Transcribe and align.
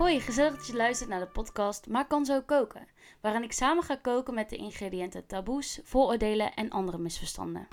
Hoi, 0.00 0.20
gezellig 0.20 0.56
dat 0.56 0.66
je 0.66 0.76
luistert 0.76 1.10
naar 1.10 1.20
de 1.20 1.26
podcast 1.26 1.88
Maar 1.88 2.06
kan 2.06 2.24
zo 2.24 2.40
koken, 2.40 2.86
waarin 3.20 3.42
ik 3.42 3.52
samen 3.52 3.82
ga 3.82 3.96
koken 3.96 4.34
met 4.34 4.50
de 4.50 4.56
ingrediënten 4.56 5.26
taboes, 5.26 5.80
vooroordelen 5.82 6.54
en 6.54 6.70
andere 6.70 6.98
misverstanden. 6.98 7.68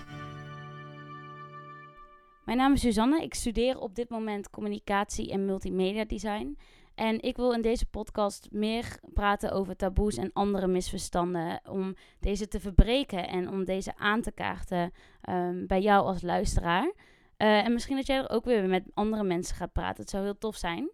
Mijn 2.44 2.58
naam 2.58 2.72
is 2.72 2.80
Suzanne, 2.80 3.22
ik 3.22 3.34
studeer 3.34 3.78
op 3.78 3.94
dit 3.94 4.08
moment 4.08 4.50
communicatie 4.50 5.30
en 5.30 5.44
multimedia 5.44 6.04
design. 6.04 6.58
En 6.94 7.22
ik 7.22 7.36
wil 7.36 7.52
in 7.52 7.62
deze 7.62 7.86
podcast 7.86 8.48
meer 8.50 8.98
praten 9.14 9.52
over 9.52 9.76
taboes 9.76 10.16
en 10.16 10.32
andere 10.32 10.66
misverstanden. 10.66 11.60
Om 11.68 11.94
deze 12.20 12.48
te 12.48 12.60
verbreken 12.60 13.28
en 13.28 13.48
om 13.48 13.64
deze 13.64 13.96
aan 13.96 14.22
te 14.22 14.32
kaarten 14.32 14.92
ehm, 15.20 15.66
bij 15.66 15.80
jou 15.80 16.06
als 16.06 16.22
luisteraar. 16.22 16.92
Eh, 17.36 17.64
en 17.64 17.72
misschien 17.72 17.96
dat 17.96 18.06
jij 18.06 18.16
er 18.16 18.30
ook 18.30 18.44
weer 18.44 18.68
met 18.68 18.84
andere 18.94 19.22
mensen 19.22 19.56
gaat 19.56 19.72
praten. 19.72 20.00
Het 20.00 20.10
zou 20.10 20.24
heel 20.24 20.38
tof 20.38 20.56
zijn. 20.56 20.90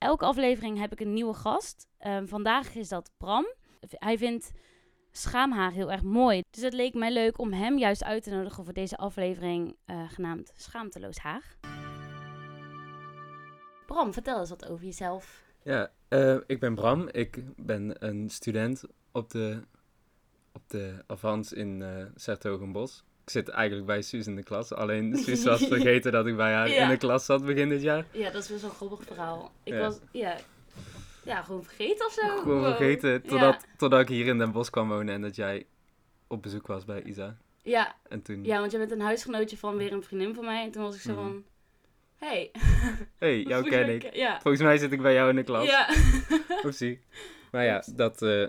Elke 0.00 0.24
aflevering 0.24 0.78
heb 0.78 0.92
ik 0.92 1.00
een 1.00 1.12
nieuwe 1.12 1.34
gast. 1.34 1.88
Ehm, 1.98 2.26
vandaag 2.26 2.74
is 2.74 2.88
dat 2.88 3.10
Bram. 3.16 3.54
Hij 3.88 4.18
vindt 4.18 4.50
schaamhaar 5.10 5.72
heel 5.72 5.92
erg 5.92 6.02
mooi. 6.02 6.42
Dus 6.50 6.62
het 6.62 6.72
leek 6.72 6.94
mij 6.94 7.12
leuk 7.12 7.38
om 7.38 7.52
hem 7.52 7.78
juist 7.78 8.04
uit 8.04 8.22
te 8.22 8.30
nodigen 8.30 8.64
voor 8.64 8.72
deze 8.72 8.96
aflevering 8.96 9.76
eh, 9.84 10.10
genaamd 10.10 10.52
Schaamteloos 10.54 11.18
Haar. 11.18 11.56
Bram, 13.86 14.12
vertel 14.12 14.38
eens 14.38 14.50
wat 14.50 14.68
over 14.68 14.84
jezelf. 14.84 15.44
Ja, 15.62 15.90
eh, 16.08 16.36
ik 16.46 16.60
ben 16.60 16.74
Bram. 16.74 17.08
Ik 17.08 17.44
ben 17.56 18.06
een 18.06 18.30
student 18.30 18.84
op 19.12 19.30
de, 19.30 19.62
op 20.52 20.68
de 20.68 21.04
Avans 21.06 21.52
in 21.52 21.80
uh, 21.80 22.04
Sertogenbos. 22.14 23.04
Ik 23.30 23.36
zit 23.36 23.48
eigenlijk 23.48 23.86
bij 23.86 24.02
Suus 24.02 24.26
in 24.26 24.36
de 24.36 24.42
klas. 24.42 24.72
Alleen 24.72 25.16
Suus 25.24 25.44
was 25.44 25.66
vergeten 25.66 26.12
dat 26.12 26.26
ik 26.26 26.36
bij 26.36 26.52
haar 26.52 26.68
Ja. 26.68 26.82
in 26.82 26.88
de 26.88 26.96
klas 26.96 27.24
zat 27.24 27.44
begin 27.44 27.68
dit 27.68 27.82
jaar. 27.82 28.04
Ja, 28.10 28.30
dat 28.30 28.42
is 28.42 28.48
best 28.48 28.60
wel 28.60 28.70
een 28.70 28.76
grappig 28.76 29.02
verhaal. 29.06 29.52
Ik 29.62 29.72
Ja. 29.72 29.80
was, 29.80 29.98
ja, 30.12 30.36
ja, 31.24 31.42
gewoon 31.42 31.64
vergeten 31.64 32.06
of 32.06 32.12
zo. 32.12 32.38
Gewoon 32.38 32.62
vergeten 32.64 33.22
totdat, 33.22 33.66
totdat 33.76 34.00
ik 34.00 34.08
hier 34.08 34.26
in 34.26 34.38
Den 34.38 34.52
Bosch 34.52 34.70
kwam 34.70 34.88
wonen 34.88 35.14
en 35.14 35.20
dat 35.22 35.36
jij 35.36 35.66
op 36.26 36.42
bezoek 36.42 36.66
was 36.66 36.84
bij 36.84 37.02
Isa. 37.02 37.36
Ja, 37.62 37.94
En 38.08 38.22
toen, 38.22 38.44
ja, 38.44 38.58
want 38.58 38.70
jij 38.70 38.80
bent 38.80 38.92
een 38.92 39.00
huisgenootje 39.00 39.56
van 39.56 39.76
weer 39.76 39.92
een 39.92 40.02
vriendin 40.02 40.34
van 40.34 40.44
mij. 40.44 40.64
En 40.64 40.70
toen 40.70 40.82
was 40.82 40.94
ik 40.94 41.00
zo 41.00 41.12
Mhm. 41.12 41.20
van, 41.22 41.44
hey. 42.16 42.50
hey, 43.18 43.42
jou 43.52 43.68
ken 43.68 43.88
ik. 43.88 44.14
Ja. 44.14 44.40
Volgens 44.40 44.62
mij 44.62 44.78
zit 44.78 44.92
ik 44.92 45.02
bij 45.02 45.14
jou 45.14 45.30
in 45.30 45.36
de 45.36 45.42
klas. 45.42 45.66
Ja. 45.68 45.88
Oepsie. 46.64 47.00
Maar 47.50 47.64
ja, 47.64 47.82
dat, 47.94 48.22
eh, 48.22 48.46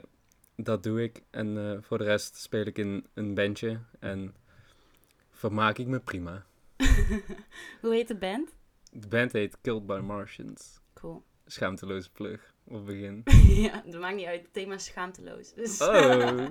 dat 0.55 0.83
doe 0.83 1.03
ik. 1.03 1.21
En 1.29 1.57
eh, 1.57 1.77
voor 1.81 1.97
de 1.97 2.03
rest 2.03 2.35
speel 2.35 2.66
ik 2.66 2.77
in 2.77 3.05
een 3.13 3.33
bandje 3.33 3.79
en 3.99 4.33
vermaak 5.42 5.78
ik 5.78 5.88
me 5.88 6.00
prima. 6.00 6.45
Hoe 7.81 7.94
heet 7.94 8.08
de 8.08 8.16
band? 8.16 8.50
De 8.92 9.08
band 9.08 9.31
heet 9.31 9.58
Killed 9.61 9.86
by 9.86 10.00
Martians. 10.03 10.80
Cool. 10.94 11.23
Schaamteloze 11.45 12.11
plug 12.11 12.53
op 12.64 12.86
begin. 12.86 13.23
ja, 13.66 13.84
dat 13.86 14.00
maakt 14.02 14.16
niet 14.16 14.25
uit. 14.25 14.42
Het 14.42 14.53
thema 14.53 14.73
is 14.73 14.86
schaamteloos. 14.86 15.53
Dus. 15.53 15.81
Oh, 15.81 16.47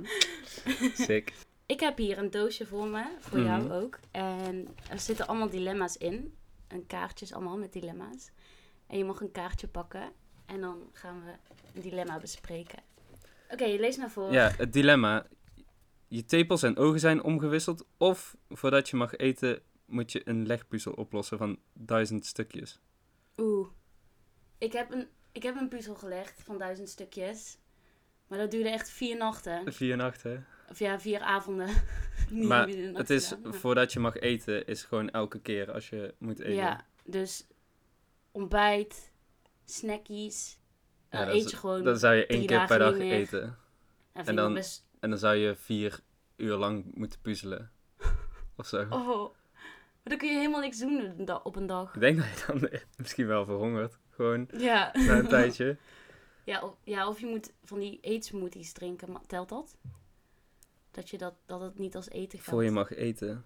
sick. 1.07 1.33
ik 1.67 1.81
heb 1.81 1.97
hier 1.97 2.19
een 2.19 2.31
doosje 2.31 2.67
voor 2.67 2.87
me, 2.87 3.05
voor 3.21 3.39
Mhm. 3.39 3.47
jou 3.49 3.73
ook. 3.73 3.99
En 4.11 4.69
er 4.91 4.99
zitten 4.99 5.27
allemaal 5.27 5.51
dilemma's 5.51 5.97
in. 5.97 6.35
En 6.69 6.87
kaartjes 6.87 7.33
allemaal 7.33 7.57
met 7.59 7.73
dilemma's. 7.73 8.31
En 8.87 8.99
je 8.99 9.05
mag 9.05 9.21
een 9.21 9.33
kaartje 9.33 9.69
pakken. 9.69 10.13
En 10.47 10.61
dan 10.61 10.91
gaan 10.93 11.23
we 11.25 11.31
een 11.75 11.81
dilemma 11.83 12.19
bespreken. 12.19 12.79
Oké, 13.51 13.65
je 13.65 13.79
leest 13.81 13.99
naar 13.99 14.11
voren. 14.11 14.33
Ja, 14.33 14.53
het 14.57 14.73
dilemma. 14.73 15.27
Je 16.11 16.25
tepels 16.25 16.63
en 16.63 16.77
ogen 16.77 17.01
zijn 17.01 17.23
omgewisseld. 17.23 17.87
Of 17.97 18.37
voordat 18.49 18.89
je 18.89 18.97
mag 18.97 19.17
eten, 19.17 19.63
moet 19.87 20.13
je 20.13 20.21
een 20.29 20.47
legpuzzel 20.47 20.93
oplossen 20.93 21.39
van 21.39 21.59
duizend 21.73 22.27
stukjes. 22.27 22.81
Oeh. 23.37 23.69
Ik 24.59 24.73
heb, 24.73 24.93
een, 24.93 25.09
ik 25.33 25.43
heb 25.43 25.57
een 25.57 25.69
puzzel 25.69 25.95
gelegd 25.95 26.43
van 26.43 26.59
duizend 26.59 26.89
stukjes. 26.89 27.59
Maar 28.27 28.39
dat 28.39 28.51
duurde 28.51 28.69
echt 28.69 28.91
vier 28.91 29.17
nachten. 29.17 29.73
Vier 29.73 29.97
nachten. 29.97 30.47
Of 30.69 30.79
ja, 30.79 31.01
vier 31.01 31.21
avonden. 31.21 31.69
Maar 32.31 32.69
Het 32.69 33.11
is, 33.11 33.29
gedaan, 33.29 33.43
maar- 33.43 33.55
voordat 33.59 33.93
je 33.93 34.01
mag 34.01 34.17
eten, 34.17 34.67
is 34.67 34.85
gewoon 34.85 35.11
elke 35.11 35.41
keer 35.41 35.73
als 35.73 35.89
je 35.89 36.15
moet 36.19 36.41
eten. 36.41 36.55
Ja, 36.55 36.87
dus 37.05 37.47
ontbijt, 38.31 39.13
snackies. 39.65 40.59
Ja, 41.11 41.19
dan 41.19 41.27
dat 41.27 41.37
eet 41.37 41.51
je 41.51 41.57
gewoon. 41.57 41.85
Dan 41.85 41.99
zou 41.99 42.15
je 42.15 42.27
één 42.27 42.47
keer 42.47 42.67
per 42.67 42.79
dag 42.79 42.97
meer. 42.97 43.13
eten. 43.13 43.43
en 43.43 43.57
vind 44.13 44.29
en 44.29 44.37
dan- 44.37 44.55
best... 44.55 44.89
En 45.01 45.11
dan 45.11 45.19
zou 45.19 45.35
je 45.37 45.57
vier 45.57 46.01
uur 46.37 46.57
lang 46.57 46.85
moeten 46.95 47.21
puzzelen. 47.21 47.71
Of 48.57 48.67
zo. 48.67 48.87
Oh, 48.91 49.35
maar 50.03 50.03
dan 50.03 50.19
kun 50.19 50.29
je 50.29 50.37
helemaal 50.37 50.61
niks 50.61 50.79
doen 50.79 51.29
op 51.43 51.57
een 51.57 51.67
dag. 51.67 51.95
Ik 51.95 52.01
denk 52.01 52.17
dat 52.19 52.27
je 52.29 52.45
dan 52.47 52.81
misschien 52.97 53.27
wel 53.27 53.45
verhongert. 53.45 53.99
Gewoon 54.11 54.49
Ja. 54.57 54.91
na 54.95 55.19
een 55.19 55.29
tijdje. 55.29 55.77
ja, 56.45 56.63
of, 56.63 56.75
ja, 56.85 57.09
of 57.09 57.21
je 57.21 57.27
moet 57.27 57.53
van 57.65 57.79
die 57.79 57.99
eetsmoothies 58.01 58.73
drinken. 58.73 59.13
Maar 59.13 59.27
telt 59.27 59.49
dat? 59.49 59.77
Dat, 60.91 61.11
je 61.11 61.19
dat, 61.19 61.35
dat 61.47 61.61
het 61.61 61.79
niet 61.79 61.97
als 61.97 62.09
eten 62.11 62.39
gaat. 62.39 62.49
Voor 62.49 62.65
je 62.65 62.71
mag 62.71 62.95
eten. 62.95 63.45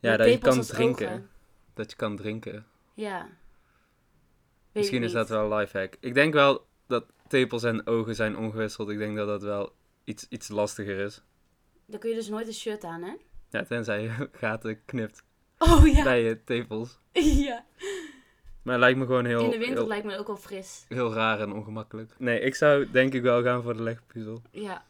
Ja, 0.00 0.16
dat 0.16 0.28
je 0.28 0.38
kan 0.38 0.60
drinken. 0.60 1.08
ogen. 1.08 1.30
Dat 1.74 1.90
je 1.90 1.96
kan 1.96 2.16
drinken. 2.16 2.66
Ja. 2.94 3.22
Weet 3.22 3.28
Misschien 4.72 5.02
is 5.02 5.12
dat 5.12 5.28
wel 5.28 5.52
een 5.52 5.58
lifehack. 5.58 5.96
Ik 6.00 6.14
denk 6.14 6.32
wel 6.34 6.66
dat 6.86 7.04
tepels 7.28 7.62
en 7.62 7.86
ogen 7.86 8.14
zijn 8.14 8.36
ongewisseld. 8.36 8.88
Ik 8.88 8.98
denk 8.98 9.16
dat 9.16 9.26
dat 9.26 9.42
wel 9.42 9.72
iets, 10.04 10.26
iets 10.28 10.48
lastiger 10.48 10.98
is. 10.98 11.22
Dan 11.86 12.00
kun 12.00 12.10
je 12.10 12.16
dus 12.16 12.28
nooit 12.28 12.46
een 12.46 12.52
shirt 12.52 12.84
aan, 12.84 13.02
hè? 13.02 13.12
Ja, 13.50 13.64
tenzij 13.64 14.02
je 14.02 14.28
gaten 14.32 14.84
knipt 14.84 15.22
Oh 15.58 15.86
ja. 15.86 16.02
bij 16.02 16.22
je 16.22 16.44
tepels. 16.44 16.98
ja. 17.46 17.64
Maar 18.62 18.72
het 18.74 18.80
lijkt 18.82 18.98
me 18.98 19.06
gewoon 19.06 19.24
heel, 19.24 19.44
In 19.44 19.50
de 19.50 19.58
winter 19.58 19.76
heel, 19.76 19.86
lijkt 19.86 20.06
me 20.06 20.16
ook 20.16 20.26
wel 20.26 20.36
fris. 20.36 20.84
heel 20.88 21.12
raar 21.12 21.40
en 21.40 21.52
ongemakkelijk. 21.52 22.14
Nee, 22.18 22.40
ik 22.40 22.54
zou 22.54 22.90
denk 22.90 23.14
ik 23.14 23.22
wel 23.22 23.42
gaan 23.42 23.62
voor 23.62 23.76
de 23.76 23.82
legpuzzel. 23.82 24.42
Ja. 24.50 24.84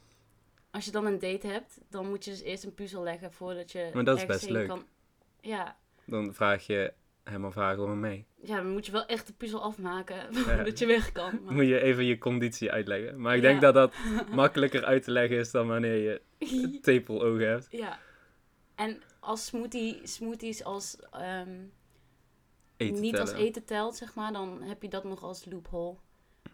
Als 0.70 0.84
je 0.84 0.90
dan 0.90 1.06
een 1.06 1.18
date 1.18 1.46
hebt, 1.46 1.78
dan 1.88 2.08
moet 2.08 2.24
je 2.24 2.30
dus 2.30 2.42
eerst 2.42 2.64
een 2.64 2.74
puzzel 2.74 3.02
leggen 3.02 3.32
voordat 3.32 3.72
je. 3.72 3.90
Maar 3.94 4.04
dat 4.04 4.16
is 4.16 4.26
best 4.26 4.48
leuk. 4.50 4.68
Kan... 4.68 4.86
Ja. 5.40 5.76
Dan 6.04 6.34
vraag 6.34 6.66
je 6.66 6.92
of 7.44 7.54
haar 7.54 7.74
gewoon 7.74 8.00
mee. 8.00 8.26
ja, 8.42 8.56
dan 8.56 8.72
moet 8.72 8.86
je 8.86 8.92
wel 8.92 9.06
echt 9.06 9.26
de 9.26 9.32
puzzel 9.32 9.62
afmaken 9.62 10.34
voordat 10.34 10.78
je 10.78 10.86
weg 10.86 11.12
kan. 11.12 11.40
Maar... 11.44 11.54
Moet 11.54 11.66
je 11.66 11.80
even 11.80 12.04
je 12.04 12.18
conditie 12.18 12.70
uitleggen. 12.72 13.20
Maar 13.20 13.36
ik 13.36 13.42
denk 13.42 13.60
dat 13.60 13.74
dat 13.74 13.94
makkelijker 14.32 14.84
uit 14.84 15.02
te 15.04 15.10
leggen 15.10 15.36
is 15.38 15.50
dan 15.50 15.66
wanneer 15.68 15.96
je 15.96 16.20
tepelogen 16.82 17.48
hebt. 17.48 17.66
ja. 17.70 17.98
En 18.74 19.02
als 19.20 19.46
smoothie, 19.46 20.00
smoothies 20.06 20.64
als 20.64 20.96
ehm, 21.10 21.58
Eten 22.76 23.00
niet 23.00 23.18
als 23.18 23.32
eten 23.32 23.64
telt, 23.64 23.96
zeg 23.96 24.14
maar, 24.14 24.32
dan 24.32 24.62
heb 24.62 24.82
je 24.82 24.88
dat 24.88 25.04
nog 25.04 25.22
als 25.22 25.44
loophole. 25.44 25.96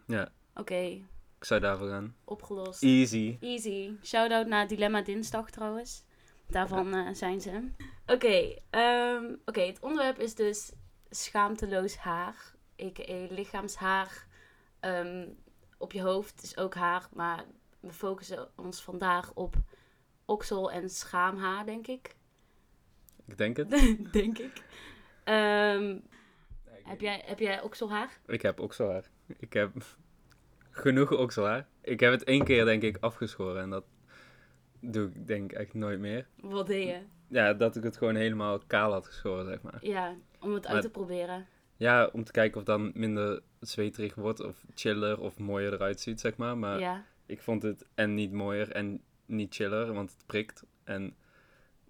Ja. 0.07 0.31
Oké, 0.55 0.75
Ik 0.75 1.03
zou 1.45 1.59
daarvoor 1.59 1.87
gaan. 1.89 2.15
opgelost. 2.23 2.83
Easy. 2.83 3.37
Easy. 3.39 3.91
Shout-out 4.03 4.47
naar 4.47 4.67
Dilemma 4.67 5.01
Dinsdag 5.01 5.49
trouwens. 5.49 6.03
Daarvan 6.47 6.93
eh, 6.93 7.13
zijn 7.13 7.41
ze. 7.41 7.69
Oké, 8.05 8.55
ehm, 8.69 9.35
oké, 9.45 9.61
het 9.61 9.79
onderwerp 9.79 10.19
is 10.19 10.35
dus 10.35 10.71
schaamteloos 11.09 11.97
haar. 11.97 12.55
A.k.a. 12.83 13.27
lichaamshaar. 13.29 14.27
Ehm, 14.79 15.27
op 15.77 15.91
je 15.91 16.01
hoofd 16.01 16.43
is 16.43 16.57
ook 16.57 16.75
haar, 16.75 17.07
maar 17.13 17.45
we 17.79 17.93
focussen 17.93 18.49
ons 18.55 18.83
vandaag 18.83 19.33
op 19.33 19.55
oksel- 20.25 20.71
en 20.71 20.89
schaamhaar, 20.89 21.65
denk 21.65 21.87
ik. 21.87 22.15
Ik 23.25 23.37
denk 23.37 23.57
het. 23.57 23.69
denk 24.11 24.37
ik. 24.37 24.63
Ehm, 25.23 25.97
heb, 26.83 27.01
jij, 27.01 27.23
heb 27.25 27.39
jij 27.39 27.61
okselhaar? 27.61 28.19
Ik 28.25 28.41
heb 28.41 28.59
okselhaar. 28.59 29.09
Ik 29.39 29.53
heb 29.53 29.71
genoeg 30.69 31.11
okselhaar. 31.11 31.67
Ik 31.81 31.99
heb 31.99 32.11
het 32.11 32.23
één 32.23 32.43
keer 32.43 32.65
denk 32.65 32.83
ik 32.83 32.97
afgeschoren 32.99 33.61
en 33.61 33.69
dat 33.69 33.83
doe 34.79 35.07
ik 35.07 35.27
denk 35.27 35.51
ik 35.51 35.57
echt 35.57 35.73
nooit 35.73 35.99
meer. 35.99 36.27
Wat 36.41 36.67
deed 36.67 36.87
je? 36.87 36.99
Ja, 37.27 37.53
dat 37.53 37.75
ik 37.75 37.83
het 37.83 37.97
gewoon 37.97 38.15
helemaal 38.15 38.59
kaal 38.67 38.91
had 38.91 39.05
geschoren, 39.05 39.45
zeg 39.45 39.61
maar. 39.61 39.77
Ja, 39.81 40.15
om 40.39 40.53
het 40.53 40.67
uit 40.67 40.81
te 40.81 40.89
proberen. 40.89 41.47
Ja, 41.75 42.09
om 42.13 42.23
te 42.23 42.31
kijken 42.31 42.59
of 42.59 42.65
dan 42.65 42.91
minder 42.93 43.41
zweterig 43.59 44.15
wordt 44.15 44.39
of 44.39 44.65
chiller 44.75 45.19
of 45.19 45.37
mooier 45.39 45.73
eruit 45.73 45.99
ziet, 45.99 46.19
zeg 46.19 46.37
maar. 46.37 46.57
Maar 46.57 46.79
ja. 46.79 47.05
ik 47.25 47.41
vond 47.41 47.63
het 47.63 47.85
en 47.95 48.13
niet 48.13 48.31
mooier 48.31 48.71
en 48.71 49.01
niet 49.25 49.55
chiller, 49.55 49.93
want 49.93 50.11
het 50.11 50.25
prikt. 50.25 50.63
En 50.83 51.15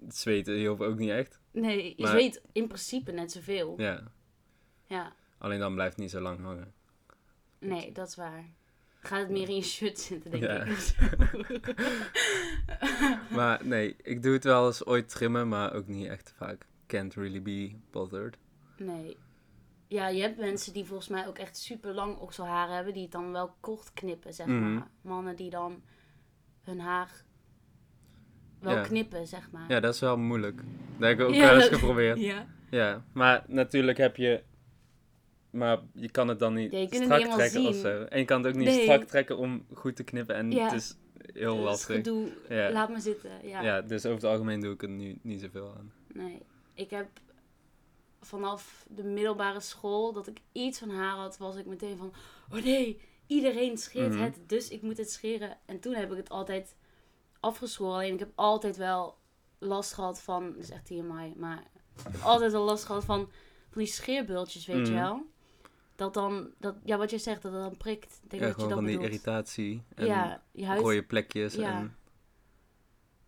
het 0.06 0.16
zweten 0.16 0.54
hielp 0.56 0.82
ook 0.82 0.98
niet 0.98 1.10
echt. 1.10 1.40
Nee, 1.52 1.94
je 1.98 2.04
Maar- 2.04 2.14
weet 2.16 2.42
in 2.52 2.68
principe 2.68 3.12
net 3.12 3.32
zoveel. 3.32 3.74
Ja, 3.82 4.04
ja. 4.86 5.14
alleen 5.38 5.60
dan 5.60 5.74
blijft 5.74 5.92
het 5.94 6.02
niet 6.02 6.12
zo 6.12 6.20
lang 6.22 6.40
hangen. 6.40 6.74
Nee, 7.60 7.92
dat 7.92 8.08
is 8.08 8.16
waar. 8.16 8.46
Gaat 9.00 9.20
het 9.20 9.30
meer 9.30 9.50
in 9.50 9.56
je 9.56 9.62
shirt 9.62 10.00
zitten, 10.00 10.32
denk 10.32 10.44
Ja. 10.44 10.64
ik. 10.64 10.96
Maar 13.36 13.60
nee, 13.66 13.96
ik 14.02 14.24
doe 14.24 14.34
het 14.34 14.44
wel 14.44 14.66
eens 14.68 14.86
ooit 14.86 15.10
trimmen, 15.10 15.48
maar 15.48 15.74
ook 15.74 15.88
niet 15.88 16.08
echt 16.08 16.34
vaak. 16.38 16.66
Can't 16.88 17.14
really 17.14 17.42
be 17.42 17.72
bothered. 17.92 18.38
nee. 18.78 19.18
Ja, 19.90 20.08
je 20.08 20.22
hebt 20.22 20.38
mensen 20.38 20.74
die 20.74 20.86
volgens 20.86 21.08
mij 21.10 21.28
ook 21.28 21.38
echt 21.38 21.58
super 21.58 21.94
lang 21.94 22.18
okselhaar 22.18 22.70
hebben, 22.76 22.94
die 22.94 23.02
het 23.04 23.12
dan 23.12 23.32
wel 23.32 23.56
kort 23.60 23.94
knippen, 23.94 24.34
zeg 24.34 24.46
Mhm. 24.48 24.74
maar. 24.74 24.88
Mannen 25.02 25.36
die 25.36 25.50
dan 25.50 25.82
hun 26.64 26.80
haar 26.80 27.12
wel 28.60 28.76
Ja. 28.76 28.82
knippen, 28.82 29.28
zeg 29.28 29.52
maar. 29.52 29.66
Ja, 29.72 29.80
dat 29.80 29.94
is 29.94 30.00
wel 30.00 30.18
moeilijk. 30.18 30.62
Dat 30.98 31.10
heb 31.10 31.20
ik 31.20 31.26
ook 31.26 31.34
Ja, 31.34 31.42
wel 31.46 31.56
eens 31.56 31.68
geprobeerd. 31.68 32.20
Ja. 32.32 32.46
Ja, 32.70 33.04
maar 33.14 33.44
natuurlijk 33.48 33.98
heb 33.98 34.16
je 34.16 34.44
maar 35.50 35.80
je 35.94 36.10
kan 36.12 36.28
het 36.28 36.40
dan 36.40 36.54
niet 36.54 36.72
Ja, 36.72 36.78
je 36.78 36.88
kunt 36.88 37.04
het 37.04 37.12
strak 37.12 37.24
niet 37.24 37.34
trekken 37.34 37.66
of 37.68 37.76
zo. 37.76 38.02
En 38.04 38.20
je 38.20 38.26
kan 38.26 38.38
het 38.44 38.48
ook 38.52 38.58
niet 38.60 38.68
Nee. 38.68 38.82
strak 38.82 39.04
trekken 39.04 39.38
om 39.38 39.66
goed 39.74 39.96
te 39.96 40.04
knippen. 40.04 40.36
En 40.36 40.52
Ja. 40.52 40.64
het 40.64 40.74
is 40.74 40.96
heel 41.34 41.58
is 41.58 41.64
lastig. 41.64 41.96
gedoe. 41.96 42.30
Ja. 42.50 42.72
Laat 42.72 42.90
me 42.90 43.00
zitten. 43.00 43.32
Ja. 43.48 43.62
Ja. 43.62 43.82
dus 43.82 44.06
over 44.06 44.18
het 44.22 44.32
algemeen 44.32 44.60
doe 44.60 44.74
ik 44.74 44.82
er 44.82 44.90
nu 44.90 45.18
niet 45.22 45.42
zoveel 45.42 45.74
aan. 45.78 45.92
Nee. 46.14 46.42
Ik 46.74 46.90
heb 46.90 47.08
vanaf 48.22 48.86
de 48.90 49.04
middelbare 49.04 49.60
school 49.60 50.14
dat 50.14 50.28
ik 50.28 50.38
iets 50.52 50.80
van 50.80 50.90
haar 50.90 51.16
had, 51.16 51.38
was 51.38 51.56
ik 51.56 51.66
meteen 51.66 51.98
van: 51.98 52.14
oh 52.54 52.64
nee, 52.64 53.02
iedereen 53.28 53.78
scheert 53.78 54.14
Mhm. 54.14 54.24
het, 54.24 54.40
dus 54.48 54.70
ik 54.70 54.82
moet 54.82 54.98
het 54.98 55.12
scheren. 55.12 55.58
En 55.66 55.80
toen 55.80 55.94
heb 55.94 56.12
ik 56.12 56.18
het 56.18 56.30
altijd 56.30 56.76
afgeschoren. 57.40 57.94
Alleen 57.96 58.14
ik 58.14 58.20
heb 58.20 58.32
altijd 58.36 58.78
wel 58.78 59.18
last 59.60 59.94
gehad 59.94 60.22
van, 60.22 60.54
dat 60.54 60.64
is 60.64 60.70
echt 60.70 60.86
TMI, 60.86 61.34
maar 61.36 61.58
ik 61.98 62.04
heb 62.04 62.22
altijd 62.24 62.52
wel 62.52 62.64
last 62.64 62.84
gehad 62.86 63.06
van, 63.06 63.30
van 63.70 63.82
die 63.82 63.92
scheerbultjes, 63.92 64.66
weet 64.66 64.88
je 64.88 64.94
Mhm. 64.94 65.02
wel. 65.04 65.26
Dat 65.98 66.14
dan, 66.14 66.52
dat, 66.60 66.76
ja, 66.84 66.98
wat 66.98 67.10
je 67.10 67.18
zegt, 67.18 67.42
dat 67.42 67.52
het 67.52 67.62
dan 67.62 67.78
prikt. 67.78 68.20
Ik 68.24 68.30
denk 68.30 68.42
Ja, 68.42 68.48
dat 68.48 68.58
je 68.58 68.64
gewoon 68.64 68.70
dat 68.70 68.78
van 68.78 68.88
die 69.00 69.00
irritatie. 69.10 69.84
En 69.96 70.06
ja, 70.06 70.44
je 70.52 70.66
huid. 70.66 70.82
rode 70.82 71.04
plekjes. 71.04 71.54
Ja. 71.54 71.78
En 71.80 71.96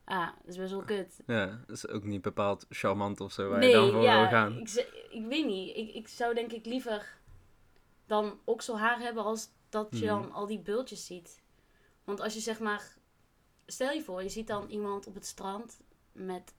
Ah, 0.04 0.28
dat 0.28 0.48
is 0.48 0.58
best 0.58 0.72
wel 0.72 0.84
kut. 0.84 1.20
ja, 1.28 1.46
dat 1.68 1.76
is 1.76 1.88
ook 1.88 2.04
niet 2.04 2.22
bepaald 2.22 2.66
charmant 2.70 3.22
of 3.22 3.32
zo 3.32 3.50
waar 3.50 3.60
nee, 3.60 3.70
je 3.70 3.76
dan 3.76 3.92
voor 3.92 4.02
ja, 4.02 4.20
wil 4.20 4.30
gaan. 4.30 4.58
Ik, 4.60 4.70
ik 5.10 5.26
weet 5.26 5.46
niet. 5.46 5.76
Ik, 5.78 5.94
ik 5.94 6.08
zou 6.08 6.34
denk 6.34 6.52
ik 6.52 6.66
liever 6.66 7.18
dan 8.06 8.40
okselhaar 8.44 9.00
hebben 9.00 9.24
als 9.24 9.50
dat 9.70 9.88
je 9.92 9.98
Mhm. 9.98 10.08
dan 10.08 10.32
al 10.32 10.48
die 10.48 10.60
bultjes 10.60 11.06
ziet. 11.06 11.42
Want 12.04 12.20
als 12.22 12.34
je 12.34 12.40
zeg 12.40 12.60
maar... 12.60 12.98
Stel 13.66 13.92
je 13.92 14.02
voor, 14.04 14.24
je 14.24 14.30
ziet 14.30 14.48
dan 14.48 14.70
iemand 14.70 15.08
op 15.08 15.14
het 15.14 15.26
strand 15.26 15.80
met 16.12 16.54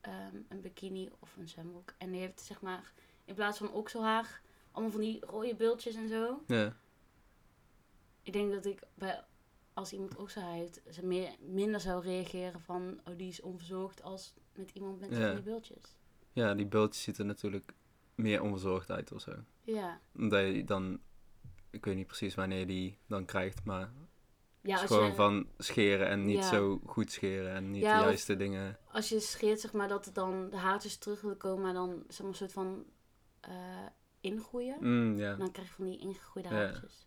ehm, 0.00 0.36
een 0.48 0.60
bikini 0.60 1.10
of 1.20 1.36
een 1.36 1.48
zwembroek. 1.48 1.94
En 1.98 2.10
die 2.10 2.20
heeft 2.20 2.40
zeg 2.40 2.60
maar 2.60 2.92
in 3.24 3.34
plaats 3.34 3.58
van 3.58 3.72
okselhaar 3.72 4.40
allemaal 4.70 4.92
van 4.92 5.00
die 5.00 5.24
rode 5.26 5.54
bultjes 5.54 5.94
en 5.94 6.08
zo. 6.08 6.42
Ja, 6.46 6.76
Ik 8.22 8.32
denk 8.32 8.52
dat 8.52 8.64
ik 8.64 8.80
bij, 8.94 9.24
als 9.74 9.92
iemand 9.92 10.16
okselhaar 10.16 10.52
heeft, 10.54 10.80
ze 10.90 11.06
meer, 11.06 11.30
minder 11.40 11.80
zou 11.80 12.02
reageren 12.02 12.60
van... 12.60 13.00
Oh, 13.04 13.16
die 13.16 13.28
is 13.28 13.40
onverzorgd 13.40 14.02
als 14.02 14.34
met 14.54 14.70
iemand 14.70 15.00
met 15.00 15.10
Ja. 15.10 15.26
van 15.26 15.34
die 15.34 15.44
bultjes. 15.44 15.96
ja, 16.32 16.54
die 16.54 16.66
bultjes 16.66 17.02
ziet 17.02 17.18
er 17.18 17.24
natuurlijk 17.24 17.72
meer 18.14 18.42
onverzorgd 18.42 18.90
uit 18.90 19.12
of 19.12 19.20
zo. 19.20 19.32
Ja. 19.62 20.00
Omdat 20.16 20.46
je 20.46 20.64
dan, 20.64 21.00
ik 21.70 21.84
weet 21.84 21.96
niet 21.96 22.06
precies 22.06 22.34
wanneer 22.34 22.58
je 22.58 22.66
die 22.66 22.98
dan 23.06 23.24
krijgt, 23.24 23.64
maar 23.64 23.92
Ja, 24.60 24.80
als 24.80 24.86
gewoon 24.86 25.06
je, 25.06 25.14
van 25.14 25.48
scheren 25.58 26.08
en 26.08 26.24
niet 26.24 26.36
Ja. 26.38 26.48
zo 26.48 26.80
goed 26.86 27.12
scheren 27.12 27.52
en 27.54 27.70
niet 27.70 27.82
Ja, 27.82 27.98
de 27.98 28.04
juiste 28.04 28.36
dingen. 28.36 28.78
als 28.92 29.08
je 29.08 29.20
scheert, 29.20 29.60
zeg 29.60 29.72
maar, 29.72 29.88
dat 29.88 30.04
het 30.04 30.14
dan 30.14 30.50
de 30.50 30.56
haartjes 30.56 30.96
terug 30.96 31.20
willen 31.20 31.36
komen, 31.36 31.62
maar 31.62 31.72
dan 31.74 32.04
zeg 32.08 32.18
maar, 32.20 32.28
een 32.28 32.34
soort 32.34 32.52
van 32.52 32.84
eh, 33.40 33.86
ingroeien. 34.32 34.76
Mm, 34.80 35.18
ja. 35.18 35.34
Dan 35.34 35.52
krijg 35.52 35.68
je 35.68 35.74
van 35.74 35.84
die 35.84 35.98
ingegroeide 35.98 36.48
haartjes. 36.48 37.06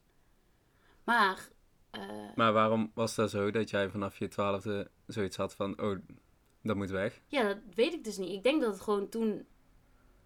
Maar, 1.03 1.49
eh, 1.91 2.01
Maar 2.35 2.53
waarom 2.53 2.91
was 2.93 3.15
dat 3.15 3.29
zo 3.29 3.51
dat 3.51 3.69
jij 3.69 3.89
vanaf 3.89 4.17
je 4.17 4.27
twaalfde 4.27 4.91
zoiets 5.07 5.37
had 5.37 5.55
van, 5.55 5.81
oh, 5.81 5.97
dat 6.61 6.75
moet 6.75 6.89
weg? 6.89 7.21
ja, 7.27 7.43
dat 7.43 7.57
weet 7.75 7.93
ik 7.93 8.03
dus 8.03 8.17
niet. 8.17 8.29
Ik 8.31 8.43
denk 8.43 8.61
dat 8.61 8.71
het 8.73 8.81
gewoon 8.81 9.09
toen 9.09 9.45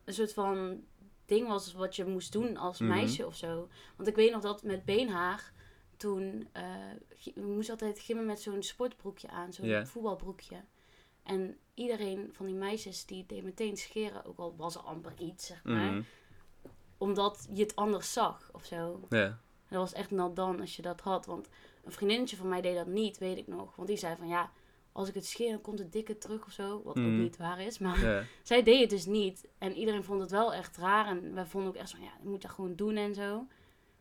een 0.05 0.13
soort 0.13 0.33
van 0.33 0.83
ding 1.25 1.47
was 1.47 1.73
wat 1.73 1.95
je 1.95 2.05
moest 2.05 2.31
doen 2.31 2.57
als 2.57 2.79
Mhm. 2.79 2.89
meisje 2.89 3.25
of 3.25 3.35
zo. 3.35 3.69
Want 3.95 4.09
ik 4.09 4.15
weet 4.15 4.31
nog 4.31 4.41
dat 4.41 4.63
met 4.63 4.85
beenhaar, 4.85 5.53
toen, 5.97 6.47
eh 6.51 6.63
je 7.17 7.31
je 7.35 7.41
moest 7.41 7.69
altijd 7.69 7.99
gimmen 7.99 8.25
met 8.25 8.41
zo'n 8.41 8.63
sportbroekje 8.63 9.29
aan, 9.29 9.53
zo'n 9.53 9.85
voetbalbroekje. 9.85 10.63
En 11.23 11.57
iedereen 11.73 12.29
van 12.31 12.45
die 12.45 12.55
meisjes 12.55 13.05
die 13.05 13.25
deed 13.25 13.43
meteen 13.43 13.77
scheren, 13.77 14.25
ook 14.25 14.37
al 14.37 14.55
was 14.57 14.75
er 14.75 14.81
amper 14.81 15.13
iets, 15.19 15.45
zeg 15.45 15.63
maar. 15.63 15.91
Mhm. 15.91 16.01
Omdat 16.97 17.47
je 17.53 17.61
het 17.63 17.75
anders 17.75 18.13
zag 18.13 18.49
of 18.51 18.65
zo. 18.65 19.05
Ja, 19.09 19.39
Dat 19.69 19.79
was 19.79 19.93
echt 19.93 20.11
not 20.11 20.35
dan 20.35 20.59
als 20.59 20.75
je 20.75 20.81
dat 20.81 21.01
had. 21.01 21.25
Want 21.25 21.49
een 21.83 21.91
vriendinnetje 21.91 22.35
van 22.37 22.49
mij 22.49 22.61
deed 22.61 22.75
dat 22.75 22.87
niet, 22.87 23.17
weet 23.17 23.37
ik 23.37 23.47
nog. 23.47 23.75
Want 23.75 23.87
die 23.87 23.97
zei 23.97 24.15
van 24.15 24.27
ja, 24.27 24.51
als 24.91 25.07
ik 25.07 25.13
het 25.13 25.25
scheer, 25.25 25.51
dan 25.51 25.61
komt 25.61 25.79
het 25.79 25.91
dikke 25.91 26.17
terug 26.17 26.45
of 26.45 26.51
zo. 26.51 26.81
Wat 26.83 26.97
ook 26.97 27.03
Mhm. 27.03 27.21
niet 27.21 27.37
waar 27.37 27.61
is. 27.61 27.77
Maar 27.79 28.27
zij 28.43 28.63
deed 28.63 28.79
het 28.81 28.89
dus 28.89 29.05
niet. 29.05 29.47
En 29.57 29.73
iedereen 29.75 30.03
vond 30.03 30.21
het 30.21 30.31
wel 30.31 30.53
echt 30.53 30.77
raar. 30.77 31.07
En 31.07 31.33
wij 31.33 31.45
vonden 31.45 31.69
ook 31.69 31.75
echt 31.75 31.91
van 31.91 32.01
ja, 32.01 32.11
je 32.21 32.27
moet 32.29 32.41
dat 32.41 32.51
gewoon 32.51 32.75
doen 32.75 32.95
en 32.95 33.13
zo. 33.15 33.47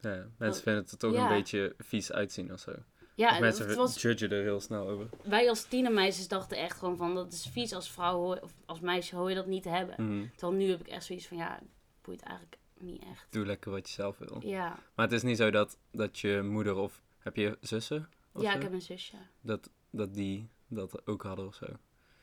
ja. 0.00 0.26
Mensen 0.38 0.62
vinden 0.62 0.82
het 0.82 0.92
er 0.92 0.98
toch 0.98 1.14
een 1.14 1.28
beetje 1.28 1.74
vies 1.78 2.12
uitzien 2.12 2.52
of 2.52 2.60
zo. 2.60 2.72
Ja, 3.16 3.28
of 3.28 3.34
en 3.34 3.40
mensen 3.40 3.66
het 3.68 3.76
was, 3.76 4.02
judgen 4.02 4.30
er 4.30 4.42
heel 4.42 4.60
snel 4.60 4.88
over. 4.88 5.08
wij 5.22 5.48
als 5.48 5.64
tienermeisjes 5.64 6.28
dachten 6.28 6.56
echt 6.56 6.78
gewoon 6.78 6.96
van 6.96 7.14
dat 7.14 7.32
is 7.32 7.46
vies 7.46 7.72
als 7.72 7.90
vrouw 7.90 8.16
hoor, 8.16 8.38
of 8.42 8.52
als 8.66 8.80
meisje 8.80 9.16
hoor 9.16 9.28
je 9.28 9.34
dat 9.34 9.46
niet 9.46 9.62
te 9.62 9.68
hebben. 9.68 9.94
Mhm. 10.18 10.26
Terwijl 10.36 10.58
nu 10.60 10.70
heb 10.70 10.80
ik 10.80 10.88
echt 10.88 11.04
zoiets 11.04 11.26
van 11.26 11.36
ja, 11.36 11.60
boeit 12.02 12.22
eigenlijk 12.22 12.56
niet 12.84 13.02
echt. 13.10 13.26
Doe 13.30 13.46
lekker 13.46 13.70
wat 13.70 13.88
je 13.88 13.94
zelf 13.94 14.18
wil. 14.18 14.40
Ja, 14.44 14.78
Maar 14.94 15.04
het 15.06 15.14
is 15.14 15.22
niet 15.22 15.36
zo 15.36 15.50
dat, 15.50 15.78
dat 15.90 16.18
je 16.18 16.42
moeder 16.42 16.74
of... 16.76 17.02
Heb 17.18 17.36
je 17.36 17.58
zussen? 17.60 18.08
of 18.32 18.42
ja 18.42 18.50
zo? 18.50 18.56
ik 18.56 18.62
heb 18.62 18.72
een 18.72 18.82
zusje. 18.82 19.16
Dat, 19.40 19.70
dat 19.90 20.14
die 20.14 20.48
dat 20.68 21.06
ook 21.06 21.22
hadden 21.22 21.46
of 21.46 21.54
zo. 21.54 21.66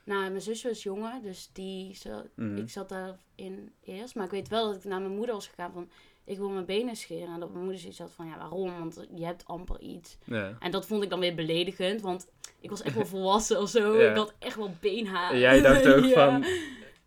Nou, 0.03 0.29
mijn 0.29 0.41
zusje 0.41 0.67
was 0.67 0.83
jonger, 0.83 1.21
dus 1.21 1.49
die, 1.53 1.95
zo- 1.95 2.25
Mhm. 2.35 2.57
ik 2.57 2.69
zat 2.69 2.89
daarin 2.89 3.71
eerst. 3.83 4.15
Maar 4.15 4.25
ik 4.25 4.31
weet 4.31 4.47
wel 4.47 4.65
dat 4.67 4.75
ik 4.75 4.83
naar 4.83 5.01
mijn 5.01 5.15
moeder 5.15 5.35
was 5.35 5.47
gegaan 5.47 5.71
van, 5.71 5.89
ik 6.23 6.37
wil 6.37 6.49
mijn 6.49 6.65
benen 6.65 6.95
scheren. 6.95 7.33
En 7.33 7.39
dat 7.39 7.49
mijn 7.49 7.63
moeder 7.63 7.79
zoiets 7.81 7.99
had 7.99 8.11
van, 8.11 8.27
ja, 8.27 8.37
waarom? 8.37 8.79
Want 8.79 9.05
je 9.15 9.25
hebt 9.25 9.45
amper 9.45 9.79
iets. 9.81 10.17
Ja. 10.25 10.55
En 10.59 10.71
dat 10.71 10.85
vond 10.85 11.03
ik 11.03 11.09
dan 11.09 11.19
weer 11.19 11.35
beledigend, 11.35 12.01
want 12.01 12.27
ik 12.59 12.69
was 12.69 12.81
echt 12.81 12.95
wel 12.95 13.05
volwassen 13.15 13.59
of 13.61 13.69
zo. 13.69 14.01
Ja. 14.01 14.09
Ik 14.09 14.15
had 14.15 14.33
echt 14.39 14.55
wel 14.55 14.75
beenhaar. 14.79 15.31
En 15.31 15.39
jij 15.39 15.61
dacht 15.61 15.87
ook 15.87 16.03
Ja. 16.15 16.31
van... 16.31 16.45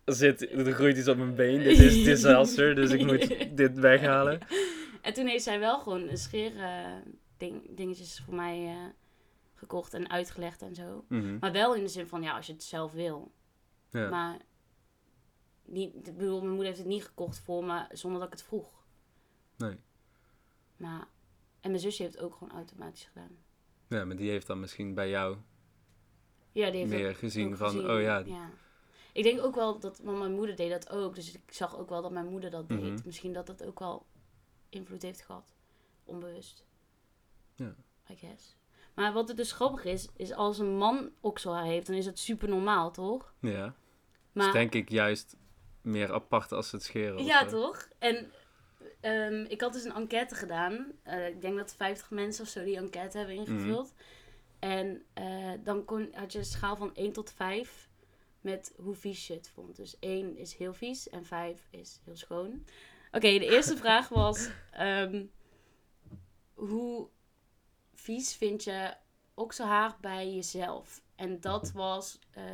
Er, 0.04 0.14
zit, 0.14 0.50
er 0.50 0.72
groeit 0.72 0.96
iets 0.96 1.08
op 1.08 1.16
mijn 1.16 1.34
been. 1.34 1.62
Dit 1.62 1.78
is 1.78 2.04
disaster. 2.12 2.74
Dus 2.74 2.90
ik 2.90 3.06
moet 3.06 3.56
dit 3.56 3.78
weghalen. 3.78 4.38
En 5.04 5.14
toen 5.14 5.26
heeft 5.26 5.44
zij 5.44 5.58
wel 5.58 5.78
gewoon 5.78 6.08
een 6.08 6.16
scheer 6.16 6.56
eh, 6.56 6.96
ding, 7.36 7.76
dingetjes 7.76 8.22
voor 8.24 8.34
mij 8.34 8.66
eh, 8.66 8.90
gekocht 9.54 9.94
en 9.94 10.10
uitgelegd 10.10 10.62
en 10.62 10.74
zo. 10.74 11.04
Mhm. 11.08 11.38
Maar 11.40 11.52
wel 11.52 11.74
in 11.74 11.82
de 11.82 11.88
zin 11.88 12.06
van, 12.06 12.22
ja, 12.22 12.36
als 12.36 12.46
je 12.46 12.52
het 12.52 12.62
zelf 12.62 12.92
wil. 12.92 13.32
Ja. 13.90 14.08
Maar 14.08 14.38
niet, 15.64 15.94
ik 15.94 16.16
bedoel, 16.16 16.38
mijn 16.38 16.48
moeder 16.48 16.66
heeft 16.66 16.78
het 16.78 16.88
niet 16.88 17.04
gekocht 17.04 17.38
voor 17.38 17.64
me 17.64 17.84
zonder 17.92 18.18
dat 18.18 18.28
ik 18.28 18.34
het 18.38 18.46
vroeg. 18.46 18.84
Nee. 19.56 19.76
Maar, 20.76 21.06
en 21.60 21.70
mijn 21.70 21.82
zusje 21.82 22.02
heeft 22.02 22.14
het 22.14 22.24
ook 22.24 22.34
gewoon 22.34 22.54
automatisch 22.54 23.04
gedaan. 23.04 23.36
ja, 23.88 24.04
maar 24.04 24.16
die 24.16 24.30
heeft 24.30 24.46
dan 24.46 24.60
misschien 24.60 24.94
bij 24.94 25.08
jou 25.08 25.36
Ja, 26.52 26.70
die 26.70 26.80
heeft 26.80 26.92
meer 26.92 27.14
gezien 27.14 27.48
ook 27.48 27.56
van... 27.56 27.70
gezien, 27.70 27.90
Oh 27.90 28.00
ja, 28.00 28.24
Ik 29.14 29.22
denk 29.22 29.40
ook 29.40 29.54
wel 29.54 29.78
dat, 29.78 29.98
want 30.02 30.18
mijn 30.18 30.34
moeder 30.34 30.56
deed 30.56 30.70
dat 30.70 30.90
ook. 30.90 31.14
Dus 31.14 31.32
ik 31.34 31.52
zag 31.52 31.78
ook 31.78 31.88
wel 31.88 32.02
dat 32.02 32.10
mijn 32.10 32.26
moeder 32.26 32.50
dat 32.50 32.68
deed. 32.68 32.80
Mhm. 32.80 33.00
Misschien 33.04 33.32
dat 33.32 33.46
dat 33.46 33.64
ook 33.64 33.78
wel 33.78 34.06
invloed 34.68 35.02
heeft 35.02 35.20
gehad. 35.20 35.54
Onbewust. 36.04 36.64
Ja. 37.54 37.74
I 38.10 38.16
guess. 38.16 38.56
Maar 38.94 39.12
wat 39.12 39.28
het 39.28 39.36
dus 39.36 39.52
grappig 39.52 39.84
is, 39.84 40.08
is 40.16 40.32
als 40.32 40.58
een 40.58 40.76
man 40.76 41.10
okselhaar 41.20 41.64
heeft, 41.64 41.86
dan 41.86 41.96
is 41.96 42.04
dat 42.04 42.18
super 42.18 42.48
normaal, 42.48 42.90
toch? 42.90 43.34
ja. 43.40 43.74
Maar, 44.32 44.44
Dus 44.44 44.54
denk 44.54 44.74
ik 44.74 44.88
juist 44.90 45.36
meer 45.80 46.12
apart 46.12 46.52
als 46.52 46.72
het 46.72 46.82
scheren. 46.82 47.24
Ja, 47.24 47.48
zo. 47.48 47.60
toch? 47.60 47.88
En 47.98 48.32
ehm, 49.00 49.44
ik 49.48 49.60
had 49.60 49.72
dus 49.72 49.84
een 49.84 49.94
enquête 49.94 50.34
gedaan. 50.34 50.92
Eh, 51.02 51.26
ik 51.26 51.40
denk 51.40 51.56
dat 51.56 51.74
50 51.74 52.10
mensen 52.10 52.44
of 52.44 52.50
zo 52.50 52.64
die 52.64 52.76
enquête 52.76 53.18
hebben 53.18 53.36
ingevuld. 53.36 53.94
En 54.58 55.02
eh, 55.12 55.52
dan 55.62 55.84
kon, 55.84 56.08
had 56.12 56.32
je 56.32 56.38
een 56.38 56.44
schaal 56.44 56.76
van 56.76 56.94
1 56.94 57.12
tot 57.12 57.32
5 57.32 57.88
met 58.44 58.74
hoe 58.76 58.94
vies 58.94 59.26
je 59.26 59.34
het 59.34 59.48
vond. 59.48 59.76
Dus 59.76 59.98
1 59.98 60.36
is 60.36 60.54
heel 60.54 60.74
vies 60.74 61.08
en 61.08 61.24
5 61.24 61.66
is 61.70 62.00
heel 62.04 62.16
schoon. 62.16 62.64
Oké, 63.12 63.38
de 63.38 63.50
eerste 63.50 63.76
vraag 63.84 64.08
was: 64.08 64.50
ehm, 64.70 65.24
hoe 66.54 67.08
vies 67.94 68.34
vind 68.34 68.64
je 68.64 68.94
okselhaar 69.34 69.96
bij 70.00 70.34
jezelf? 70.34 71.02
En 71.14 71.40
dat 71.40 71.72
was, 71.84 72.18
eh, 72.30 72.44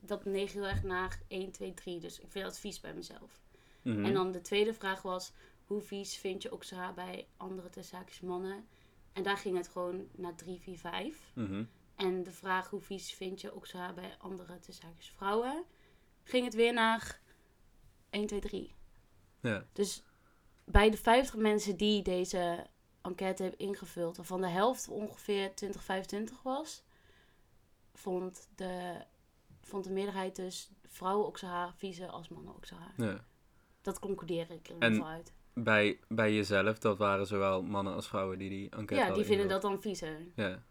dat 0.00 0.24
neeg 0.24 0.52
heel 0.52 0.66
erg 0.66 0.82
naar 0.82 1.20
1, 1.28 1.50
2, 1.50 1.74
3. 1.74 2.00
Dus 2.00 2.20
ik 2.20 2.30
vind 2.30 2.44
dat 2.44 2.58
vies 2.58 2.80
bij 2.80 2.94
mezelf. 2.94 3.40
Mhm. 3.82 4.04
En 4.04 4.12
dan 4.12 4.32
de 4.32 4.40
tweede 4.40 4.74
vraag 4.74 5.02
was: 5.02 5.32
hoe 5.64 5.80
vies 5.80 6.16
vind 6.16 6.42
je 6.42 6.52
okselhaar 6.52 6.94
bij 6.94 7.26
andere 7.36 7.70
tussenhaakjes 7.70 8.20
mannen? 8.20 8.68
En 9.12 9.22
daar 9.22 9.38
ging 9.38 9.56
het 9.56 9.68
gewoon 9.68 10.08
naar 10.12 10.34
3, 10.34 10.60
4, 10.60 10.78
5. 10.78 11.32
Mhm. 11.34 11.64
En 11.98 12.22
de 12.22 12.32
vraag: 12.32 12.70
hoe 12.70 12.80
vies 12.80 13.12
vind 13.12 13.40
je 13.40 13.54
okselhaar 13.54 13.94
bij 13.94 14.16
andere 14.18 14.58
tussenhaakjes 14.58 15.10
vrouwen? 15.16 15.64
Ging 16.24 16.44
het 16.44 16.54
weer 16.54 16.72
naar 16.72 17.20
1, 18.10 18.26
2, 18.26 18.40
3. 18.40 18.74
Ja. 19.40 19.64
Dus 19.72 20.02
bij 20.64 20.90
de 20.90 20.96
50 20.96 21.36
mensen 21.36 21.76
die 21.76 22.02
deze 22.02 22.66
enquête 23.02 23.42
hebben 23.42 23.60
ingevuld, 23.60 24.16
waarvan 24.16 24.40
de 24.40 24.48
helft 24.48 24.88
ongeveer 24.88 25.54
20, 25.54 25.84
25 25.84 26.42
was, 26.42 26.84
vond 27.94 28.48
de, 28.54 29.04
vond 29.60 29.84
de 29.84 29.90
meerderheid 29.90 30.36
dus 30.36 30.70
vrouwen 30.86 31.26
okselhaar 31.26 31.74
viezer 31.76 32.08
als 32.08 32.28
mannen 32.28 32.54
okselhaar. 32.54 32.92
ja. 32.96 33.24
Dat 33.82 33.98
concludeer 33.98 34.50
ik 34.50 34.68
er 34.68 34.74
En- 34.74 34.74
ieder 34.74 34.90
geval 34.90 35.06
uit. 35.06 35.32
Bij, 35.54 36.00
bij 36.08 36.34
jezelf, 36.34 36.78
dat 36.78 36.98
waren 36.98 37.26
zowel 37.26 37.62
mannen 37.62 37.94
als 37.94 38.08
vrouwen 38.08 38.38
die 38.38 38.48
die 38.48 38.70
enquête 38.70 39.02
Ja, 39.06 39.14
die 39.14 39.24
vinden 39.24 39.48
dat 39.48 39.62
dan 39.62 39.80
viezer. 39.80 40.26
Ja. 40.34 40.62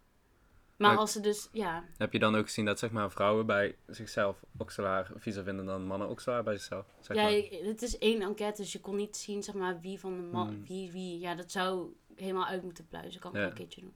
Maar 0.78 0.90
Maar- 0.90 0.98
als 1.00 1.12
ze 1.12 1.20
dus, 1.20 1.50
ja, 1.52 1.84
Heb 1.98 2.14
je 2.14 2.20
dan 2.20 2.36
ook 2.36 2.46
gezien 2.46 2.66
dat 2.66 2.80
zeg 2.80 2.92
maar 2.92 3.12
vrouwen 3.12 3.46
bij 3.46 3.76
zichzelf 3.88 4.44
okselaar 4.58 5.12
viezer 5.16 5.44
vinden 5.44 5.66
dan 5.66 5.86
mannen 5.86 6.10
okselaar 6.10 6.44
bij 6.44 6.54
zichzelf? 6.54 6.86
Zeg 7.00 7.18
ja, 7.18 7.24
maar. 7.24 7.32
het 7.70 7.82
is 7.82 7.98
één 7.98 8.22
enquête, 8.22 8.62
dus 8.62 8.72
je 8.72 8.80
kon 8.80 8.96
niet 8.96 9.18
zien, 9.18 9.44
zeg 9.44 9.56
maar, 9.56 9.80
wie 9.80 10.00
van 10.00 10.16
de 10.16 10.22
man, 10.28 10.48
Hmm. 10.48 10.66
wie, 10.66 10.92
wie, 10.92 11.20
ja, 11.20 11.36
dat 11.36 11.52
zou 11.52 11.94
helemaal 12.16 12.46
uit 12.46 12.64
moeten 12.64 12.88
pluizen. 12.88 13.22
Kan 13.22 13.30
ik 13.32 13.36
Ja. 13.38 13.42
wel 13.44 13.52
een 13.52 13.58
keertje 13.58 13.82
doen. 13.82 13.96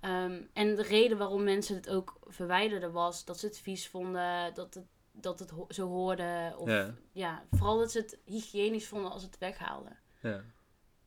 Ehm, 0.00 0.42
en 0.52 0.74
de 0.76 0.82
reden 0.82 1.18
waarom 1.18 1.44
mensen 1.44 1.74
het 1.76 1.90
ook 1.90 2.18
verwijderden 2.26 2.92
was 2.92 3.24
dat 3.24 3.38
ze 3.38 3.46
het 3.46 3.58
vies 3.58 3.88
vonden, 3.88 4.54
dat 4.54 4.74
het, 4.74 4.84
dat 5.12 5.38
het 5.38 5.50
ho- 5.50 5.66
zo 5.68 5.88
hoorde. 5.88 6.54
Of 6.56 6.68
Ja. 6.68 6.94
ja. 7.12 7.44
vooral 7.50 7.78
dat 7.78 7.90
ze 7.90 7.98
het 7.98 8.18
hygiënisch 8.24 8.88
vonden 8.88 9.10
als 9.10 9.22
het 9.22 9.38
weghaalden. 9.38 9.98
Ja. 10.22 10.44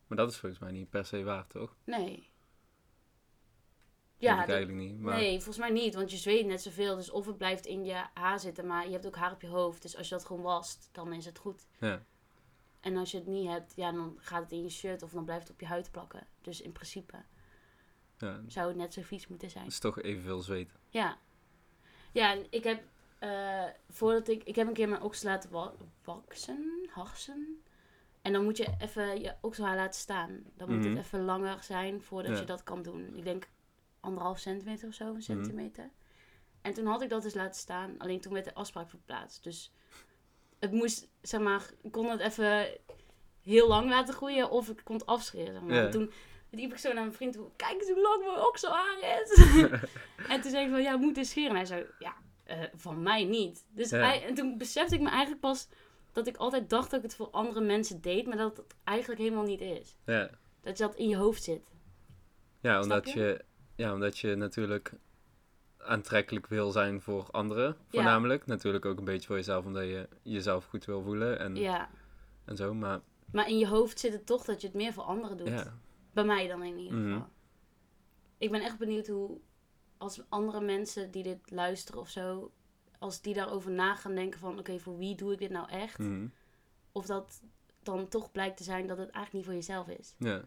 Maar 0.07 0.17
dat 0.17 0.31
is 0.31 0.37
volgens 0.37 0.61
mij 0.61 0.71
niet 0.71 0.89
per 0.89 1.05
se 1.05 1.23
waar, 1.23 1.47
toch? 1.47 1.75
Nee. 1.85 2.29
Ja, 4.17 4.39
dat- 4.39 4.49
eigenlijk 4.49 4.87
niet. 4.87 4.99
Maar 4.99 5.15
nee, 5.17 5.33
volgens 5.35 5.57
mij 5.57 5.69
niet, 5.69 5.95
want 5.95 6.11
je 6.11 6.17
zweet 6.17 6.45
net 6.45 6.61
zoveel. 6.61 6.95
Dus 6.95 7.09
of 7.11 7.25
het 7.25 7.37
blijft 7.37 7.65
in 7.65 7.83
je 7.85 8.03
haar 8.13 8.39
zitten, 8.39 8.67
maar 8.67 8.85
je 8.85 8.91
hebt 8.91 9.05
ook 9.07 9.15
haar 9.15 9.31
op 9.31 9.41
je 9.41 9.47
hoofd. 9.47 9.81
Dus 9.81 9.97
als 9.97 10.09
je 10.09 10.15
dat 10.15 10.25
gewoon 10.25 10.41
wast, 10.41 10.89
dan 10.91 11.13
is 11.13 11.25
het 11.25 11.37
goed. 11.37 11.67
ja. 11.79 12.03
En 12.79 12.97
als 12.97 13.11
je 13.11 13.17
het 13.17 13.27
niet 13.27 13.47
hebt, 13.47 13.73
ja, 13.75 13.91
dan 13.91 14.15
gaat 14.19 14.41
het 14.43 14.51
in 14.51 14.63
je 14.63 14.69
shirt 14.69 15.03
of 15.03 15.11
dan 15.11 15.25
blijft 15.25 15.43
het 15.43 15.51
op 15.51 15.59
je 15.59 15.65
huid 15.65 15.91
plakken. 15.91 16.27
Dus 16.41 16.61
in 16.61 16.71
principe 16.71 17.23
ja, 18.17 18.41
zou 18.47 18.67
het 18.67 18.77
net 18.77 18.93
zo 18.93 19.01
vies 19.01 19.27
moeten 19.27 19.49
zijn. 19.49 19.63
het 19.63 19.73
is 19.73 19.79
toch 19.79 20.01
evenveel 20.01 20.39
zweet. 20.41 20.71
Ja. 20.89 21.17
Ja, 22.11 22.31
en 22.31 22.45
ik 22.49 22.63
heb, 22.63 22.83
eh, 23.19 23.63
voordat 23.89 24.27
ik, 24.27 24.43
ik 24.43 24.55
heb 24.55 24.67
een 24.67 24.73
keer 24.73 24.89
mijn 24.89 25.01
oksel 25.01 25.29
laten 25.29 25.51
wa 25.51 25.73
waksen, 26.03 26.89
harsen. 26.91 27.63
En 28.21 28.33
dan 28.33 28.43
moet 28.43 28.57
je 28.57 28.67
even 28.79 29.21
je 29.21 29.33
okselhaar 29.41 29.75
laten 29.75 29.99
staan. 29.99 30.43
Dan 30.57 30.69
moet 30.69 30.79
Mhm. 30.85 30.95
het 30.95 31.05
even 31.05 31.25
langer 31.25 31.63
zijn 31.63 32.01
voordat 32.01 32.31
Ja. 32.31 32.39
je 32.39 32.45
dat 32.45 32.63
kan 32.63 32.81
doen. 32.81 33.15
Ik 33.15 33.23
denk 33.23 33.47
anderhalf 34.05 34.39
centimeter 34.39 34.87
of 34.87 34.93
zo, 34.93 35.05
Mhm. 35.05 35.15
een 35.15 35.21
centimeter. 35.21 35.89
En 36.61 36.73
toen 36.73 36.85
had 36.85 37.01
ik 37.01 37.09
dat 37.09 37.21
dus 37.21 37.33
laten 37.33 37.59
staan. 37.61 37.95
Alleen 37.97 38.21
toen 38.21 38.33
werd 38.33 38.45
de 38.45 38.53
afspraak 38.53 38.89
verplaatst. 38.89 39.43
Dus 39.43 39.71
het 40.59 40.71
moest, 40.71 41.07
zeg 41.21 41.41
maar, 41.41 41.69
ik 41.81 41.91
kon 41.91 42.09
het 42.09 42.19
even 42.19 42.67
heel 43.41 43.67
lang 43.67 43.89
laten 43.89 44.13
groeien 44.13 44.49
of 44.49 44.69
ik 44.69 44.81
kon 44.83 44.95
het 44.95 45.05
afscheren. 45.05 45.53
Zeg 45.53 45.61
maar. 45.61 45.75
Ja. 45.75 45.83
En 45.85 45.91
toen 45.91 46.11
liep 46.49 46.71
ik 46.71 46.77
zo 46.77 46.93
naar 46.93 47.03
mijn 47.03 47.13
vriend 47.15 47.33
toe. 47.33 47.49
Kijk 47.55 47.73
eens 47.73 47.89
hoe 47.89 48.01
lang 48.01 48.25
mijn 48.25 48.47
okselhaar 48.47 49.21
is. 49.21 49.31
en 50.31 50.41
toen 50.41 50.51
zei 50.51 50.65
ik 50.65 50.69
van, 50.71 50.81
ja, 50.81 50.97
moet 50.97 51.15
dus 51.15 51.29
scheren. 51.29 51.49
En 51.49 51.55
hij 51.55 51.65
zei, 51.65 51.85
ja, 51.99 52.13
eh, 52.43 52.59
van 52.75 53.01
mij 53.03 53.23
niet. 53.23 53.65
Dus 53.69 53.89
Ja. 53.89 53.97
hij- 53.97 54.25
en 54.25 54.33
toen 54.33 54.57
besefte 54.57 54.95
ik 54.95 55.01
me 55.01 55.09
eigenlijk 55.09 55.41
pas 55.41 55.67
dat 56.11 56.27
ik 56.27 56.37
altijd 56.37 56.69
dacht 56.69 56.89
dat 56.89 56.99
ik 56.99 57.05
het 57.05 57.15
voor 57.15 57.29
andere 57.29 57.61
mensen 57.61 58.01
deed. 58.01 58.27
Maar 58.27 58.37
dat 58.37 58.57
het 58.57 58.75
eigenlijk 58.83 59.21
helemaal 59.21 59.43
niet 59.43 59.61
is. 59.61 59.95
Ja. 60.05 60.29
Dat 60.61 60.77
je 60.77 60.83
dat 60.83 60.95
in 60.95 61.07
je 61.09 61.15
hoofd 61.17 61.43
zit. 61.43 61.61
Ja, 62.61 62.81
omdat 62.81 63.09
je? 63.09 63.19
je? 63.19 63.45
Ja, 63.75 63.93
omdat 63.93 64.17
je 64.17 64.35
natuurlijk 64.35 64.93
aantrekkelijk 65.77 66.47
wil 66.47 66.71
zijn 66.71 67.01
voor 67.01 67.27
anderen, 67.31 67.77
voornamelijk. 67.87 68.45
Natuurlijk 68.45 68.85
ook 68.85 68.97
een 68.97 69.03
beetje 69.05 69.27
voor 69.27 69.35
jezelf, 69.35 69.65
omdat 69.65 69.83
je 69.83 70.07
jezelf 70.21 70.65
goed 70.65 70.85
wil 70.85 71.01
voelen 71.01 71.39
en, 71.39 71.55
Ja. 71.55 71.89
en 72.45 72.55
zo. 72.55 72.73
Maar 72.73 72.99
Maar 73.31 73.49
in 73.49 73.57
je 73.59 73.67
hoofd 73.67 73.99
zit 73.99 74.13
het 74.13 74.25
toch 74.25 74.45
dat 74.45 74.61
je 74.61 74.67
het 74.67 74.75
meer 74.75 74.93
voor 74.93 75.03
anderen 75.03 75.37
doet. 75.37 75.47
ja, 75.47 75.73
Bij 76.13 76.23
mij 76.25 76.47
dan 76.47 76.63
in 76.63 76.77
ieder 76.77 76.97
Mhm. 76.99 77.11
geval. 77.13 77.29
Ik 78.37 78.51
ben 78.51 78.61
echt 78.61 78.77
benieuwd 78.77 79.07
hoe, 79.07 79.39
als 79.97 80.21
andere 80.29 80.61
mensen 80.61 81.11
die 81.11 81.23
dit 81.23 81.51
luisteren 81.51 82.01
of 82.01 82.09
zo, 82.09 82.51
als 82.99 83.21
die 83.21 83.33
daarover 83.33 83.71
na 83.71 83.95
gaan 83.95 84.15
denken 84.15 84.39
van, 84.39 84.59
oké, 84.59 84.79
voor 84.79 84.97
wie 84.97 85.15
doe 85.15 85.33
ik 85.33 85.39
dit 85.39 85.49
nou 85.51 85.69
echt? 85.69 85.97
mhm, 85.99 86.27
Of 86.91 87.05
dat 87.05 87.41
dan 87.83 88.07
toch 88.07 88.31
blijkt 88.31 88.57
te 88.57 88.63
zijn 88.63 88.87
dat 88.87 88.97
het 88.97 89.09
eigenlijk 89.09 89.33
niet 89.33 89.45
voor 89.45 89.53
jezelf 89.53 89.87
is. 89.99 90.15
ja. 90.17 90.41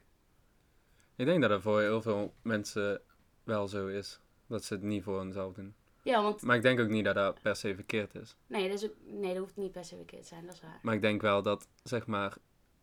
Ik 1.16 1.26
denk 1.26 1.40
dat 1.42 1.50
het 1.50 1.62
voor 1.62 1.80
heel 1.80 2.02
veel 2.02 2.34
mensen 2.42 3.00
wel 3.48 3.68
zo 3.68 3.86
is. 3.86 4.20
Dat 4.46 4.64
ze 4.64 4.74
het 4.74 4.82
niet 4.82 5.02
voor 5.02 5.18
hunzelf 5.18 5.54
doen. 5.54 5.74
Ja, 6.02 6.22
want 6.22 6.42
Maar 6.42 6.56
ik 6.56 6.62
denk 6.62 6.80
ook 6.80 6.88
niet 6.88 7.04
dat 7.04 7.14
dat 7.14 7.42
per 7.42 7.56
se 7.56 7.74
verkeerd 7.74 8.14
is. 8.14 8.36
nee, 8.46 8.68
dat, 8.68 8.82
is 8.82 8.88
ook, 8.88 8.94
nee, 9.04 9.32
dat 9.32 9.42
hoeft 9.42 9.56
niet 9.56 9.72
per 9.72 9.84
se 9.84 9.96
verkeerd 9.96 10.22
te 10.22 10.28
zijn, 10.28 10.46
dat 10.46 10.54
is 10.54 10.60
waar. 10.60 10.78
Maar 10.82 10.94
ik 10.94 11.00
denk 11.00 11.20
wel 11.20 11.42
dat, 11.42 11.68
zeg 11.82 12.06
maar, 12.06 12.36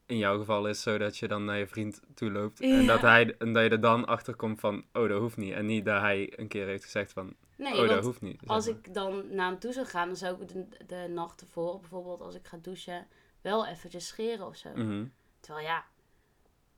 in 0.06 0.18
jouw 0.18 0.38
geval 0.38 0.68
is 0.68 0.82
zo 0.82 0.98
dat 0.98 1.18
je 1.18 1.28
dan 1.28 1.46
naar 1.46 1.58
je 1.58 1.68
vriend 1.68 2.02
toe 2.14 2.32
loopt. 2.32 2.62
En, 2.62 2.68
Ja. 2.70 2.86
dat 2.88 3.02
hij, 3.02 3.36
en 3.38 3.54
dat 3.54 3.64
je 3.64 3.70
er 3.70 3.82
dan 3.82 4.06
achter 4.06 4.36
komt 4.36 4.60
van, 4.60 4.86
oh, 4.94 5.10
dat 5.10 5.20
hoeft 5.20 5.38
niet. 5.38 5.54
En 5.54 5.66
niet 5.66 5.86
dat 5.86 6.02
hij 6.02 6.34
een 6.40 6.48
keer 6.48 6.66
heeft 6.66 6.84
gezegd 6.84 7.14
van, 7.14 7.36
Nee, 7.58 7.82
oh, 7.82 7.88
dat 7.88 8.04
hoeft 8.04 8.22
niet. 8.22 8.40
zeg 8.40 8.50
als 8.50 8.68
ik 8.68 8.94
dan 8.94 9.36
naar 9.36 9.50
hem 9.50 9.60
toe 9.60 9.74
zou 9.74 9.86
gaan, 9.86 10.08
dan 10.08 10.16
zou 10.18 10.42
ik 10.42 10.48
de, 10.48 10.86
de 10.86 11.08
nacht 11.10 11.42
ervoor, 11.42 11.80
bijvoorbeeld 11.80 12.22
als 12.22 12.36
ik 12.36 12.46
ga 12.48 12.58
douchen, 12.62 13.08
wel 13.42 13.66
eventjes 13.68 14.08
scheren 14.08 14.46
of 14.46 14.56
zo. 14.56 14.70
Mhm. 14.76 15.06
Terwijl 15.40 15.66
ja, 15.66 15.86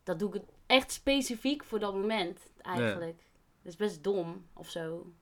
dat 0.03 0.19
doe 0.19 0.35
ik 0.35 0.41
echt 0.65 0.91
specifiek 0.91 1.63
voor 1.63 1.79
dat 1.79 1.93
moment 1.93 2.49
eigenlijk. 2.61 3.17
Dat 3.17 3.26
is 3.67 3.75
best 3.75 4.03
dom 4.03 4.45
of 4.53 4.69
zo. 4.69 5.13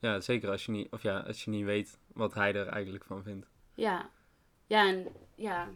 Ja, 0.00 0.20
zeker 0.20 0.50
als 0.50 0.66
je, 0.66 0.72
niet, 0.72 0.92
of 0.92 1.02
ja, 1.02 1.18
als 1.18 1.44
je 1.44 1.50
niet 1.50 1.64
weet 1.64 1.98
wat 2.12 2.34
hij 2.34 2.54
er 2.54 2.66
eigenlijk 2.66 3.04
van 3.04 3.22
vindt. 3.22 3.46
Ja, 3.74 4.10
ja 4.66 4.88
en 4.88 5.06
ja. 5.34 5.68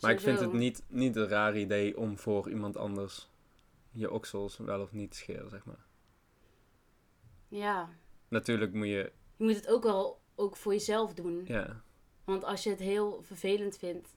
Maar 0.00 0.10
ik 0.10 0.20
vind 0.20 0.40
het 0.40 0.52
niet, 0.52 0.84
niet 0.88 1.16
een 1.16 1.28
raar 1.28 1.56
idee 1.56 1.96
om 1.98 2.18
voor 2.18 2.50
iemand 2.50 2.76
anders 2.76 3.28
je 3.90 4.10
oksels 4.10 4.56
wel 4.56 4.80
of 4.80 4.92
niet 4.92 5.10
te 5.10 5.16
scheren, 5.16 5.50
zeg 5.50 5.64
maar. 5.64 5.84
Ja, 7.48 7.88
Natuurlijk 8.28 8.72
moet 8.72 8.86
je, 8.86 9.12
je 9.36 9.44
moet 9.44 9.54
het 9.54 9.68
ook 9.68 9.82
wel 9.82 10.20
ook 10.34 10.56
voor 10.56 10.72
jezelf 10.72 11.14
doen. 11.14 11.42
ja, 11.44 11.82
Want 12.24 12.44
als 12.44 12.62
je 12.62 12.70
het 12.70 12.78
heel 12.78 13.22
vervelend 13.22 13.78
vindt. 13.78 14.16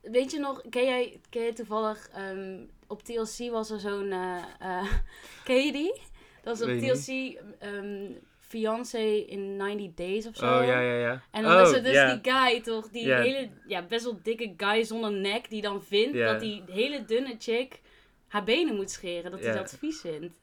Weet 0.00 0.30
je 0.30 0.38
nog, 0.38 0.62
ken 0.70 0.84
jij, 0.84 1.20
ken 1.30 1.42
jij 1.42 1.52
toevallig, 1.52 2.08
ehm, 2.08 2.66
op 2.86 3.02
TLC 3.02 3.50
was 3.50 3.70
er 3.70 3.80
zo'n, 3.80 4.10
eh, 4.12 4.44
ken 5.44 5.64
je 5.64 5.72
die? 5.72 6.02
Dat 6.42 6.58
was 6.58 6.68
op 6.68 6.78
TLC, 6.78 7.40
ehm 7.58 8.12
Fiancé 8.48 9.24
in 9.26 9.56
90 9.56 9.94
Days 9.94 10.26
of 10.26 10.36
zo. 10.36 10.58
Oh, 10.58 10.66
ja, 10.66 10.80
ja, 10.80 10.94
ja. 10.94 11.22
En 11.30 11.42
dan 11.42 11.56
oh, 11.56 11.62
is 11.62 11.72
er 11.72 11.82
dus 11.82 11.92
ja. 11.92 12.14
die 12.14 12.32
guy 12.32 12.60
toch, 12.60 12.88
die 12.88 13.12
hele, 13.12 13.48
ja, 13.66 13.82
best 13.82 14.04
wel 14.04 14.20
dikke 14.22 14.54
guy 14.56 14.84
zonder 14.84 15.12
nek, 15.12 15.50
die 15.50 15.62
dan 15.62 15.82
vindt 15.82 16.18
dat 16.18 16.40
die 16.40 16.62
hele 16.66 17.04
dunne 17.04 17.34
chick 17.38 17.80
haar 18.28 18.44
benen 18.44 18.76
moet 18.76 18.90
scheren, 18.90 19.30
dat 19.30 19.40
hij 19.40 19.52
dat 19.52 19.76
vies 19.78 20.00
vindt. 20.00 20.38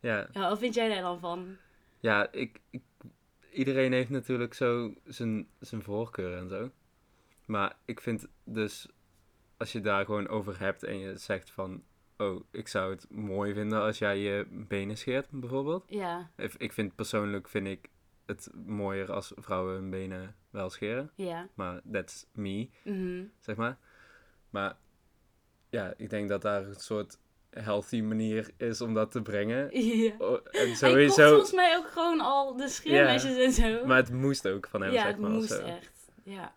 Ja, 0.00 0.28
Ja, 0.32 0.48
wat 0.48 0.58
vind 0.58 0.74
jij 0.74 0.88
daar 0.88 1.02
dan 1.02 1.20
van? 1.20 1.56
ja 2.00 2.32
ik, 2.32 2.60
ik, 2.70 2.82
iedereen 3.50 3.92
heeft 3.92 4.10
natuurlijk 4.10 4.54
zo 4.54 4.94
zijn, 5.04 5.48
zijn 5.60 5.82
voorkeur 5.82 6.36
en 6.36 6.48
zo. 6.48 6.70
Maar 7.44 7.76
ik 7.84 8.00
vind 8.00 8.26
dus, 8.44 8.88
als 9.56 9.72
je 9.72 9.80
daar 9.80 10.04
gewoon 10.04 10.28
over 10.28 10.58
hebt 10.58 10.82
en 10.82 10.98
je 10.98 11.16
zegt 11.16 11.50
van, 11.50 11.82
oh, 12.18 12.44
ik 12.50 12.68
zou 12.68 12.90
het 12.90 13.06
mooi 13.10 13.54
vinden 13.54 13.80
als 13.80 13.98
jij 13.98 14.18
je 14.18 14.46
benen 14.50 14.96
scheert, 14.96 15.26
bijvoorbeeld. 15.30 15.84
Ja, 15.86 16.30
Ik- 16.36 16.54
Ik 16.58 16.72
vind 16.72 16.94
persoonlijk 16.94 17.48
vind 17.48 17.66
ik 17.66 17.88
het 18.26 18.50
mooier 18.66 19.12
als 19.12 19.32
vrouwen 19.36 19.74
hun 19.74 19.90
benen 19.90 20.34
wel 20.50 20.70
scheren. 20.70 21.10
ja. 21.14 21.48
Maar 21.54 21.80
that's 21.92 22.26
me, 22.32 22.68
mhm. 22.84 23.24
zeg 23.40 23.56
maar. 23.56 23.78
Maar 24.50 24.76
ja, 25.70 25.94
ik 25.96 26.10
denk 26.10 26.28
dat 26.28 26.42
daar 26.42 26.64
een 26.66 26.74
soort 26.74 27.18
healthy 27.50 28.00
manier 28.00 28.50
is 28.56 28.80
om 28.80 28.94
dat 28.94 29.10
te 29.10 29.22
brengen. 29.22 29.68
Ja. 30.02 30.12
Oh, 30.18 30.32
En 30.50 30.66
Hij 30.66 30.74
sowieso, 30.74 31.28
volgens 31.28 31.52
mij 31.52 31.76
ook 31.76 31.88
gewoon 31.90 32.20
al 32.20 32.56
de 32.56 32.68
scheermesjes 32.68 33.36
en 33.36 33.52
zo. 33.52 33.86
maar 33.86 33.96
het 33.96 34.12
moest 34.12 34.48
ook 34.48 34.66
van 34.70 34.80
hem, 34.82 34.92
ja, 34.92 35.00
zeg 35.02 35.10
het 35.10 35.18
maar. 35.20 35.30
of 35.30 35.36
moest 35.36 35.48
zo. 35.48 35.60
echt. 35.64 36.10
Ja, 36.24 36.56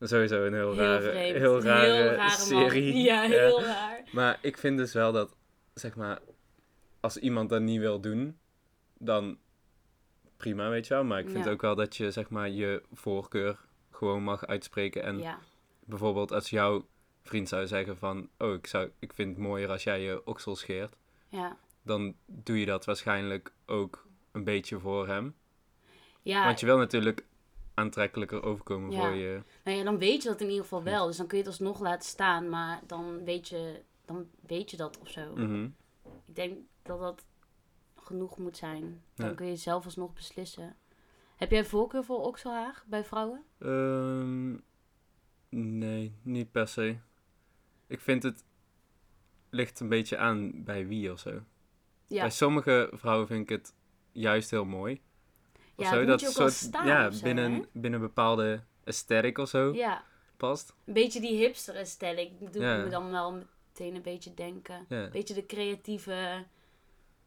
Sowieso 0.00 0.44
een 0.44 0.54
heel, 0.54 0.72
heel 0.72 0.82
rare, 0.82 1.10
vreemd. 1.10 1.36
heel 1.36 1.62
rare, 1.62 1.86
heel 1.92 2.04
rare 2.04 2.16
man. 2.16 2.30
serie. 2.30 2.96
Ja, 2.96 3.20
heel 3.22 3.62
raar. 3.62 3.93
Maar 4.14 4.38
ik 4.42 4.58
vind 4.58 4.76
dus 4.78 4.92
wel 4.92 5.12
dat, 5.12 5.34
zeg 5.74 5.96
maar, 5.96 6.20
als 7.00 7.16
iemand 7.16 7.48
dat 7.48 7.60
niet 7.62 7.80
wil 7.80 8.00
doen, 8.00 8.38
dan 8.98 9.38
prima, 10.36 10.68
weet 10.68 10.86
je 10.86 10.94
wel. 10.94 11.04
Maar 11.04 11.18
ik 11.18 11.30
vind 11.30 11.44
Ja. 11.44 11.50
ook 11.50 11.60
wel 11.60 11.74
dat 11.74 11.96
je, 11.96 12.10
zeg 12.10 12.28
maar, 12.30 12.48
je 12.48 12.82
voorkeur 12.92 13.58
gewoon 13.90 14.22
mag 14.22 14.46
uitspreken. 14.46 15.02
En 15.02 15.18
Ja, 15.18 15.38
bijvoorbeeld 15.84 16.32
als 16.32 16.50
jouw 16.50 16.86
vriend 17.22 17.48
zou 17.48 17.66
zeggen 17.66 17.96
van, 17.96 18.28
oh, 18.38 18.52
ik, 18.52 18.66
zou, 18.66 18.90
ik 18.98 19.12
vind 19.12 19.28
het 19.30 19.38
mooier 19.38 19.68
als 19.70 19.84
jij 19.84 20.00
je 20.00 20.26
oksel 20.26 20.56
scheert, 20.56 20.96
ja. 21.28 21.56
dan 21.82 22.14
doe 22.26 22.58
je 22.60 22.66
dat 22.66 22.84
waarschijnlijk 22.84 23.52
ook 23.66 24.06
een 24.32 24.44
beetje 24.44 24.78
voor 24.80 25.06
hem. 25.08 25.34
Ja, 26.22 26.44
Want 26.44 26.60
je 26.60 26.66
wil 26.66 26.76
natuurlijk 26.78 27.24
aantrekkelijker 27.74 28.42
overkomen 28.42 28.90
Ja. 28.90 29.00
voor 29.00 29.14
je. 29.14 29.40
nou 29.64 29.76
ja, 29.78 29.84
dan 29.84 29.98
weet 29.98 30.22
je 30.22 30.28
dat 30.28 30.40
in 30.40 30.46
ieder 30.48 30.62
geval 30.62 30.82
wel. 30.82 31.06
Dus 31.06 31.16
dan 31.16 31.26
kun 31.26 31.38
je 31.38 31.42
het 31.44 31.52
alsnog 31.52 31.80
laten 31.80 32.08
staan, 32.08 32.48
maar 32.48 32.80
dan 32.86 33.24
weet 33.24 33.48
je, 33.48 33.82
dan 34.04 34.28
weet 34.46 34.70
je 34.70 34.76
dat 34.76 34.98
of 34.98 35.08
zo. 35.08 35.32
Mhm. 35.34 35.64
Ik 36.26 36.34
denk 36.34 36.58
dat 36.82 36.98
dat 37.00 37.24
genoeg 37.96 38.38
moet 38.38 38.56
zijn. 38.56 39.02
Dan 39.14 39.28
Ja. 39.28 39.34
kun 39.34 39.46
je 39.46 39.56
zelf 39.56 39.84
alsnog 39.84 40.12
beslissen. 40.12 40.76
Heb 41.36 41.50
jij 41.50 41.64
voorkeur 41.64 42.04
voor 42.04 42.18
okselhaar 42.24 42.82
bij 42.86 43.04
vrouwen? 43.04 43.44
Ehm, 43.58 44.56
nee, 45.78 46.14
niet 46.22 46.50
per 46.52 46.68
se. 46.68 46.96
Ik 47.86 48.00
vind 48.00 48.22
het 48.22 48.44
ligt 49.50 49.80
een 49.80 49.88
beetje 49.88 50.16
aan 50.16 50.64
bij 50.64 50.86
wie 50.86 51.12
of 51.12 51.18
zo. 51.18 51.40
Ja, 52.06 52.20
Bij 52.20 52.30
sommige 52.30 52.90
vrouwen 52.92 53.26
vind 53.26 53.40
ik 53.42 53.48
het 53.48 53.74
juist 54.12 54.50
heel 54.50 54.64
mooi. 54.64 55.00
Of 55.76 55.84
ja 55.84 55.90
zo, 55.90 55.98
dat 56.04 56.08
moet 56.08 56.20
je 56.20 56.28
ook 56.28 56.36
wel 56.36 56.48
soort, 56.50 56.60
staan 56.68 56.86
ja, 56.86 57.10
zo, 57.10 57.22
binnen, 57.22 57.52
hè? 57.52 57.60
binnen 57.72 58.00
een 58.00 58.06
bepaalde 58.06 58.62
aesthetic 58.84 59.38
of 59.38 59.48
zo 59.48 59.72
Ja, 59.74 60.04
past. 60.36 60.74
een 60.84 60.92
beetje 60.92 61.20
die 61.20 61.36
hipster 61.36 61.74
aesthetic 61.76 62.38
doet 62.40 62.54
Ja. 62.54 62.76
me 62.76 62.88
dan 62.88 63.10
wel 63.10 63.42
meteen 63.78 63.94
een 63.94 64.02
beetje 64.02 64.34
denken. 64.34 64.86
Een 64.88 65.10
beetje 65.10 65.34
de 65.34 65.46
creatieve 65.46 66.44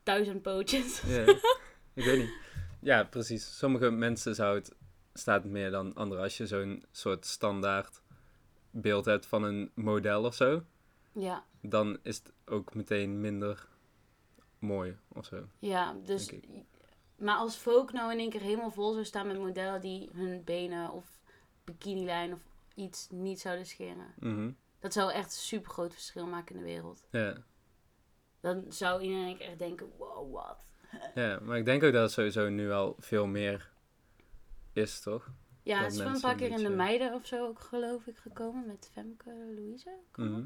duizendpootjes. 0.04 1.01
Ja. 1.01 1.25
ik 1.94 2.04
weet 2.06 2.18
niet. 2.20 2.34
Ja, 2.82 3.04
precies. 3.04 3.58
Sommige 3.58 3.89
mensen 3.89 4.36
zou 4.36 4.56
het, 4.56 4.75
staat 5.13 5.44
meer 5.44 5.72
dan 5.72 5.94
anderen. 5.94 6.24
Als 6.24 6.38
je 6.38 6.48
zo'n 6.48 6.84
soort 6.92 7.25
standaard 7.25 8.01
beeld 8.72 9.06
hebt 9.06 9.25
van 9.25 9.44
een 9.44 9.72
model 9.74 10.24
of 10.24 10.36
zo, 10.36 10.63
Ja, 11.12 11.44
dan 11.62 11.98
is 12.04 12.18
het 12.18 12.34
ook 12.46 12.74
meteen 12.75 13.22
minder 13.22 13.68
mooi 14.60 14.98
of 15.08 15.25
zo. 15.25 15.48
ja, 15.60 15.96
dus... 16.06 16.32
Maar 17.16 17.36
als 17.36 17.58
Vogue 17.58 17.92
nou 17.94 18.12
in 18.12 18.20
één 18.20 18.30
keer 18.30 18.42
helemaal 18.42 18.72
vol 18.72 18.92
zou 18.94 19.06
staan 19.06 19.27
met 19.27 19.38
modellen 19.38 19.82
die 19.82 20.10
hun 20.13 20.44
benen 20.44 20.92
of 20.92 21.20
bikinilijn 21.63 22.34
of 22.34 22.39
iets 22.75 23.08
niet 23.10 23.39
zouden 23.39 23.66
scheren. 23.66 24.13
Mhm. 24.20 24.51
Dat 24.79 24.93
zou 24.93 25.12
echt 25.12 25.25
een 25.25 25.31
super 25.31 25.72
groot 25.72 25.93
verschil 25.93 26.25
maken 26.27 26.55
in 26.55 26.62
de 26.62 26.67
wereld. 26.67 27.07
Ja. 27.12 27.38
Dan 28.39 28.65
zou 28.69 29.01
iedereen 29.01 29.39
echt 29.39 29.60
denken, 29.60 29.88
wow, 29.98 30.34
wat? 30.34 30.65
ja, 31.15 31.39
maar 31.41 31.57
ik 31.57 31.65
denk 31.65 31.84
ook 31.84 31.93
dat 31.93 32.01
het 32.01 32.12
sowieso 32.12 32.50
nu 32.50 32.72
al 32.72 32.96
veel 33.00 33.25
meer 33.27 33.72
is, 34.74 35.00
toch? 35.01 35.29
Ja, 35.63 35.74
Dat 35.75 35.84
het 35.84 35.93
is 35.93 36.00
wel 36.03 36.13
een 36.13 36.22
paar 36.22 36.31
een 36.31 36.38
keer 36.38 36.50
in 36.50 36.55
de 36.55 36.62
beetje- 36.62 36.75
meiden 36.75 37.13
of 37.13 37.25
zo 37.25 37.46
ook 37.48 37.60
geloof 37.60 38.07
ik 38.07 38.17
gekomen 38.17 38.65
met 38.65 38.89
Femke 38.93 39.29
Louise. 39.55 39.89
Mhm. 40.15 40.43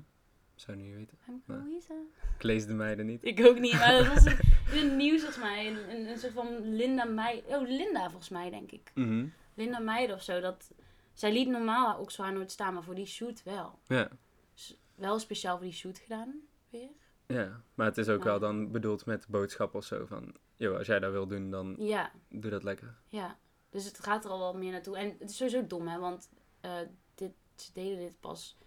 Zou 0.56 0.78
niet 0.78 0.96
weten. 0.96 1.18
Femke. 1.18 1.52
Louise. 1.54 1.94
Ik 2.38 2.44
lees 2.44 2.66
de 2.66 2.74
meiden 2.74 3.06
niet. 3.06 3.24
Ik 3.26 3.46
ook 3.46 3.60
niet, 3.60 3.74
maar 3.74 4.04
dat 4.04 4.08
was 4.08 4.26
in 4.80 4.88
het 4.90 4.96
nieuws 4.96 5.22
volgens 5.22 5.44
mij. 5.44 5.68
Een, 5.68 5.90
een, 5.96 6.08
een 6.08 6.18
soort 6.18 6.34
van 6.34 6.76
Linda 6.76 7.04
Meijden. 7.04 7.56
Oh, 7.60 7.68
Linda 7.68 8.10
volgens 8.10 8.30
mij, 8.30 8.50
denk 8.50 8.72
ik. 8.72 8.92
Mhm. 8.96 9.26
Linda 9.54 9.80
Meijden 9.80 10.16
of 10.16 10.22
zo. 10.24 10.40
Dat, 10.40 10.72
zij 11.14 11.32
liet 11.34 11.48
normaal 11.48 11.88
haar 11.88 12.12
zwaar 12.12 12.34
nooit 12.34 12.52
staan, 12.52 12.74
maar 12.74 12.84
voor 12.84 12.96
die 12.96 13.06
shoot 13.06 13.44
wel. 13.44 13.80
Ja. 13.88 14.10
Dus 14.54 14.78
wel 14.96 15.20
speciaal 15.20 15.56
voor 15.58 15.66
die 15.66 15.74
shoot 15.76 15.98
gedaan, 16.00 16.42
weer. 16.70 16.90
ja, 17.28 17.64
maar 17.74 17.86
het 17.86 17.98
is 17.98 18.10
ook 18.10 18.24
wel 18.24 18.40
dan 18.40 18.72
bedoeld 18.72 19.06
met 19.06 19.28
boodschap 19.28 19.76
of 19.76 19.84
zo 19.84 20.06
van... 20.06 20.36
Joh, 20.56 20.78
als 20.78 20.88
jij 20.88 21.00
dat 21.00 21.12
wil 21.12 21.28
doen, 21.28 21.52
dan 21.52 21.76
Ja, 21.80 22.12
doe 22.30 22.52
dat 22.52 22.64
lekker. 22.64 22.96
ja. 23.10 23.38
Dus 23.70 23.86
het 23.86 24.00
gaat 24.00 24.26
er 24.26 24.32
al 24.32 24.40
wel 24.40 24.54
meer 24.54 24.72
naartoe. 24.72 24.98
En 24.98 25.16
het 25.20 25.30
is 25.30 25.38
sowieso 25.38 25.68
dom, 25.68 25.88
hè. 25.88 26.00
Want 26.00 26.30
eh, 26.60 26.80
dit, 27.16 27.32
ze 27.56 27.74
deden 27.74 27.98
dit 27.98 28.20
pas... 28.20 28.58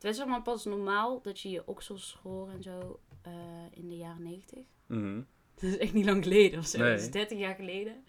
Het 0.00 0.16
zeg 0.16 0.26
maar 0.26 0.42
pas 0.42 0.64
normaal 0.64 1.22
dat 1.22 1.40
je 1.40 1.50
je 1.50 1.66
oksels 1.66 2.08
schoor 2.08 2.50
en 2.50 2.62
zo 2.62 3.00
eh, 3.22 3.32
in 3.70 3.88
de 3.88 3.96
jaren 3.96 4.22
negentig. 4.22 4.64
Mhm. 4.86 5.22
Dat 5.54 5.62
is 5.64 5.76
echt 5.78 5.92
niet 5.92 6.04
lang 6.04 6.22
geleden 6.22 6.58
of 6.58 6.66
zo. 6.66 6.78
Nee. 6.78 6.90
Dat 6.90 7.00
is 7.00 7.10
30 7.10 7.38
jaar 7.38 7.54
geleden. 7.54 8.04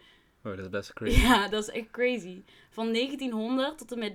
Oh, 0.51 0.55
dat 0.55 0.59
is 0.65 0.69
best 0.69 0.93
crazy. 0.99 1.19
Ja, 1.19 1.47
dat 1.47 1.63
is 1.63 1.69
echt 1.69 1.91
crazy. 1.91 2.43
Van 2.69 2.93
1900 2.93 3.77
tot 3.77 3.91
en 3.91 3.99
met 3.99 4.13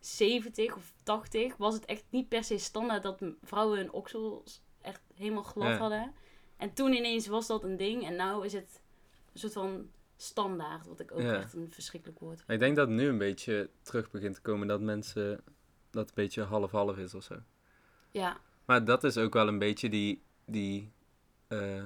1970 0.00 0.76
of 0.76 0.92
80 1.02 1.56
was 1.56 1.74
het 1.74 1.84
echt 1.84 2.04
niet 2.10 2.28
per 2.28 2.44
se 2.44 2.58
standaard 2.58 3.02
dat 3.02 3.20
vrouwen 3.42 3.78
hun 3.78 3.92
oksels 3.92 4.62
echt 4.82 5.00
helemaal 5.14 5.42
glad 5.42 5.68
Ja. 5.68 5.76
hadden. 5.76 6.12
En 6.56 6.72
toen 6.72 6.92
ineens 6.92 7.26
was 7.26 7.46
dat 7.46 7.64
een 7.64 7.76
ding 7.76 8.04
en 8.06 8.16
nu 8.16 8.42
is 8.44 8.52
het 8.52 8.82
een 9.32 9.38
soort 9.40 9.52
van 9.52 9.90
standaard, 10.16 10.86
wat 10.86 11.00
ik 11.00 11.12
ook 11.12 11.20
Ja. 11.20 11.36
echt 11.40 11.54
een 11.54 11.70
verschrikkelijk 11.70 12.18
woord 12.18 12.36
vind. 12.38 12.50
Ik 12.50 12.58
denk 12.58 12.76
dat 12.76 12.88
het 12.88 12.96
nu 12.96 13.08
een 13.08 13.18
beetje 13.18 13.70
terug 13.82 14.10
begint 14.10 14.34
te 14.34 14.40
komen 14.40 14.66
dat 14.68 14.80
mensen... 14.80 15.40
Dat 15.90 16.08
een 16.08 16.14
beetje 16.14 16.42
half-half 16.42 16.96
is 16.96 17.14
of 17.14 17.22
zo. 17.22 17.34
Ja, 18.10 18.40
Maar 18.64 18.84
dat 18.84 19.04
is 19.04 19.16
ook 19.16 19.32
wel 19.32 19.48
een 19.48 19.58
beetje 19.58 19.88
die, 19.88 20.22
die 20.44 20.92
eh, 21.48 21.82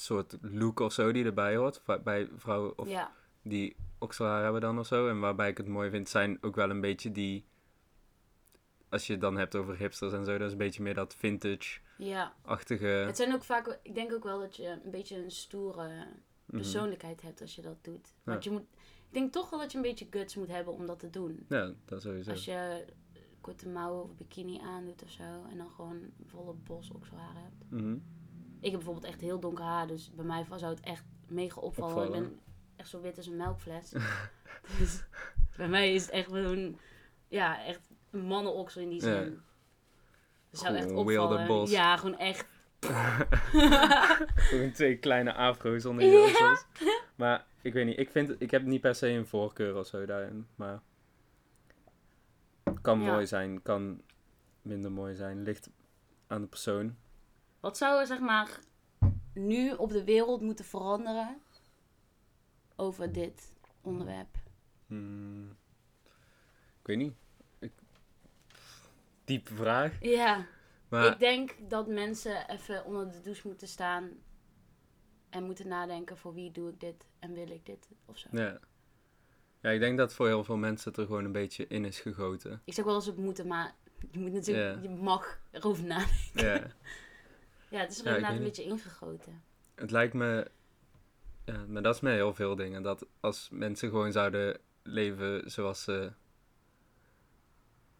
soort 0.00 0.36
look 0.40 0.80
of 0.80 0.92
zo 0.92 1.12
die 1.12 1.24
erbij 1.24 1.56
hoort. 1.56 1.82
Bij 2.04 2.28
vrouwen 2.36 2.78
of 2.78 2.88
ja, 2.88 3.12
die 3.42 3.76
okselhaar 3.98 4.42
hebben 4.42 4.60
dan 4.60 4.78
of 4.78 4.86
zo. 4.86 5.08
En 5.08 5.20
waarbij 5.20 5.48
ik 5.48 5.56
het 5.56 5.68
mooi 5.68 5.90
vind, 5.90 6.08
zijn 6.08 6.38
ook 6.40 6.54
wel 6.54 6.70
een 6.70 6.80
beetje 6.80 7.12
die... 7.12 7.44
Als 8.88 9.06
je 9.06 9.12
het 9.12 9.20
dan 9.20 9.36
hebt 9.36 9.56
over 9.56 9.76
hipsters 9.76 10.12
en 10.12 10.24
zo, 10.24 10.38
dat 10.38 10.46
is 10.46 10.52
een 10.52 10.58
beetje 10.58 10.82
meer 10.82 10.94
dat 10.94 11.14
vintage-achtige... 11.14 12.86
ja. 12.86 13.06
Het 13.06 13.16
zijn 13.16 13.34
ook 13.34 13.44
vaak, 13.44 13.78
ik 13.82 13.94
denk 13.94 14.12
ook 14.12 14.24
wel 14.24 14.40
dat 14.40 14.56
je 14.56 14.80
een 14.84 14.90
beetje 14.90 15.16
een 15.16 15.30
stoere 15.30 15.88
mhm. 15.88 16.56
persoonlijkheid 16.56 17.22
hebt 17.22 17.40
als 17.40 17.54
je 17.54 17.62
dat 17.62 17.84
doet. 17.84 18.06
Ja. 18.06 18.32
Want 18.32 18.44
je 18.44 18.50
moet, 18.50 18.66
ik 19.08 19.12
denk 19.12 19.32
toch 19.32 19.50
wel 19.50 19.58
dat 19.58 19.70
je 19.70 19.76
een 19.76 19.82
beetje 19.82 20.06
guts 20.10 20.36
moet 20.36 20.48
hebben 20.48 20.72
om 20.72 20.86
dat 20.86 20.98
te 20.98 21.10
doen. 21.10 21.46
Ja, 21.48 21.72
dat 21.84 22.02
sowieso. 22.02 22.30
Als 22.30 22.44
je 22.44 22.84
korte 23.40 23.68
mouwen 23.68 24.02
of 24.02 24.16
bikini 24.16 24.58
aandoet 24.58 25.02
of 25.02 25.10
zo. 25.10 25.44
En 25.50 25.56
dan 25.56 25.70
gewoon 25.70 26.00
volle 26.24 26.54
bos 26.54 26.90
okselhaar 26.90 27.34
hebt. 27.34 27.70
Mhm. 27.70 27.96
Ik 28.66 28.72
heb 28.72 28.80
bijvoorbeeld 28.80 29.12
echt 29.12 29.20
heel 29.20 29.40
donker 29.40 29.64
haar. 29.64 29.86
Dus 29.86 30.10
bij 30.14 30.24
mij 30.24 30.46
zou 30.56 30.74
het 30.74 30.84
echt 30.84 31.04
mega 31.28 31.60
opvallen. 31.60 32.04
Ik 32.04 32.12
ben 32.12 32.40
echt 32.76 32.88
zo 32.88 33.00
wit 33.00 33.16
als 33.16 33.26
een 33.26 33.36
melkfles. 33.36 33.90
dus 34.78 35.04
bij 35.56 35.68
mij 35.68 35.94
is 35.94 36.02
het 36.02 36.10
echt 36.10 36.26
gewoon... 36.26 36.78
Ja, 37.28 37.64
echt 37.64 37.80
een 38.10 38.20
mannenoksel 38.20 38.80
in 38.82 38.88
die 38.88 39.00
zin. 39.00 39.12
Ja. 39.12 39.30
Dat 40.50 40.60
zou 40.60 40.76
echt 40.76 40.92
opvallen. 40.92 41.46
bos. 41.46 41.70
Ja, 41.70 41.96
gewoon 41.96 42.18
echt. 42.18 42.46
Gewoon 44.34 44.72
twee 44.72 44.96
kleine 44.96 45.34
afro's 45.34 45.84
onder 45.84 46.04
je 46.04 46.34
Ja. 46.38 46.58
Maar 47.14 47.46
ik 47.62 47.72
weet 47.72 47.86
niet, 47.86 47.98
ik, 47.98 48.10
vind, 48.10 48.34
ik 48.38 48.50
heb 48.50 48.62
niet 48.62 48.80
per 48.80 48.94
se 48.94 49.08
een 49.08 49.26
voorkeur 49.26 49.76
of 49.76 49.86
zo 49.86 50.06
daarin. 50.06 50.46
Maar 50.54 50.80
kan 52.82 53.00
Ja. 53.00 53.12
mooi 53.12 53.26
zijn, 53.26 53.62
kan 53.62 54.02
minder 54.62 54.92
mooi 54.92 55.14
zijn. 55.14 55.42
Ligt 55.42 55.70
aan 56.26 56.40
de 56.40 56.46
persoon. 56.46 56.96
Wat 57.60 57.76
zou 57.76 58.00
er 58.00 58.06
zeg 58.06 58.20
maar 58.20 58.60
nu 59.34 59.72
op 59.72 59.90
de 59.90 60.04
wereld 60.04 60.40
moeten 60.40 60.64
veranderen 60.64 61.40
over 62.76 63.12
dit 63.12 63.52
onderwerp? 63.80 64.36
Hmm. 64.86 65.56
Ik 66.80 66.86
weet 66.86 66.96
niet. 66.96 67.14
Ik... 67.58 67.72
Diepe 69.24 69.54
vraag. 69.54 69.96
Ja. 70.00 70.46
Maar 70.88 71.12
Ik 71.12 71.18
denk 71.18 71.54
dat 71.68 71.86
mensen 71.86 72.50
even 72.50 72.84
onder 72.84 73.12
de 73.12 73.20
douche 73.20 73.46
moeten 73.46 73.68
staan 73.68 74.10
en 75.30 75.44
moeten 75.44 75.68
nadenken 75.68 76.16
voor 76.16 76.34
wie 76.34 76.50
doe 76.50 76.70
ik 76.70 76.80
dit 76.80 77.06
en 77.18 77.32
wil 77.32 77.50
ik 77.50 77.66
dit 77.66 77.88
of 78.04 78.18
zo. 78.18 78.28
ja. 78.32 78.58
ja, 79.60 79.70
ik 79.70 79.80
denk 79.80 79.98
dat 79.98 80.14
voor 80.14 80.26
heel 80.26 80.44
veel 80.44 80.56
mensen 80.56 80.90
het 80.90 81.00
er 81.00 81.06
gewoon 81.06 81.24
een 81.24 81.32
beetje 81.32 81.66
in 81.66 81.84
is 81.84 82.00
gegoten. 82.00 82.62
Ik 82.64 82.74
zeg 82.74 82.84
wel 82.84 82.94
eens 82.94 83.06
het 83.06 83.16
moeten, 83.16 83.46
maar 83.46 83.74
je 84.10 84.18
moet 84.18 84.32
natuurlijk, 84.32 84.82
je 84.82 84.88
mag 84.88 85.40
erover 85.50 85.84
nadenken. 85.84 86.44
Ja. 86.44 86.62
Ja, 87.76 87.82
het 87.82 87.90
is 87.90 87.98
er 88.00 88.06
inderdaad 88.06 88.36
een 88.36 88.42
beetje 88.42 88.62
ingegoten. 88.64 89.42
Het 89.74 89.90
lijkt 89.90 90.14
me, 90.14 90.50
ja, 91.44 91.64
maar 91.68 91.82
dat 91.82 91.94
is 91.94 92.00
met 92.00 92.12
heel 92.14 92.34
veel 92.34 92.56
dingen. 92.56 92.82
Dat 92.82 93.06
als 93.20 93.48
mensen 93.52 93.88
gewoon 93.88 94.12
zouden 94.12 94.58
leven 94.82 95.50
zoals 95.50 95.82
ze 95.82 96.12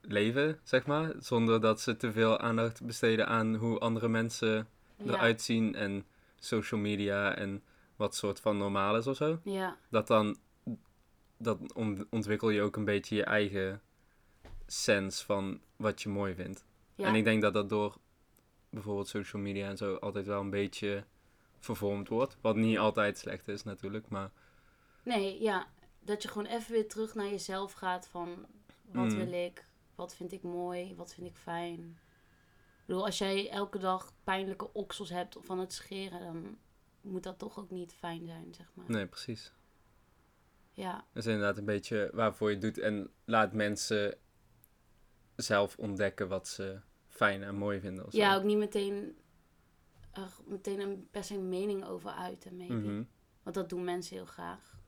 leven, 0.01 0.61
zeg 0.63 0.87
maar. 0.87 1.13
Zonder 1.19 1.61
dat 1.61 1.81
ze 1.81 1.97
te 1.97 2.13
veel 2.13 2.39
aandacht 2.39 2.85
besteden 2.87 3.27
aan 3.27 3.55
hoe 3.55 3.79
andere 3.79 4.09
mensen 4.09 4.69
eruit 5.07 5.43
zien 5.43 5.75
en 5.75 6.07
social 6.39 6.81
media 6.81 7.35
en 7.35 7.63
wat 7.97 8.15
soort 8.15 8.41
van 8.41 8.57
normaal 8.57 8.97
is 8.97 9.07
of 9.07 9.17
zo. 9.17 9.41
Ja, 9.45 9.77
Dat 9.89 10.07
dan, 10.07 10.37
dat 11.37 11.73
on- 11.73 12.07
ontwikkel 12.11 12.51
je 12.51 12.63
ook 12.63 12.77
een 12.77 12.85
beetje 12.85 13.17
je 13.17 13.25
eigen 13.25 13.81
sens 14.67 15.23
van 15.23 15.61
wat 15.77 16.03
je 16.03 16.09
mooi 16.09 16.35
vindt. 16.35 16.65
ja. 16.95 17.07
En 17.07 17.15
ik 17.15 17.25
denk 17.25 17.43
dat 17.43 17.55
dat 17.55 17.69
door 17.69 17.97
bijvoorbeeld 18.71 19.09
social 19.09 19.43
media 19.43 19.69
en 19.69 19.77
zo 19.77 19.95
altijd 19.95 20.27
wel 20.27 20.41
een 20.41 20.51
beetje 20.51 21.05
vervormd 21.61 22.09
wordt. 22.09 22.37
Wat 22.41 22.57
niet 22.57 22.79
altijd 22.79 23.19
slecht 23.19 23.49
is 23.49 23.63
natuurlijk, 23.65 24.09
maar 24.09 24.31
Nee, 25.03 25.43
ja. 25.43 25.67
Dat 26.01 26.23
je 26.23 26.29
gewoon 26.29 26.47
even 26.47 26.73
weer 26.73 26.89
terug 26.89 27.15
naar 27.15 27.27
jezelf 27.29 27.73
gaat 27.73 28.09
van 28.09 28.47
wat 28.93 29.05
Mm. 29.13 29.17
wil 29.17 29.33
ik, 29.33 29.67
wat 29.95 30.15
vind 30.17 30.33
ik 30.33 30.43
mooi, 30.43 30.95
wat 30.97 31.15
vind 31.15 31.27
ik 31.27 31.37
fijn. 31.37 31.81
Ik 31.81 32.93
bedoel, 32.93 33.05
als 33.05 33.19
jij 33.19 33.51
elke 33.51 33.79
dag 33.79 34.13
pijnlijke 34.25 34.73
oksels 34.73 35.11
hebt 35.11 35.37
van 35.41 35.59
het 35.59 35.73
scheren, 35.73 36.21
dan 36.21 36.59
moet 37.01 37.23
dat 37.23 37.39
toch 37.39 37.59
ook 37.59 37.71
niet 37.71 37.93
fijn 37.95 38.27
zijn, 38.27 38.55
zeg 38.55 38.67
maar. 38.75 38.85
nee, 38.91 39.07
precies. 39.07 39.53
Ja, 40.73 40.93
Dat 41.13 41.25
is 41.25 41.27
inderdaad 41.27 41.59
een 41.59 41.65
beetje 41.65 42.11
waarvoor 42.13 42.49
je 42.49 42.55
het 42.55 42.65
doet 42.65 42.79
en 42.79 43.11
laat 43.25 43.53
mensen 43.53 44.19
zelf 45.37 45.77
ontdekken 45.79 46.29
wat 46.29 46.49
ze 46.49 46.81
fijn 47.17 47.43
en 47.43 47.55
mooi 47.55 47.81
vinden. 47.81 48.07
Of 48.07 48.13
zo. 48.13 48.19
ja 48.19 48.37
ook 48.37 48.43
niet 48.43 48.59
meteen, 48.59 49.17
er 50.13 50.31
meteen 50.47 50.81
een, 50.81 51.09
per 51.11 51.25
se 51.25 51.35
een 51.35 51.49
mening 51.49 51.85
over 51.85 52.11
uiten, 52.11 52.57
maybe. 52.57 52.75
Mhm. 52.75 53.03
Want 53.43 53.57
dat 53.57 53.69
doen 53.69 53.85
mensen 53.85 54.17
heel 54.17 54.27
graag. 54.27 54.79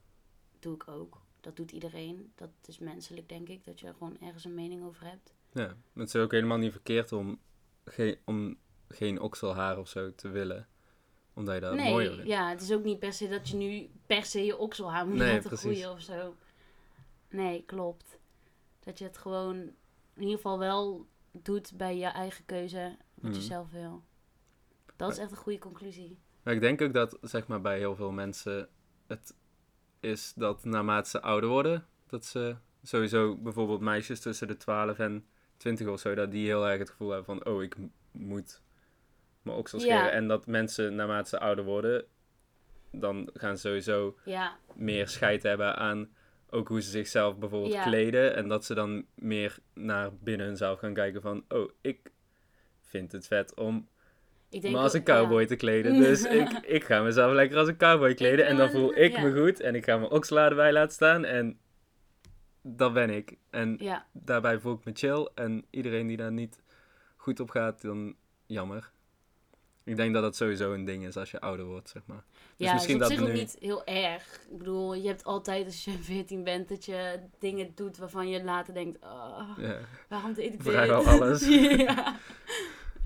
Doe 0.59 0.73
ik 0.73 0.87
ook. 0.87 1.21
Dat 1.39 1.55
doet 1.55 1.71
iedereen. 1.71 2.31
Dat 2.35 2.49
is 2.65 2.79
menselijk, 2.79 3.29
denk 3.29 3.47
ik. 3.47 3.63
Dat 3.63 3.79
je 3.79 3.87
er 3.87 3.93
gewoon 3.93 4.17
ergens 4.21 4.45
een 4.45 4.53
mening 4.53 4.83
over 4.83 5.05
hebt. 5.05 5.33
Ja, 5.53 5.75
het 5.93 6.07
is 6.07 6.15
ook 6.15 6.31
helemaal 6.31 6.57
niet 6.57 6.71
verkeerd 6.71 7.11
om, 7.11 7.39
geen 7.85 8.17
om 8.25 8.57
geen 8.87 9.21
okselhaar 9.21 9.77
of 9.77 9.87
zo 9.89 10.15
te 10.15 10.29
willen. 10.29 10.67
Omdat 11.33 11.55
je 11.55 11.61
dat 11.61 11.75
mooier 11.75 12.07
nee, 12.07 12.15
vindt. 12.15 12.27
ja, 12.27 12.49
het 12.49 12.61
is 12.61 12.71
ook 12.71 12.83
niet 12.83 12.99
per 12.99 13.13
se 13.13 13.27
dat 13.27 13.49
je 13.49 13.55
nu 13.55 13.89
per 14.05 14.25
se 14.25 14.45
je 14.45 14.57
okselhaar 14.57 15.07
moet 15.07 15.17
Nee, 15.17 15.33
laten 15.33 15.57
groeien 15.57 15.91
of 15.91 16.01
zo. 16.01 16.35
Nee, 17.29 17.63
klopt. 17.65 18.19
Dat 18.79 18.97
je 18.97 19.03
het 19.03 19.17
gewoon 19.17 19.57
in 20.13 20.21
ieder 20.21 20.35
geval 20.35 20.59
wel 20.59 21.07
doet 21.31 21.77
bij 21.77 21.97
je 21.97 22.05
eigen 22.05 22.45
keuze, 22.45 22.97
wat 23.15 23.31
je 23.35 23.39
Mhm. 23.39 23.47
zelf 23.49 23.71
wil. 23.71 24.03
Dat 24.95 25.11
is 25.11 25.17
echt 25.17 25.31
een 25.31 25.37
goede 25.37 25.59
conclusie. 25.59 26.19
Maar 26.43 26.53
ik 26.53 26.61
denk 26.61 26.81
ook 26.81 26.93
dat, 26.93 27.17
zeg 27.21 27.47
maar, 27.47 27.61
bij 27.61 27.77
heel 27.77 27.95
veel 27.95 28.11
mensen 28.11 28.69
het 29.07 29.33
is 29.99 30.33
dat 30.35 30.63
naarmate 30.65 31.09
ze 31.09 31.21
ouder 31.21 31.49
worden, 31.49 31.85
dat 32.07 32.25
ze 32.25 32.55
sowieso 32.83 33.35
bijvoorbeeld 33.37 33.81
meisjes 33.81 34.19
tussen 34.19 34.47
de 34.47 34.57
12 34.57 34.99
en 34.99 35.25
20 35.57 35.87
of 35.87 35.99
zo, 35.99 36.15
dat 36.15 36.31
die 36.31 36.45
heel 36.45 36.67
erg 36.67 36.79
het 36.79 36.89
gevoel 36.89 37.09
hebben 37.09 37.37
van, 37.37 37.53
oh, 37.53 37.63
ik 37.63 37.75
moet 38.11 38.61
mijn 39.41 39.57
oksels 39.57 39.83
Ja. 39.83 39.89
scheren. 39.95 40.11
En 40.11 40.27
dat 40.27 40.47
mensen 40.47 40.95
naarmate 40.95 41.29
ze 41.29 41.39
ouder 41.39 41.65
worden, 41.65 42.05
dan 42.91 43.29
gaan 43.33 43.57
ze 43.57 43.67
sowieso 43.67 44.17
Ja, 44.25 44.57
meer 44.75 45.07
scheid 45.07 45.43
hebben 45.43 45.75
aan 45.75 46.09
ook 46.49 46.67
hoe 46.67 46.81
ze 46.81 46.89
zichzelf 46.89 47.37
bijvoorbeeld 47.37 47.73
Ja. 47.73 47.83
kleden. 47.83 48.35
En 48.35 48.47
dat 48.47 48.65
ze 48.65 48.73
dan 48.73 49.05
meer 49.15 49.57
naar 49.73 50.13
binnen 50.13 50.47
hunzelf 50.47 50.79
gaan 50.79 50.93
kijken 50.93 51.21
van, 51.21 51.43
oh, 51.49 51.69
ik 51.81 52.11
vind 52.81 53.11
het 53.11 53.27
vet 53.27 53.55
om 53.55 53.87
ik 54.49 54.61
denk 54.61 54.73
me 54.73 54.79
als 54.79 54.93
een 54.93 55.03
cowboy 55.03 55.41
ja. 55.41 55.47
te 55.47 55.55
kleden. 55.55 55.93
Dus 55.93 56.23
ik, 56.41 56.49
ik 56.51 56.83
ga 56.83 57.01
mezelf 57.01 57.33
lekker 57.33 57.57
als 57.57 57.67
een 57.67 57.77
cowboy 57.77 58.13
kleden. 58.13 58.45
En 58.45 58.57
dan 58.57 58.69
voel 58.69 58.97
ik 58.97 59.11
ja. 59.11 59.21
me 59.21 59.41
goed. 59.41 59.59
En 59.59 59.75
ik 59.75 59.83
ga 59.85 59.97
mijn 59.97 60.11
oksladen 60.11 60.57
bij 60.57 60.71
laten 60.71 60.93
staan. 60.93 61.25
En 61.25 61.59
dat 62.61 62.93
ben 62.93 63.09
ik. 63.09 63.37
En 63.49 63.75
Ja, 63.79 64.07
daarbij 64.13 64.59
voel 64.59 64.73
ik 64.73 64.85
me 64.85 64.91
chill. 64.93 65.29
En 65.35 65.65
iedereen 65.69 66.07
die 66.07 66.17
daar 66.17 66.31
niet 66.31 66.61
goed 67.15 67.39
op 67.39 67.49
gaat, 67.49 67.81
dan 67.81 68.15
jammer. 68.45 68.91
Ik 69.89 69.95
denk 69.95 70.13
dat 70.13 70.23
dat 70.23 70.35
sowieso 70.35 70.73
een 70.73 70.85
ding 70.85 71.05
is 71.05 71.17
als 71.17 71.31
je 71.31 71.41
ouder 71.41 71.65
wordt, 71.65 71.89
zeg 71.89 72.01
maar. 72.05 72.23
Dus 72.57 72.67
ja 72.67 72.73
misschien 72.73 72.95
is 72.95 73.01
op 73.01 73.09
dat 73.09 73.17
zich 73.17 73.27
ook 73.27 73.33
niet 73.33 73.57
heel 73.59 73.85
erg. 73.85 74.39
Ik 74.49 74.57
bedoel, 74.57 74.93
je 74.93 75.07
hebt 75.07 75.23
altijd 75.23 75.65
als 75.65 75.83
je 75.83 75.91
14 76.13 76.43
bent 76.43 76.69
dat 76.69 76.85
je 76.85 77.19
dingen 77.39 77.71
doet 77.75 77.97
waarvan 77.97 78.29
je 78.29 78.43
later 78.43 78.73
denkt, 78.73 79.03
oh, 79.03 79.49
Ja. 79.57 79.77
waarom 80.09 80.33
deed 80.33 80.45
ik 80.45 80.51
dit? 80.51 80.61
Vrijwel 80.61 81.05
alles. 81.05 81.47
ja. 81.87 82.19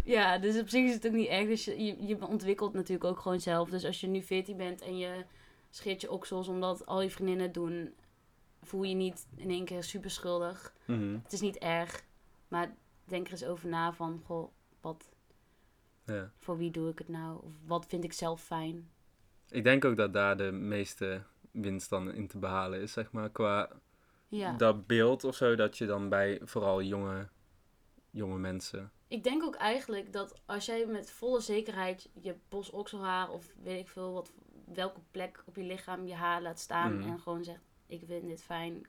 ja, 0.04 0.38
dus 0.38 0.60
op 0.60 0.70
zich 0.70 0.86
is 0.86 0.94
het 0.94 1.08
ook 1.08 1.14
niet 1.14 1.28
erg. 1.28 1.48
Dus 1.48 1.66
je, 1.66 1.84
je, 1.84 2.06
je 2.06 2.28
ontwikkelt 2.28 2.74
natuurlijk 2.74 3.10
ook 3.10 3.20
gewoon 3.20 3.42
zelf. 3.42 3.70
Dus 3.70 3.86
als 3.86 4.02
je 4.02 4.08
nu 4.08 4.22
14 4.22 4.58
bent 4.58 4.82
en 4.82 4.98
je 4.98 5.26
scheert 5.70 6.02
je 6.02 6.12
oksels 6.12 6.48
omdat 6.48 6.86
al 6.86 7.02
je 7.02 7.10
vriendinnen 7.10 7.46
het 7.46 7.54
doen, 7.54 7.94
voel 8.62 8.84
je 8.84 8.96
niet 8.96 9.28
in 9.36 9.50
één 9.50 9.66
keer 9.66 9.84
super 9.84 10.12
schuldig. 10.12 10.74
Mhm. 10.86 11.18
Het 11.24 11.34
is 11.34 11.42
niet 11.42 11.58
erg, 11.58 12.04
maar 12.48 12.76
denk 13.06 13.26
er 13.26 13.32
eens 13.32 13.46
over 13.46 13.70
na 13.70 13.94
van, 13.94 14.22
goh, 14.26 14.52
wat, 14.82 15.13
ja. 16.06 16.32
voor 16.38 16.58
wie 16.58 16.72
doe 16.72 16.90
ik 16.90 16.98
het 16.98 17.08
nou? 17.08 17.44
Of 17.44 17.52
wat 17.66 17.86
vind 17.86 18.04
ik 18.04 18.14
zelf 18.14 18.42
fijn? 18.44 18.90
Ik 19.50 19.64
denk 19.64 19.86
ook 19.86 19.98
dat 19.98 20.14
daar 20.14 20.38
de 20.38 20.52
meeste 20.52 21.24
winst 21.52 21.90
dan 21.90 22.12
in 22.12 22.28
te 22.28 22.38
behalen 22.38 22.82
is, 22.82 22.92
zeg 22.94 23.12
maar. 23.12 23.30
Qua 23.30 23.70
Ja. 24.28 24.54
dat 24.58 24.88
beeld 24.88 25.24
of 25.24 25.36
zo, 25.36 25.56
dat 25.56 25.78
je 25.78 25.86
dan 25.86 26.10
bij 26.10 26.40
vooral 26.44 26.82
jonge, 26.82 27.28
jonge 28.10 28.38
mensen... 28.38 28.92
Ik 29.08 29.24
denk 29.24 29.44
ook 29.44 29.56
eigenlijk 29.56 30.14
dat 30.14 30.42
als 30.46 30.66
jij 30.66 30.86
met 30.86 31.12
volle 31.12 31.40
zekerheid 31.40 32.10
je 32.22 32.36
bos 32.50 32.70
okselhaar 32.70 33.30
of 33.30 33.54
weet 33.64 33.80
ik 33.80 33.88
veel 33.90 34.14
wat, 34.14 34.32
welke 34.74 35.00
plek 35.12 35.44
op 35.46 35.56
je 35.56 35.64
lichaam 35.64 36.06
je 36.08 36.14
haar 36.14 36.42
laat 36.42 36.60
staan 36.60 36.98
Mhm. 36.98 37.10
en 37.10 37.20
gewoon 37.20 37.44
zegt: 37.44 37.62
Ik 37.88 38.02
vind 38.06 38.28
dit 38.28 38.44
fijn, 38.44 38.88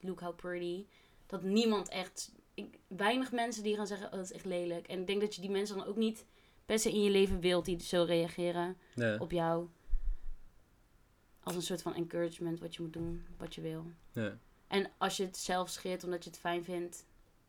look 0.00 0.20
how 0.20 0.36
pretty. 0.36 0.86
Dat 1.26 1.42
niemand 1.42 1.88
echt, 1.88 2.32
ik, 2.54 2.78
weinig 2.88 3.32
mensen 3.32 3.62
die 3.62 3.76
gaan 3.76 3.86
zeggen: 3.86 4.06
Oh, 4.06 4.12
dat 4.12 4.24
is 4.24 4.32
echt 4.32 4.44
lelijk. 4.44 4.86
En 4.86 5.00
ik 5.00 5.06
denk 5.06 5.20
dat 5.20 5.34
je 5.34 5.40
die 5.40 5.50
mensen 5.50 5.76
dan 5.76 5.86
ook 5.86 5.96
niet 5.96 6.26
per 6.64 6.78
se 6.78 6.90
in 6.92 7.02
je 7.02 7.10
leven 7.10 7.40
wilt 7.40 7.64
die 7.64 7.80
zo 7.82 8.02
reageren 8.02 8.76
Ja, 8.94 9.16
op 9.18 9.30
jou. 9.30 9.68
Als 11.42 11.54
een 11.54 11.62
soort 11.62 11.82
van 11.82 11.94
encouragement 11.94 12.60
wat 12.60 12.74
je 12.74 12.82
moet 12.82 12.92
doen, 12.92 13.26
wat 13.36 13.54
je 13.54 13.60
wil. 13.60 13.86
ja. 14.12 14.38
En 14.66 14.90
als 14.98 15.16
je 15.16 15.24
het 15.24 15.36
zelf 15.36 15.68
scheert 15.68 16.04
omdat 16.04 16.24
je 16.24 16.30
het 16.30 16.38
fijn 16.38 16.64
vindt 16.64 17.06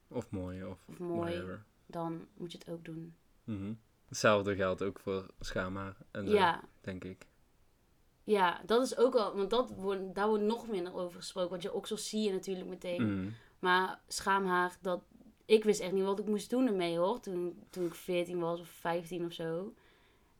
Of 0.07 0.29
mooi, 0.31 0.63
of, 0.65 0.79
of 0.85 0.99
mooi, 0.99 1.31
whatever. 1.31 1.63
dan 1.85 2.27
moet 2.37 2.51
je 2.51 2.57
het 2.57 2.69
ook 2.69 2.85
doen. 2.85 3.15
Mhm. 3.43 3.73
Hetzelfde 4.07 4.55
geldt 4.55 4.81
ook 4.81 4.99
voor 4.99 5.25
schaamhaar 5.39 5.97
en 6.11 6.27
zo, 6.27 6.33
Ja, 6.33 6.63
denk 6.81 7.03
ik. 7.03 7.25
Ja, 8.23 8.61
dat 8.65 8.81
is 8.83 8.97
ook 8.97 9.13
wel, 9.13 9.35
want 9.35 9.49
dat 9.49 9.69
wordt, 9.69 10.15
daar 10.15 10.27
wordt 10.27 10.43
nog 10.43 10.67
minder 10.67 10.93
over 10.95 11.19
gesproken. 11.19 11.49
Want 11.49 11.61
je 11.61 11.73
oksels 11.73 12.09
zie 12.09 12.21
je 12.21 12.31
natuurlijk 12.31 12.67
meteen. 12.69 13.19
Mhm. 13.19 13.29
Maar 13.59 13.99
schaamhaar, 14.07 14.77
dat, 14.81 15.03
ik 15.45 15.63
wist 15.63 15.79
echt 15.79 15.91
niet 15.91 16.03
wat 16.03 16.19
ik 16.19 16.25
moest 16.27 16.49
doen 16.49 16.67
ermee 16.67 16.97
hoor. 16.97 17.19
Toen, 17.19 17.63
toen 17.69 17.85
ik 17.85 17.93
14 17.93 18.39
was 18.39 18.59
of 18.59 18.67
15 18.67 19.25
of 19.25 19.33
zo. 19.33 19.73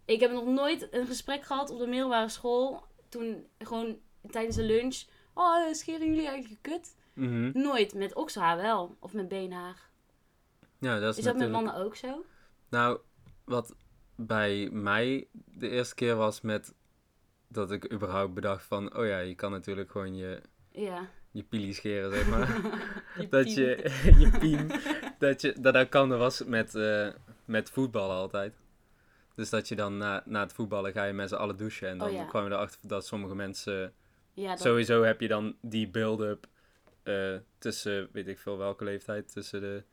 Ik 0.05 0.19
heb 0.19 0.31
nog 0.31 0.45
nooit 0.45 0.87
een 0.93 1.07
gesprek 1.07 1.43
gehad 1.43 1.69
op 1.69 1.79
de 1.79 1.87
middelbare 1.87 2.29
school. 2.29 2.83
Toen 3.09 3.47
gewoon 3.57 3.97
tijdens 4.29 4.55
de 4.55 4.63
lunch. 4.63 5.03
Oh, 5.33 5.73
scheren 5.73 6.07
jullie 6.07 6.27
eigenlijk 6.27 6.49
je 6.63 6.71
kut? 6.71 6.95
Mhm. 7.13 7.51
Nooit. 7.53 7.93
Met 7.93 8.15
okselhaar 8.15 8.57
wel. 8.57 8.97
Of 8.99 9.13
met 9.13 9.27
beenhaar. 9.27 9.89
Ja, 10.79 10.99
dat 10.99 11.11
is, 11.11 11.17
Is 11.17 11.23
dat 11.23 11.37
met 11.37 11.51
mannen 11.51 11.75
ook 11.75 11.95
zo? 11.95 12.25
Nou, 12.69 12.99
wat 13.43 13.75
bij 14.15 14.69
mij 14.71 15.27
de 15.33 15.69
eerste 15.69 15.95
keer 15.95 16.15
was 16.15 16.41
met 16.41 16.73
dat 17.47 17.71
ik 17.71 17.93
überhaupt 17.93 18.33
bedacht 18.33 18.63
van, 18.65 18.97
oh 18.97 19.05
ja, 19.05 19.19
je 19.19 19.35
kan 19.35 19.51
natuurlijk 19.51 19.91
gewoon 19.91 20.15
je, 20.15 20.41
Ja. 20.71 21.09
Je 21.35 21.43
pili 21.43 21.73
scheren, 21.73 22.11
zeg 22.11 22.27
maar. 22.27 22.47
Je 23.19 23.27
dat 23.29 23.43
pien. 23.43 23.53
je, 23.53 23.91
je 24.19 24.37
pien, 24.39 24.71
dat 25.19 25.41
je, 25.41 25.55
dat 25.59 25.73
dat 25.73 25.89
kan, 25.89 26.09
dat 26.09 26.19
was 26.19 26.43
met, 26.43 26.75
eh, 26.75 27.07
met 27.45 27.69
voetballen 27.69 28.15
altijd. 28.15 28.53
Dus 29.35 29.49
dat 29.49 29.67
je 29.67 29.75
dan 29.75 29.97
na, 29.97 30.23
na 30.25 30.39
het 30.39 30.53
voetballen 30.53 30.91
ga 30.91 31.03
je 31.03 31.13
met 31.13 31.29
z'n 31.29 31.35
allen 31.35 31.57
douchen. 31.57 31.89
En 31.89 31.97
dan 31.97 32.07
Oh 32.07 32.13
ja. 32.13 32.23
kwam 32.23 32.45
je 32.45 32.51
erachter 32.51 32.79
dat 32.87 33.05
sommige 33.05 33.35
mensen... 33.35 33.93
Ja, 34.33 34.49
dat, 34.49 34.59
Sowieso 34.59 35.03
heb 35.03 35.21
je 35.21 35.27
dan 35.27 35.55
die 35.61 35.89
build-up 35.89 36.47
eh, 37.03 37.35
tussen, 37.57 38.09
weet 38.11 38.27
ik 38.27 38.39
veel 38.39 38.57
welke 38.57 38.83
leeftijd, 38.83 39.31
tussen 39.31 39.61
de 39.61 39.83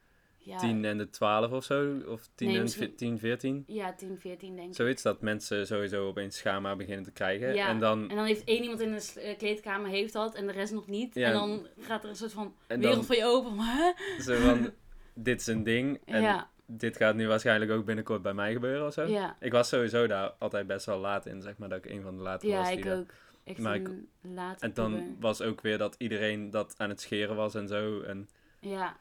ja, 0.44 0.58
10 0.58 0.84
en 0.84 0.98
de 0.98 1.10
12 1.10 1.52
of 1.52 1.64
zo. 1.64 1.96
Of 2.06 2.28
10 2.34 2.46
Nee, 2.48 2.56
en 2.56 2.62
misschien- 2.62 2.88
ve- 2.88 2.94
10, 2.94 3.18
14. 3.18 3.64
Ja, 3.66 3.94
10, 3.94 4.18
14 4.18 4.56
denk 4.56 4.68
ik. 4.68 4.74
Zoiets 4.74 5.02
dat 5.02 5.20
mensen 5.20 5.66
sowieso 5.66 6.06
opeens 6.08 6.36
schaamhaar 6.36 6.76
beginnen 6.76 7.04
te 7.04 7.10
krijgen. 7.12 7.54
Ja, 7.54 7.68
En 7.68 7.78
dan, 7.78 8.10
En 8.10 8.16
dan 8.16 8.24
heeft 8.24 8.44
één 8.44 8.62
iemand 8.62 8.80
in 8.80 8.92
de 8.92 9.20
eh, 9.20 9.36
kleedkamer 9.38 9.90
heeft 9.90 10.12
dat 10.12 10.34
en 10.34 10.46
de 10.46 10.52
rest 10.52 10.72
nog 10.72 10.86
niet. 10.86 11.14
Ja. 11.14 11.26
En 11.26 11.32
dan 11.32 11.66
gaat 11.80 12.02
er 12.04 12.08
een 12.10 12.16
soort 12.16 12.32
van 12.32 12.54
en 12.66 12.78
wereld 12.78 12.96
dan 12.96 13.04
voor 13.04 13.16
je 13.16 13.24
open. 13.24 13.52
Hè? 13.58 13.92
zo 14.22 14.34
van, 14.36 14.70
dit 15.14 15.40
is 15.40 15.46
een 15.46 15.62
ding. 15.62 16.00
En 16.04 16.22
ja, 16.22 16.50
dit 16.66 16.96
gaat 16.96 17.14
nu 17.14 17.26
waarschijnlijk 17.28 17.70
ook 17.70 17.84
binnenkort 17.84 18.22
bij 18.22 18.34
mij 18.34 18.52
gebeuren 18.52 18.86
of 18.86 18.92
zo. 18.92 19.04
ja, 19.06 19.36
Ik 19.40 19.52
was 19.52 19.68
sowieso 19.68 20.06
daar 20.06 20.30
altijd 20.38 20.66
best 20.66 20.86
wel 20.86 20.98
laat 20.98 21.26
in, 21.26 21.42
zeg 21.42 21.56
maar, 21.58 21.68
dat 21.68 21.84
ik 21.84 21.90
een 21.90 22.02
van 22.02 22.16
de 22.18 22.22
ja, 22.22 22.58
was. 22.58 22.68
die 22.68 22.78
ik 22.78 22.86
ook. 22.86 23.10
Echt 23.44 23.58
Maar 23.58 23.74
ik- 23.74 23.88
late 24.20 24.64
En 24.64 24.74
dan 24.74 25.16
was 25.20 25.40
ook 25.42 25.60
weer 25.60 25.78
dat 25.78 25.94
iedereen 25.98 26.50
dat 26.50 26.74
aan 26.78 26.88
het 26.88 27.00
scheren 27.00 27.36
was 27.36 27.54
en 27.54 27.68
zo. 27.68 28.00
En 28.00 28.28
Ja, 28.60 28.96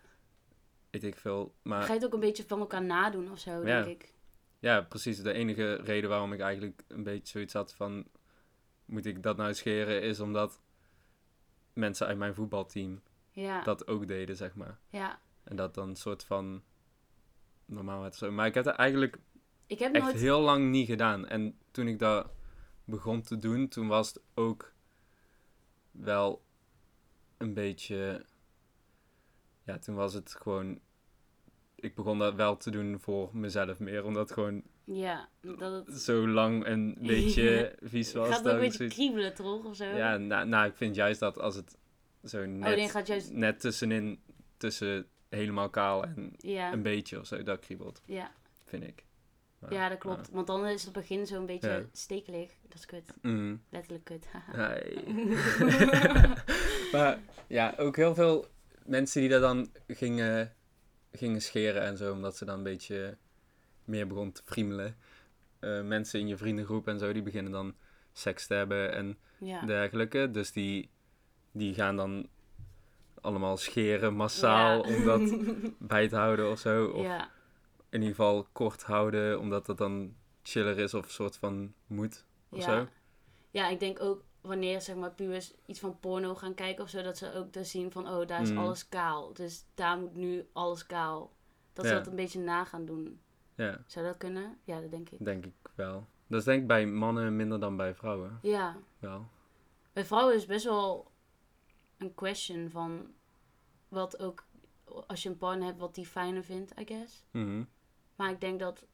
ik 0.92 1.18
veel. 1.18 1.56
Maar 1.62 1.82
ga 1.82 1.88
je 1.88 1.94
het 1.94 2.06
ook 2.06 2.14
een 2.14 2.20
beetje 2.20 2.44
van 2.48 2.60
elkaar 2.60 2.84
nadoen 2.84 3.32
of 3.32 3.40
zo, 3.40 3.52
Ja. 3.52 3.84
denk 3.84 4.02
ik. 4.02 4.14
ja, 4.60 4.82
precies. 4.82 5.22
De 5.22 5.34
enige 5.34 5.76
reden 5.76 6.10
waarom 6.10 6.34
ik 6.34 6.40
eigenlijk 6.40 6.84
een 6.88 7.04
beetje 7.04 7.28
zoiets 7.28 7.54
had 7.54 7.74
van... 7.74 8.08
Moet 8.86 9.06
ik 9.06 9.24
dat 9.24 9.38
nou 9.38 9.54
scheren? 9.54 10.02
Is 10.02 10.20
omdat 10.20 10.62
mensen 11.74 12.08
uit 12.08 12.18
mijn 12.18 12.36
voetbalteam 12.36 13.02
Ja, 13.32 13.64
dat 13.64 13.88
ook 13.88 14.08
deden, 14.08 14.36
zeg 14.36 14.56
maar. 14.56 14.80
ja. 14.90 15.20
En 15.44 15.56
dat 15.56 15.74
dan 15.74 15.90
een 15.90 15.96
soort 15.96 16.24
van 16.24 16.64
normaal 17.66 18.02
werd 18.02 18.16
zo. 18.16 18.32
Maar 18.32 18.46
ik 18.48 18.54
heb 18.54 18.66
het 18.66 18.76
eigenlijk 18.76 19.18
Ik 19.66 19.80
heb 19.80 19.94
echt 19.94 20.04
nooit... 20.04 20.16
heel 20.16 20.40
lang 20.42 20.70
niet 20.70 20.88
gedaan. 20.88 21.28
En 21.28 21.58
toen 21.72 21.88
ik 21.88 22.00
dat 22.00 22.30
begon 22.86 23.22
te 23.22 23.38
doen, 23.38 23.68
toen 23.68 23.88
was 23.88 24.08
het 24.08 24.22
ook 24.34 24.74
wel 25.92 26.44
een 27.38 27.54
beetje... 27.54 28.26
Ja, 29.64 29.78
toen 29.80 29.96
was 29.96 30.14
het 30.14 30.36
gewoon... 30.42 30.80
Ik 31.76 31.96
begon 31.96 32.20
dat 32.20 32.36
wel 32.36 32.58
te 32.58 32.72
doen 32.72 33.00
voor 33.00 33.30
mezelf 33.34 33.80
meer, 33.80 34.06
omdat 34.06 34.22
het 34.24 34.32
gewoon 34.32 34.64
Ja, 34.84 35.30
dat 35.42 35.86
het... 35.88 36.02
zo 36.02 36.28
lang 36.28 36.66
een 36.68 36.98
beetje 37.02 37.76
vies 37.82 38.14
was. 38.14 38.28
Gaat 38.28 38.38
ook 38.38 38.44
dat 38.44 38.54
een 38.54 38.60
beetje 38.60 38.78
zoiets- 38.78 38.96
kriebelen, 38.96 39.34
toch? 39.36 39.66
Of 39.66 39.76
zo? 39.76 39.86
Ja, 39.86 40.18
nou, 40.18 40.48
nou, 40.48 40.68
ik 40.68 40.76
vind 40.76 40.96
juist 40.96 41.20
dat 41.20 41.40
als 41.40 41.56
het 41.56 41.78
zo 42.24 42.42
oh, 42.42 42.48
net, 42.48 42.76
nee, 42.76 42.90
gaat 42.90 43.08
juist... 43.08 43.32
net 43.32 43.60
tussenin, 43.60 44.20
tussen 44.58 45.08
helemaal 45.30 45.70
kaal 45.70 46.04
en 46.04 46.34
Ja, 46.38 46.74
een 46.74 46.82
beetje 46.82 47.20
of 47.20 47.26
zo, 47.28 47.44
dat 47.44 47.60
kriebelt, 47.60 48.02
ja. 48.06 48.32
vind 48.66 48.84
ik. 48.84 49.06
Maar, 49.60 49.74
ja, 49.74 49.90
dat 49.90 49.98
klopt. 49.98 50.30
Want 50.30 50.48
dan 50.48 50.68
is 50.68 50.84
het 50.84 50.94
begin 50.94 51.28
zo'n 51.28 51.46
beetje 51.46 51.70
Ja. 51.70 51.82
stekelig. 51.92 52.52
Dat 52.68 52.78
is 52.78 52.86
kut. 52.86 53.14
Mm. 53.22 53.62
Letterlijk 53.70 54.04
kut. 54.04 54.28
Maar 56.92 57.20
ja, 57.48 57.74
ook 57.78 57.96
heel 57.96 58.16
veel 58.16 58.48
mensen 58.86 59.22
die 59.22 59.30
daar 59.30 59.40
dan 59.40 59.72
gingen, 59.88 60.56
gingen 61.12 61.42
scheren 61.42 61.82
en 61.82 61.98
zo, 61.98 62.12
omdat 62.12 62.38
ze 62.38 62.46
dan 62.46 62.58
een 62.58 62.64
beetje 62.64 63.18
meer 63.86 64.08
begon 64.08 64.32
te 64.32 64.42
friemelen. 64.46 64.96
Eh, 65.60 65.82
mensen 65.82 66.20
in 66.20 66.28
je 66.28 66.38
vriendengroep 66.38 66.88
en 66.88 67.00
zo, 67.00 67.14
die 67.14 67.22
beginnen 67.22 67.52
dan 67.52 67.76
seks 68.14 68.48
te 68.48 68.54
hebben 68.54 68.94
en 68.94 69.18
ja. 69.40 69.66
dergelijke. 69.66 70.32
Dus 70.32 70.52
die, 70.52 70.90
die 71.52 71.74
gaan 71.74 71.96
dan 71.96 72.28
allemaal 73.22 73.58
scheren 73.58 74.14
massaal 74.14 74.88
Ja. 74.88 74.96
om 74.96 75.06
dat 75.06 75.36
bij 75.94 76.08
te 76.08 76.16
houden 76.16 76.50
of 76.50 76.60
zo. 76.60 76.86
Of 76.86 77.04
ja. 77.04 77.30
in 77.90 78.00
ieder 78.00 78.16
geval 78.16 78.48
kort 78.52 78.84
houden, 78.84 79.40
omdat 79.40 79.66
dat 79.66 79.78
dan 79.78 80.16
chiller 80.44 80.80
is 80.80 80.94
of 80.94 81.04
een 81.04 81.12
soort 81.12 81.36
van 81.36 81.74
moet 81.88 82.26
of 82.50 82.64
zo. 82.64 82.88
Ja, 83.52 83.70
ik 83.70 83.80
denk 83.80 84.02
ook 84.02 84.24
wanneer 84.42 84.82
zeg 84.82 84.96
maar 84.96 85.12
pubers 85.12 85.54
iets 85.66 85.80
van 85.80 86.00
porno 86.00 86.36
gaan 86.36 86.54
kijken 86.54 86.84
of 86.84 86.90
zo, 86.90 87.02
dat 87.02 87.18
ze 87.18 87.34
ook 87.34 87.54
dus 87.54 87.72
zien 87.72 87.92
van, 87.92 88.08
oh, 88.10 88.28
daar 88.28 88.42
is 88.42 88.50
Mhm. 88.52 88.60
alles 88.60 88.90
kaal. 88.90 89.34
Dus 89.34 89.66
daar 89.74 89.98
moet 90.00 90.16
nu 90.16 90.48
alles 90.54 90.86
kaal. 90.86 91.32
Dat 91.74 91.86
ze 91.86 91.94
dat 91.94 92.08
een 92.08 92.16
beetje 92.16 92.40
na 92.40 92.64
gaan 92.66 92.86
doen. 92.86 93.22
Ja, 93.56 93.84
Zou 93.88 94.06
dat 94.06 94.18
kunnen? 94.18 94.58
Ja, 94.64 94.82
dat 94.82 94.92
denk 94.92 95.10
ik. 95.10 95.26
denk 95.26 95.46
ik 95.46 95.54
wel. 95.76 96.08
Dat 96.28 96.40
is 96.40 96.46
denk 96.46 96.62
ik 96.62 96.68
bij 96.68 96.86
mannen 96.88 97.36
minder 97.36 97.60
dan 97.60 97.78
bij 97.78 97.96
vrouwen. 97.96 98.40
Ja. 98.42 98.78
Wel. 99.00 99.26
Bij 99.94 100.06
vrouwen 100.06 100.36
is 100.36 100.46
best 100.46 100.66
wel 100.66 101.12
een 101.98 102.14
question 102.14 102.70
van 102.70 103.14
wat 103.88 104.20
ook, 104.20 104.46
als 105.08 105.24
je 105.24 105.30
een 105.30 105.38
partner 105.38 105.66
hebt, 105.68 105.80
wat 105.80 105.96
die 105.96 106.06
fijner 106.06 106.44
vindt, 106.44 106.80
I 106.80 106.86
guess. 106.86 107.24
Mhm. 107.32 107.64
Maar 108.16 108.30
ik 108.32 108.42
denk 108.42 108.60
dat, 108.60 108.86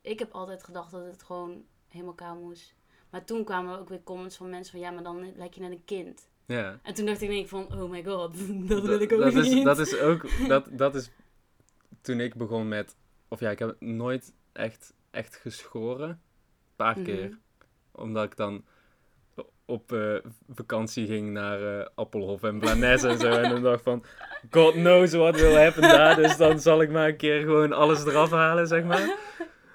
ik 0.00 0.18
heb 0.18 0.32
altijd 0.32 0.64
gedacht 0.64 0.90
dat 0.90 1.04
het 1.04 1.22
gewoon 1.22 1.64
helemaal 1.88 2.14
kaal 2.14 2.36
moest. 2.36 2.74
Maar 3.10 3.24
toen 3.24 3.44
kwamen 3.44 3.72
er 3.74 3.80
ook 3.80 3.88
weer 3.88 4.02
comments 4.04 4.36
van 4.36 4.50
mensen 4.50 4.72
van, 4.72 4.80
ja, 4.80 4.90
maar 4.90 5.02
dan 5.02 5.32
lijk 5.36 5.54
je 5.54 5.60
net 5.60 5.70
een 5.70 5.84
kind. 5.84 6.28
Ja. 6.46 6.78
En 6.82 6.94
toen 6.94 7.06
dacht 7.06 7.20
ik 7.22 7.28
denk 7.28 7.48
van, 7.48 7.66
oh 7.80 7.90
my 7.90 8.04
god, 8.04 8.34
dat 8.68 8.82
wil 8.82 9.00
ik 9.00 9.12
ook 9.12 9.20
dat 9.20 9.34
niet. 9.34 9.44
Is, 9.44 9.62
dat 9.64 9.78
is 9.78 9.98
ook, 9.98 10.26
dat, 10.48 10.68
dat 10.70 10.94
is 10.94 11.10
toen 12.00 12.20
ik 12.20 12.34
begon 12.34 12.68
met, 12.68 12.96
of 13.28 13.40
ja, 13.40 13.50
ik 13.50 13.58
heb 13.58 13.76
nooit 13.80 14.32
echt, 14.52 14.94
echt 15.10 15.36
geschoren. 15.36 16.08
Een 16.08 16.18
paar 16.76 16.94
Mhm. 16.94 17.04
keer. 17.04 17.38
Omdat 17.92 18.24
ik 18.24 18.36
dan 18.36 18.64
op 19.64 19.92
eh, 19.92 20.14
vakantie 20.50 21.06
ging 21.06 21.30
naar 21.30 21.78
eh, 21.80 21.86
Appelhof 21.94 22.42
en 22.42 22.58
Blanes 22.58 23.02
en 23.02 23.18
zo. 23.18 23.30
En 23.30 23.50
dan 23.50 23.62
dacht 23.62 23.82
van, 23.82 24.04
God 24.50 24.72
knows 24.72 25.12
what 25.12 25.40
will 25.40 25.62
happen 25.62 25.82
daar. 25.82 26.16
Dus 26.16 26.36
dan 26.36 26.60
zal 26.60 26.82
ik 26.82 26.90
maar 26.90 27.08
een 27.08 27.16
keer 27.16 27.40
gewoon 27.40 27.72
alles 27.72 28.04
eraf 28.04 28.30
halen, 28.30 28.66
zeg 28.66 28.84
maar. 28.84 29.16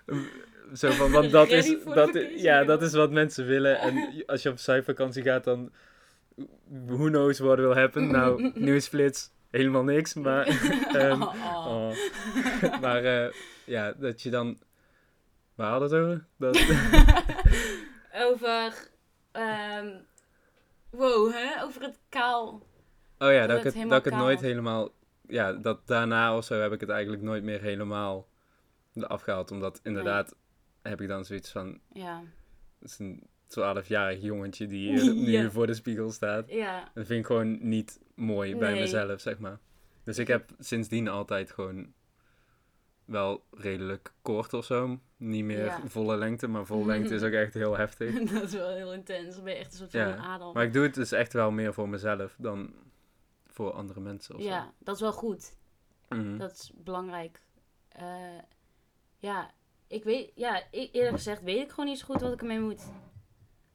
Zo 0.73 0.91
van, 0.91 1.11
want 1.11 1.31
dat 1.31 1.49
is, 1.49 1.75
dat, 1.83 2.19
ja, 2.35 2.63
dat 2.63 2.81
is 2.81 2.93
wat 2.93 3.11
mensen 3.11 3.45
willen. 3.45 3.79
En 3.79 4.23
als 4.25 4.43
je 4.43 4.49
op 4.49 4.59
cijfervakantie 4.59 5.23
gaat, 5.23 5.43
dan 5.43 5.71
who 6.85 7.09
knows 7.09 7.39
what 7.39 7.57
will 7.57 7.73
happen. 7.73 8.11
Nou, 8.11 8.51
nieuwsflits, 8.55 9.31
helemaal 9.49 9.83
niks. 9.83 10.13
Maar, 10.13 10.47
ehm, 10.93 11.21
Oh. 11.21 11.67
oh. 11.67 11.95
maar 12.81 13.03
eh, 13.03 13.33
ja, 13.65 13.91
dat 13.91 14.21
je 14.21 14.29
dan... 14.29 14.57
Waar 15.55 15.69
hadden 15.69 15.89
het 15.91 15.99
over? 15.99 16.25
Dat, 16.37 16.57
over, 18.31 18.73
ehm, 19.31 19.87
wow, 20.89 21.31
hè? 21.33 21.63
Over 21.63 21.81
het 21.81 21.99
kaal. 22.09 22.65
oh 23.19 23.31
ja, 23.31 23.39
Dat 23.39 23.49
dat, 23.49 23.57
ik 23.57 23.81
het 23.81 23.89
dat 23.89 23.99
ik 23.99 24.05
het 24.05 24.21
nooit 24.21 24.41
helemaal... 24.41 24.89
Ja, 25.27 25.53
dat 25.53 25.87
daarna 25.87 26.37
of 26.37 26.45
zo 26.45 26.61
heb 26.61 26.71
ik 26.71 26.79
het 26.79 26.89
eigenlijk 26.89 27.21
nooit 27.21 27.43
meer 27.43 27.61
helemaal 27.61 28.27
afgehaald. 29.01 29.51
Omdat 29.51 29.79
inderdaad 29.83 30.35
heb 30.83 31.01
ik 31.01 31.07
dan 31.07 31.25
zoiets 31.25 31.51
van... 31.51 31.79
Ja, 31.93 32.23
Het 32.79 32.89
is 32.89 32.99
een 32.99 33.23
12-jarig 33.59 34.21
jongetje 34.21 34.67
die 34.67 34.89
hier 34.99 35.13
nu 35.13 35.31
Ja. 35.31 35.49
voor 35.51 35.67
de 35.67 35.73
spiegel 35.73 36.11
staat. 36.11 36.49
ja, 36.49 36.91
Dat 36.93 37.05
vind 37.05 37.19
ik 37.19 37.25
gewoon 37.25 37.67
niet 37.69 37.99
mooi 38.15 38.55
bij 38.55 38.73
mezelf, 38.73 39.21
zeg 39.21 39.39
maar. 39.39 39.59
Dus 40.03 40.17
ik 40.17 40.27
heb 40.27 40.49
sindsdien 40.59 41.07
altijd 41.07 41.51
gewoon 41.51 41.93
wel 43.05 43.43
redelijk 43.51 44.13
kort 44.21 44.53
of 44.53 44.65
zo. 44.65 44.99
Niet 45.17 45.43
meer 45.43 45.65
Ja. 45.65 45.79
volle 45.87 46.17
lengte, 46.17 46.47
maar 46.47 46.65
volle 46.65 46.85
lengte 46.85 47.15
is 47.15 47.21
ook 47.23 47.31
echt 47.43 47.53
heel 47.53 47.77
heftig. 47.77 48.23
dat 48.33 48.43
is 48.43 48.53
wel 48.53 48.73
heel 48.73 48.93
intens. 48.93 49.35
Dan 49.35 49.43
ben 49.43 49.53
je 49.53 49.59
echt 49.59 49.71
een 49.71 49.77
soort 49.77 49.91
van 49.91 49.99
Ja, 49.99 50.15
Adam. 50.15 50.53
Maar 50.53 50.63
ik 50.63 50.73
doe 50.73 50.83
het 50.83 50.93
dus 50.93 51.11
echt 51.11 51.33
wel 51.33 51.51
meer 51.51 51.73
voor 51.73 51.89
mezelf 51.89 52.35
dan 52.37 52.73
voor 53.47 53.71
andere 53.71 53.99
mensen 53.99 54.35
of 54.35 54.41
zo. 54.41 54.47
Ja, 54.47 54.73
dat 54.79 54.95
is 54.95 55.01
wel 55.01 55.13
goed. 55.13 55.55
Mhm. 56.09 56.37
Dat 56.37 56.51
is 56.51 56.71
belangrijk. 56.75 57.41
Eh, 57.89 58.37
ja, 59.17 59.51
ik 59.93 60.03
weet, 60.03 60.31
ja, 60.35 60.63
e- 60.71 60.89
eerlijk 60.91 61.15
gezegd 61.15 61.41
weet 61.41 61.61
ik 61.63 61.69
gewoon 61.69 61.85
niet 61.85 61.99
zo 61.99 62.05
goed 62.05 62.21
wat 62.21 62.33
ik 62.33 62.41
ermee 62.41 62.59
moet. 62.59 62.91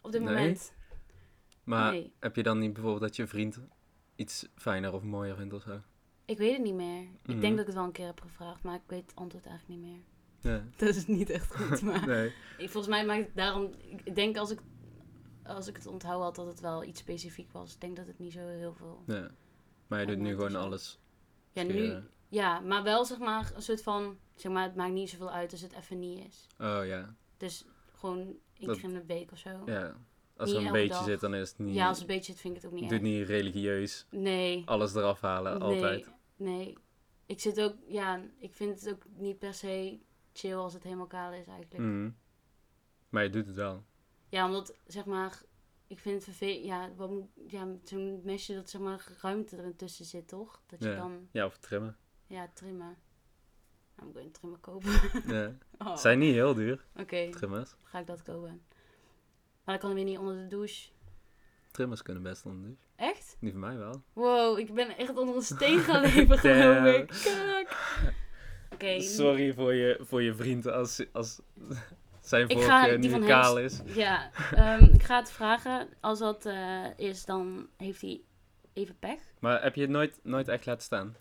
Op 0.00 0.12
dit 0.12 0.22
Nee? 0.22 0.34
moment. 0.34 0.72
Maar 1.64 1.92
Nee. 1.92 2.12
heb 2.20 2.36
je 2.36 2.42
dan 2.42 2.58
niet 2.58 2.72
bijvoorbeeld 2.72 3.02
dat 3.02 3.16
je 3.16 3.26
vriend 3.26 3.60
iets 4.16 4.48
fijner 4.54 4.92
of 4.92 5.02
mooier 5.02 5.36
vindt 5.36 5.54
of 5.54 5.62
zo? 5.62 5.80
Ik 6.24 6.38
weet 6.38 6.52
het 6.52 6.62
niet 6.62 6.74
meer. 6.74 7.02
Ik 7.02 7.26
Mhm. 7.26 7.40
denk 7.40 7.50
dat 7.52 7.60
ik 7.60 7.66
het 7.66 7.74
wel 7.74 7.84
een 7.84 7.92
keer 7.92 8.06
heb 8.06 8.20
gevraagd, 8.20 8.62
maar 8.62 8.74
ik 8.74 8.80
weet 8.86 9.02
het 9.02 9.16
antwoord 9.16 9.46
eigenlijk 9.46 9.80
niet 9.80 9.90
meer. 9.90 10.00
Ja. 10.52 10.62
Dat 10.76 10.94
is 10.94 11.06
niet 11.06 11.30
echt 11.30 11.56
goed, 11.56 11.82
maar 11.82 12.06
Nee. 12.06 12.26
ik, 12.58 12.70
volgens 12.70 12.86
mij 12.86 13.06
maakt 13.06 13.26
het 13.26 13.36
daarom... 13.36 13.70
Ik 14.04 14.14
denk 14.14 14.36
als 14.36 14.50
ik, 14.50 14.60
als 15.44 15.66
ik 15.68 15.76
het 15.76 15.86
onthouden 15.86 16.24
had 16.24 16.34
dat 16.34 16.46
het 16.46 16.60
wel 16.60 16.84
iets 16.84 17.00
specifiek 17.00 17.52
was. 17.52 17.74
Ik 17.74 17.80
denk 17.80 17.96
dat 17.96 18.06
het 18.06 18.18
niet 18.18 18.32
zo 18.32 18.46
heel 18.46 18.74
veel... 18.74 19.02
Ja. 19.06 19.30
Maar 19.86 20.00
je 20.00 20.06
doet 20.06 20.18
nu 20.18 20.30
gewoon 20.34 20.56
alles. 20.56 20.98
Ja, 21.52 21.62
nu... 21.62 22.02
Ja, 22.28 22.60
maar 22.60 22.82
wel 22.82 23.04
zeg 23.04 23.18
maar 23.18 23.52
een 23.54 23.62
soort 23.62 23.82
van... 23.82 24.18
Zeg 24.34 24.52
maar, 24.52 24.62
het 24.62 24.74
maakt 24.76 24.92
niet 24.92 25.10
zoveel 25.10 25.30
uit 25.30 25.52
als 25.52 25.60
het 25.60 25.72
even 25.72 25.98
niet 25.98 26.26
is. 26.26 26.46
Oh 26.58 26.86
ja. 26.86 27.14
Dus 27.36 27.64
gewoon 27.94 28.18
één 28.54 28.72
keer 28.72 28.82
in 28.84 28.92
de 28.92 29.04
week 29.06 29.32
of 29.32 29.38
zo. 29.38 29.50
Ja, 29.66 29.78
ja. 29.80 29.96
Als 30.36 30.48
Niet 30.50 30.58
er 30.58 30.66
een 30.66 30.72
beetje 30.72 30.88
dag. 30.88 31.04
zit, 31.04 31.20
dan 31.20 31.34
is 31.34 31.48
het 31.48 31.58
niet... 31.58 31.78
als 31.80 31.98
het 32.00 32.08
een 32.08 32.14
beetje 32.16 32.32
zit, 32.32 32.40
vind 32.40 32.56
ik 32.56 32.62
het 32.62 32.70
ook 32.72 32.78
niet 32.78 32.88
Doe 32.88 32.98
erg. 32.98 33.08
niet 33.08 33.26
religieus. 33.26 34.06
Nee. 34.10 34.62
Alles 34.66 34.94
eraf 34.94 35.20
halen, 35.20 35.52
nee, 35.58 35.62
altijd. 35.68 36.10
Nee. 36.36 36.74
Ik 37.26 37.40
zit 37.40 37.60
ook... 37.60 37.74
Ja, 37.86 38.20
ik 38.38 38.54
vind 38.54 38.80
het 38.80 38.90
ook 38.94 39.02
niet 39.16 39.38
per 39.38 39.54
se 39.54 39.98
chill 40.32 40.54
als 40.54 40.72
het 40.72 40.82
helemaal 40.82 41.06
kaal 41.06 41.32
is 41.32 41.46
eigenlijk. 41.46 41.78
Mhm. 41.82 42.10
Maar 43.08 43.22
je 43.22 43.30
doet 43.30 43.46
het 43.46 43.56
wel. 43.56 43.84
Ja, 44.28 44.46
omdat, 44.46 44.74
zeg 44.86 45.04
maar... 45.04 45.42
Ik 45.86 45.98
vind 45.98 46.14
het 46.14 46.24
vervelend... 46.24 46.64
Ja, 46.64 46.90
wat 46.96 47.10
moet, 47.10 47.28
ja 47.46 47.66
zo'n 47.84 48.20
mesje 48.24 48.54
dat 48.54 48.70
zeg 48.70 48.80
maar 48.80 49.06
ruimte 49.20 49.56
er 49.56 49.76
tussen 49.76 50.04
zit, 50.04 50.28
toch? 50.28 50.62
Dat 50.66 50.82
je 50.82 50.88
Ja. 50.88 50.96
kan... 50.96 51.28
Ja, 51.32 51.46
of 51.46 51.56
trimmen. 51.58 51.96
Ja, 52.28 52.48
trimmen. 52.54 52.96
Nou, 53.96 54.08
moet 54.08 54.16
ik 54.16 54.24
een 54.24 54.30
trimmer 54.32 54.58
kopen. 54.60 54.92
Ja. 55.26 55.52
Oh. 55.78 55.96
Zijn 55.96 56.18
niet 56.18 56.34
heel 56.34 56.54
duur, 56.54 56.84
Oké, 56.96 57.30
trimmers. 57.30 57.74
ga 57.82 57.98
ik 57.98 58.06
dat 58.06 58.22
kopen. 58.22 58.62
Maar 59.64 59.78
dan 59.78 59.78
kan 59.78 59.88
er 59.88 59.94
weer 59.94 60.04
niet 60.04 60.18
onder 60.18 60.34
de 60.36 60.46
douche. 60.46 60.88
Trimmers 61.70 62.02
kunnen 62.02 62.22
best 62.22 62.44
onder 62.46 62.60
de 62.62 62.66
douche. 62.66 62.82
Echt? 62.96 63.36
Die 63.40 63.50
van 63.50 63.60
mij 63.60 63.76
wel. 63.76 64.02
Wow, 64.12 64.58
ik 64.58 64.74
ben 64.74 64.96
echt 64.96 65.16
onder 65.16 65.36
een 65.36 65.42
steen 65.42 65.78
gaan 65.78 66.02
leven, 66.02 66.38
geloof 66.48 66.94
ik. 66.94 67.76
Oké. 68.72 69.00
Sorry 69.00 69.54
voor 69.54 69.74
je, 69.74 69.98
voor 70.00 70.22
je 70.22 70.34
vriend 70.34 70.66
als, 70.66 71.04
als 71.12 71.40
zijn 72.20 72.48
Ik 72.48 72.58
voorkeur 72.58 73.10
van 73.10 73.24
kaal 73.24 73.58
is. 73.58 73.80
Ja, 73.84 74.30
ehm, 74.54 74.84
ik 74.84 75.02
ga 75.02 75.18
het 75.18 75.30
vragen. 75.30 75.88
Als 76.00 76.18
dat 76.18 76.46
eh, 76.46 76.84
is, 76.96 77.24
dan 77.24 77.68
heeft 77.76 78.00
hij 78.00 78.20
even 78.72 78.98
pech. 78.98 79.20
Maar 79.40 79.62
heb 79.62 79.74
je 79.74 79.80
het 79.80 79.90
nooit, 79.90 80.20
nooit 80.22 80.48
echt 80.48 80.66
laten 80.66 80.82
staan? 80.82 81.16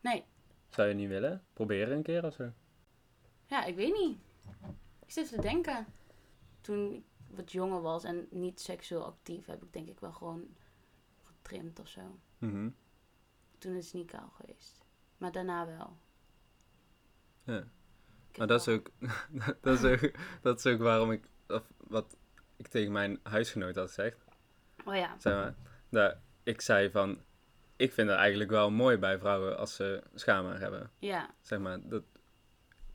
Nee, 0.00 0.24
Zou 0.68 0.88
je 0.88 0.94
niet 0.94 1.08
willen? 1.08 1.44
Proberen 1.52 1.96
een 1.96 2.02
keer 2.02 2.24
of 2.24 2.34
zo? 2.34 2.52
ja, 3.46 3.64
ik 3.64 3.76
weet 3.76 3.92
niet. 3.92 4.18
Ik 5.04 5.10
zit 5.10 5.28
te 5.28 5.40
denken. 5.40 5.86
Toen 6.60 6.92
ik 6.94 7.02
wat 7.26 7.52
jonger 7.52 7.80
was 7.82 8.04
en 8.04 8.26
niet 8.30 8.60
seksueel 8.60 9.04
actief, 9.04 9.46
heb 9.46 9.62
ik 9.62 9.72
denk 9.72 9.88
ik 9.88 10.00
wel 10.00 10.12
gewoon 10.12 10.56
getrimd 11.24 11.78
of 11.78 11.88
zo. 11.88 12.18
Mhm. 12.38 12.70
Toen 13.58 13.74
is 13.74 13.84
het 13.84 13.94
niet 13.94 14.10
kaal 14.10 14.28
geweest. 14.28 14.84
Maar 15.18 15.32
daarna 15.32 15.66
wel. 15.66 15.96
Ja. 17.42 17.64
Maar 18.36 18.46
dat 18.46 18.60
is, 18.60 18.68
ook, 18.68 18.90
dat, 19.60 19.82
is 19.82 19.84
ook, 19.84 20.10
dat 20.42 20.58
is 20.58 20.66
ook 20.66 20.80
waarom 20.80 21.12
ik, 21.12 21.24
of 21.48 21.72
wat 21.76 22.16
ik 22.56 22.68
tegen 22.68 22.92
mijn 22.92 23.20
huisgenoot 23.22 23.74
had 23.74 23.86
gezegd. 23.86 24.24
Oh 24.84 24.94
ja. 24.94 25.18
Zeg 25.18 25.34
maar, 25.34 25.54
dat 25.88 26.16
ik 26.42 26.60
zei 26.60 26.90
van, 26.90 27.20
ik 27.80 27.92
vind 27.92 28.08
het 28.08 28.18
eigenlijk 28.18 28.50
wel 28.50 28.70
mooi 28.70 28.96
bij 28.96 29.18
vrouwen 29.18 29.58
als 29.58 29.74
ze 29.74 30.02
schaamhaar 30.14 30.60
hebben. 30.60 30.90
Ja. 30.98 31.30
Zeg 31.42 31.58
maar, 31.58 31.78
dat, 31.88 32.02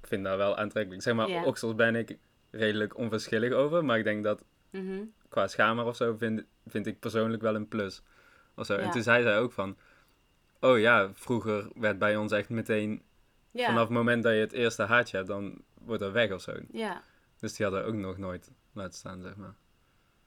ik 0.02 0.08
vind 0.08 0.24
dat 0.24 0.38
wel 0.38 0.58
aantrekkelijk. 0.58 1.02
Zeg 1.04 1.14
maar, 1.14 1.30
Ja. 1.30 1.44
oksels 1.44 1.76
ben 1.76 1.96
ik 1.96 2.18
redelijk 2.52 2.98
onverschillig 2.98 3.52
over, 3.54 3.86
maar 3.86 3.98
ik 3.98 4.04
denk 4.04 4.24
dat 4.24 4.44
Mhm. 4.70 5.04
qua 5.30 5.48
schaamhaar 5.48 5.86
of 5.86 5.96
zo 5.96 6.16
vind, 6.18 6.44
vind 6.66 6.88
ik 6.88 7.00
persoonlijk 7.00 7.42
wel 7.42 7.56
een 7.56 7.68
plus. 7.68 8.02
Of 8.56 8.66
zo. 8.66 8.76
En 8.76 8.92
toen 8.92 9.04
zei 9.04 9.24
zij 9.24 9.40
ook 9.40 9.52
van, 9.52 9.78
oh 10.60 10.80
ja, 10.80 11.10
vroeger 11.14 11.70
werd 11.76 12.00
bij 12.00 12.16
ons 12.16 12.32
echt 12.32 12.50
meteen, 12.50 13.04
Ja. 13.52 13.66
vanaf 13.66 13.82
het 13.82 13.90
moment 13.90 14.24
dat 14.24 14.34
je 14.34 14.40
het 14.40 14.52
eerste 14.54 14.84
haartje 14.84 15.16
hebt, 15.18 15.30
dan 15.30 15.62
wordt 15.74 16.02
dat 16.02 16.12
weg 16.12 16.32
of 16.32 16.42
zo. 16.42 16.54
Ja. 16.72 17.02
Dus 17.40 17.54
die 17.56 17.66
hadden 17.66 17.86
ook 17.86 17.94
nog 17.94 18.18
nooit 18.18 18.52
laten 18.74 18.94
staan, 18.94 19.22
zeg 19.22 19.36
maar. 19.36 19.56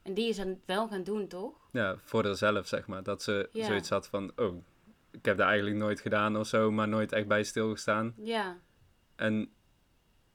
En 0.01 0.13
die 0.13 0.29
is 0.29 0.37
het 0.37 0.57
wel 0.65 0.87
gaan 0.87 1.03
doen, 1.03 1.27
toch? 1.27 1.69
Ja, 1.71 1.97
voor 2.03 2.25
haarzelf, 2.25 2.67
zeg 2.67 2.87
maar. 2.87 3.03
Dat 3.03 3.23
ze 3.23 3.49
Ja. 3.51 3.65
zoiets 3.65 3.89
had 3.89 4.07
van, 4.07 4.31
oh, 4.35 4.63
ik 5.11 5.25
heb 5.25 5.37
dat 5.37 5.47
eigenlijk 5.47 5.77
nooit 5.77 5.99
gedaan 5.99 6.37
of 6.37 6.47
zo, 6.47 6.71
maar 6.71 6.87
nooit 6.87 7.11
echt 7.11 7.27
bij 7.27 7.43
stilgestaan. 7.43 8.13
Ja. 8.17 8.57
En 9.15 9.51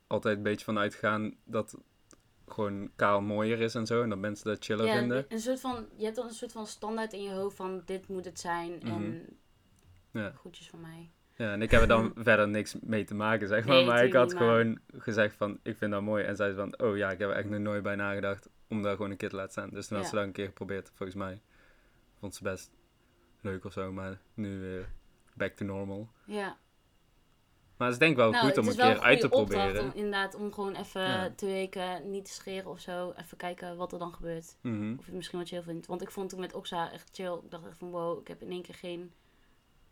altijd 0.06 0.36
een 0.36 0.42
beetje 0.42 0.64
van 0.64 0.78
uitgaan 0.78 1.36
dat 1.44 1.78
gewoon 2.46 2.90
kaal 2.96 3.20
mooier 3.20 3.60
is 3.60 3.74
en 3.74 3.86
zo. 3.86 4.02
En 4.02 4.08
dat 4.08 4.18
mensen 4.18 4.46
dat 4.46 4.64
chiller 4.64 4.86
ja, 4.86 4.98
vinden. 4.98 5.24
een 5.28 5.40
soort 5.40 5.60
van, 5.60 5.86
je 5.96 6.04
hebt 6.04 6.16
dan 6.16 6.26
een 6.26 6.34
soort 6.34 6.52
van 6.52 6.66
standaard 6.66 7.12
in 7.12 7.22
je 7.22 7.30
hoofd 7.30 7.56
van 7.56 7.82
dit 7.84 8.08
moet 8.08 8.24
het 8.24 8.40
zijn 8.40 8.82
en 8.82 9.02
Mhm. 9.08 10.18
Ja. 10.18 10.32
goedjes 10.36 10.68
van 10.68 10.80
mij. 10.80 11.10
Ja, 11.36 11.52
en 11.52 11.62
ik 11.62 11.70
heb 11.70 11.80
er 11.80 11.88
dan 11.88 12.12
verder 12.28 12.48
niks 12.48 12.76
mee 12.80 13.04
te 13.04 13.14
maken, 13.14 13.48
zeg 13.48 13.64
maar. 13.66 13.76
Nee, 13.76 13.86
maar 13.86 14.04
ik 14.04 14.12
had 14.12 14.28
niet, 14.28 14.34
maar- 14.38 14.42
gewoon 14.42 14.78
gezegd 14.96 15.36
van, 15.36 15.58
ik 15.62 15.76
vind 15.76 15.90
dat 15.92 16.02
mooi. 16.02 16.24
En 16.24 16.36
zij 16.36 16.54
van, 16.54 16.78
oh 16.78 16.96
ja, 16.96 17.10
ik 17.10 17.18
heb 17.18 17.28
er 17.30 17.36
echt 17.36 17.48
nog 17.48 17.60
nooit 17.60 17.82
bij 17.82 17.94
nagedacht 17.96 18.48
om 18.68 18.82
daar 18.82 18.96
gewoon 18.96 19.10
een 19.10 19.16
keer 19.16 19.28
te 19.28 19.36
laten 19.36 19.52
staan. 19.52 19.70
Dus 19.70 19.86
toen 19.86 19.96
had 19.98 20.06
ze 20.06 20.14
dat 20.14 20.24
een 20.24 20.32
keer 20.32 20.46
geprobeerd, 20.46 20.90
volgens 20.94 21.18
mij. 21.18 21.40
Vond 22.18 22.34
ze 22.34 22.42
best 22.42 22.70
leuk 23.40 23.64
of 23.64 23.72
zo, 23.72 23.92
maar 23.92 24.18
nu 24.34 24.60
weer 24.60 24.88
back 25.34 25.52
to 25.52 25.64
normal. 25.64 26.08
Ja. 26.24 26.56
Maar 27.76 27.86
het 27.88 27.96
is 27.96 27.98
denk 27.98 28.10
ik 28.12 28.16
wel 28.18 28.30
nou, 28.30 28.46
goed 28.46 28.58
om 28.58 28.68
een 28.68 28.76
keer 28.76 29.00
uit 29.00 29.20
te 29.20 29.28
proberen. 29.28 29.82
Om, 29.84 29.90
inderdaad, 29.94 30.34
om 30.34 30.52
gewoon 30.52 30.74
even 30.74 31.00
Ja. 31.00 31.30
twee 31.30 31.52
weken 31.52 32.10
niet 32.10 32.24
te 32.24 32.30
scheren 32.32 32.70
of 32.70 32.80
zo. 32.80 33.12
Even 33.16 33.36
kijken 33.36 33.76
wat 33.76 33.92
er 33.92 33.98
dan 33.98 34.12
gebeurt. 34.12 34.56
Mhm. 34.60 34.92
Of 34.92 34.98
je 34.98 35.04
het 35.04 35.14
misschien 35.14 35.38
wat 35.38 35.48
chill 35.48 35.62
vindt. 35.62 35.86
Want 35.86 36.02
ik 36.02 36.10
vond 36.10 36.28
toen 36.30 36.40
met 36.40 36.54
Oxa 36.54 36.92
echt 36.92 37.08
chill. 37.12 37.32
Ik 37.44 37.50
dacht 37.50 37.66
echt 37.66 37.78
van 37.78 37.90
wow, 37.90 38.20
ik 38.20 38.28
heb 38.28 38.42
in 38.42 38.50
één 38.50 38.62
keer 38.62 38.74
geen 38.74 39.12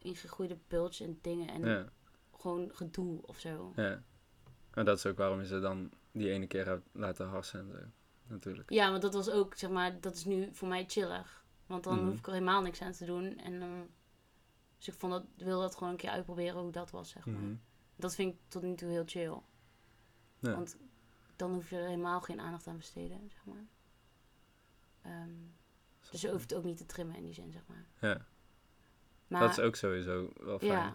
ingegroeide 0.03 0.59
bultjes 0.69 1.07
en 1.09 1.19
dingen. 1.23 1.49
En 1.49 1.65
Ja, 1.65 1.89
gewoon 2.37 2.71
gedoe 2.75 3.27
of 3.27 3.39
zo. 3.39 3.73
ja. 3.77 4.03
En 4.71 4.85
dat 4.85 4.97
is 4.99 5.07
ook 5.07 5.17
waarom 5.17 5.39
je 5.41 5.47
ze 5.47 5.61
dan 5.61 5.91
die 6.13 6.31
ene 6.31 6.47
keer 6.47 6.67
hebt 6.67 6.89
laten 6.93 7.27
harsen 7.29 7.61
en 7.61 7.71
zo. 7.71 7.79
Natuurlijk. 8.27 8.71
Ja, 8.71 8.91
maar 8.91 9.01
dat 9.01 9.15
was 9.15 9.31
ook, 9.31 9.55
zeg 9.55 9.71
maar, 9.71 10.01
dat 10.01 10.15
is 10.15 10.25
nu 10.25 10.49
voor 10.53 10.69
mij 10.69 10.85
chiller. 10.89 11.43
Want 11.67 11.85
dan 11.85 11.97
Mhm. 11.97 12.05
hoef 12.07 12.19
ik 12.19 12.27
er 12.27 12.33
helemaal 12.33 12.63
niks 12.63 12.83
aan 12.83 12.93
te 12.93 13.05
doen. 13.05 13.39
En 13.39 13.61
dan... 13.61 13.89
Dus 14.79 14.89
ik 14.89 14.95
vond 15.01 15.13
dat, 15.13 15.25
wil 15.37 15.61
dat 15.61 15.75
gewoon 15.75 15.93
een 15.93 15.99
keer 15.99 16.11
uitproberen 16.11 16.61
hoe 16.61 16.73
dat 16.73 16.91
was, 16.91 17.11
zeg 17.11 17.27
maar. 17.27 17.41
Mhm. 17.41 17.55
Dat 17.97 18.15
vind 18.15 18.35
ik 18.35 18.41
tot 18.49 18.63
nu 18.63 18.75
toe 18.75 18.89
heel 18.91 19.03
chill. 19.07 19.41
Ja. 20.39 20.55
Want 20.55 20.77
dan 21.37 21.53
hoef 21.53 21.71
je 21.71 21.77
er 21.77 21.87
helemaal 21.87 22.21
geen 22.21 22.41
aandacht 22.41 22.67
aan 22.67 22.73
te 22.73 22.79
besteden, 22.79 23.31
zeg 23.31 23.45
maar. 23.45 23.67
Ehm, 25.03 25.31
dus 26.11 26.21
je 26.21 26.31
hoeft 26.31 26.51
het 26.51 26.59
ook 26.59 26.65
niet 26.65 26.77
te 26.77 26.87
trimmen 26.87 27.17
in 27.17 27.25
die 27.25 27.35
zin, 27.35 27.53
zeg 27.53 27.63
maar. 27.67 27.87
Ja, 28.01 28.27
Maar 29.33 29.41
dat 29.41 29.51
is 29.59 29.65
ook 29.65 29.77
sowieso 29.77 30.29
wel 30.41 30.59
fijn. 30.59 30.71
ja, 30.73 30.95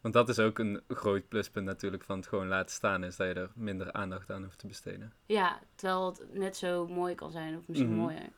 Want 0.00 0.14
dat 0.14 0.28
is 0.28 0.38
ook 0.38 0.58
een 0.58 0.80
groot 0.88 1.28
pluspunt 1.28 1.66
natuurlijk 1.66 2.04
van 2.04 2.16
het 2.18 2.26
gewoon 2.26 2.48
laten 2.48 2.74
staan, 2.74 3.04
is 3.04 3.16
dat 3.16 3.26
je 3.28 3.34
er 3.34 3.50
minder 3.54 3.92
aandacht 3.92 4.30
aan 4.30 4.42
hoeft 4.42 4.58
te 4.58 4.66
besteden. 4.66 5.12
ja, 5.26 5.60
terwijl 5.74 6.06
het 6.06 6.34
net 6.34 6.56
zo 6.56 6.86
mooi 6.86 7.14
kan 7.14 7.30
zijn, 7.30 7.56
of 7.56 7.68
misschien 7.68 7.90
Mhm. 7.90 7.98
mooier. 8.00 8.28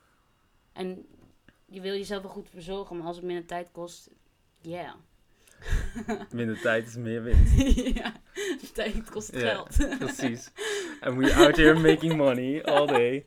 En 0.73 1.07
je 1.67 1.81
wil 1.81 1.93
jezelf 1.93 2.23
wel 2.23 2.31
goed 2.31 2.49
verzorgen, 2.51 2.97
maar 2.97 3.07
als 3.07 3.17
het 3.17 3.25
minder 3.25 3.47
tijd 3.47 3.69
kost, 3.73 4.11
yeah. 4.61 4.93
Minder 6.33 6.61
tijd 6.61 6.87
is 6.87 6.97
meer 6.97 7.23
winst. 7.23 7.61
ja, 8.03 8.13
tijd 8.73 9.11
kost 9.11 9.33
Ja. 9.33 9.39
geld. 9.41 9.99
Precies. 9.99 10.51
And 11.01 11.17
we 11.17 11.35
out 11.35 11.57
here 11.57 11.79
making 11.81 12.17
money 12.17 12.65
all 12.65 12.87
day. 12.87 13.27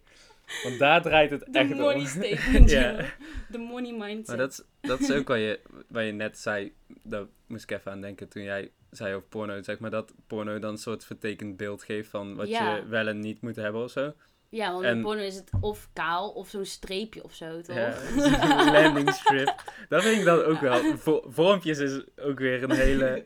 Want 0.64 0.80
daar 0.80 1.02
draait 1.02 1.32
het 1.32 1.40
De 1.52 1.60
echt 1.60 1.70
money 1.76 1.96
om. 1.96 2.06
statement, 2.24 2.70
Ja. 2.70 2.92
joh. 2.92 3.08
De 3.50 3.58
money 3.58 3.92
mindset. 3.92 4.28
Maar 4.28 4.38
dat 4.38 4.52
is, 4.52 4.64
dat 4.82 5.00
is 5.00 5.12
ook 5.12 5.28
wat 5.28 5.38
je, 5.38 5.60
wat 5.88 6.06
je 6.06 6.12
net 6.12 6.40
zei, 6.40 6.74
daar 7.04 7.26
moest 7.48 7.64
ik 7.64 7.72
even 7.78 7.92
aan 7.92 8.02
denken 8.02 8.28
toen 8.30 8.44
jij 8.44 8.72
zei 8.92 9.16
over 9.16 9.28
porno. 9.28 9.62
Zeg 9.62 9.80
maar 9.80 9.90
dat 9.92 10.14
porno 10.28 10.60
dan 10.60 10.72
een 10.72 10.78
soort 10.78 11.06
vertekend 11.06 11.58
beeld 11.58 11.84
geeft 11.84 12.10
van 12.10 12.36
wat 12.36 12.48
Ja. 12.50 12.76
je 12.76 12.86
wel 12.86 13.08
en 13.08 13.20
niet 13.20 13.42
moet 13.42 13.56
hebben 13.56 13.84
of 13.84 13.92
zo. 13.92 14.14
Ja, 14.50 14.72
want 14.72 14.84
En- 14.86 14.96
in 14.96 15.02
porno 15.02 15.22
is 15.22 15.36
het 15.36 15.50
of 15.62 15.90
kaal 15.94 16.30
of 16.32 16.50
zo'n 16.50 16.66
streepje 16.66 17.24
of 17.24 17.34
zo, 17.34 17.62
toch? 17.62 17.76
Ja, 17.76 17.94
zo'n 18.18 18.72
landing 18.74 19.12
strip. 19.14 19.64
Dat 19.90 20.04
vind 20.04 20.18
ik 20.20 20.26
dan 20.26 20.44
ook 20.44 20.60
wel. 20.60 20.98
Vo- 20.98 21.24
vormpjes 21.28 21.78
is 21.80 22.02
ook 22.16 22.40
weer 22.40 22.64
een 22.64 22.72
hele, 22.72 23.26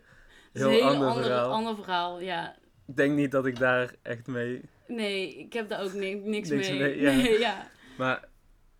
heel 0.53 0.65
een 0.65 0.71
hele 0.71 0.83
ander 0.83 1.07
andere, 1.07 1.25
verhaal. 1.25 1.51
ander 1.51 1.75
verhaal, 1.75 2.19
ja. 2.21 2.55
Ik 2.87 2.95
denk 2.95 3.15
niet 3.15 3.31
dat 3.31 3.45
ik 3.45 3.59
daar 3.59 3.93
echt 4.01 4.27
mee... 4.27 4.61
Nee, 4.87 5.35
ik 5.37 5.53
heb 5.53 5.69
daar 5.69 5.83
ook 5.83 5.93
ni- 5.93 6.13
niks, 6.13 6.49
Niks 6.49 6.69
mee. 6.69 6.79
mee, 6.79 6.99
ja. 7.01 7.11
Nee, 7.15 7.39
ja. 7.39 7.69
Maar 7.97 8.29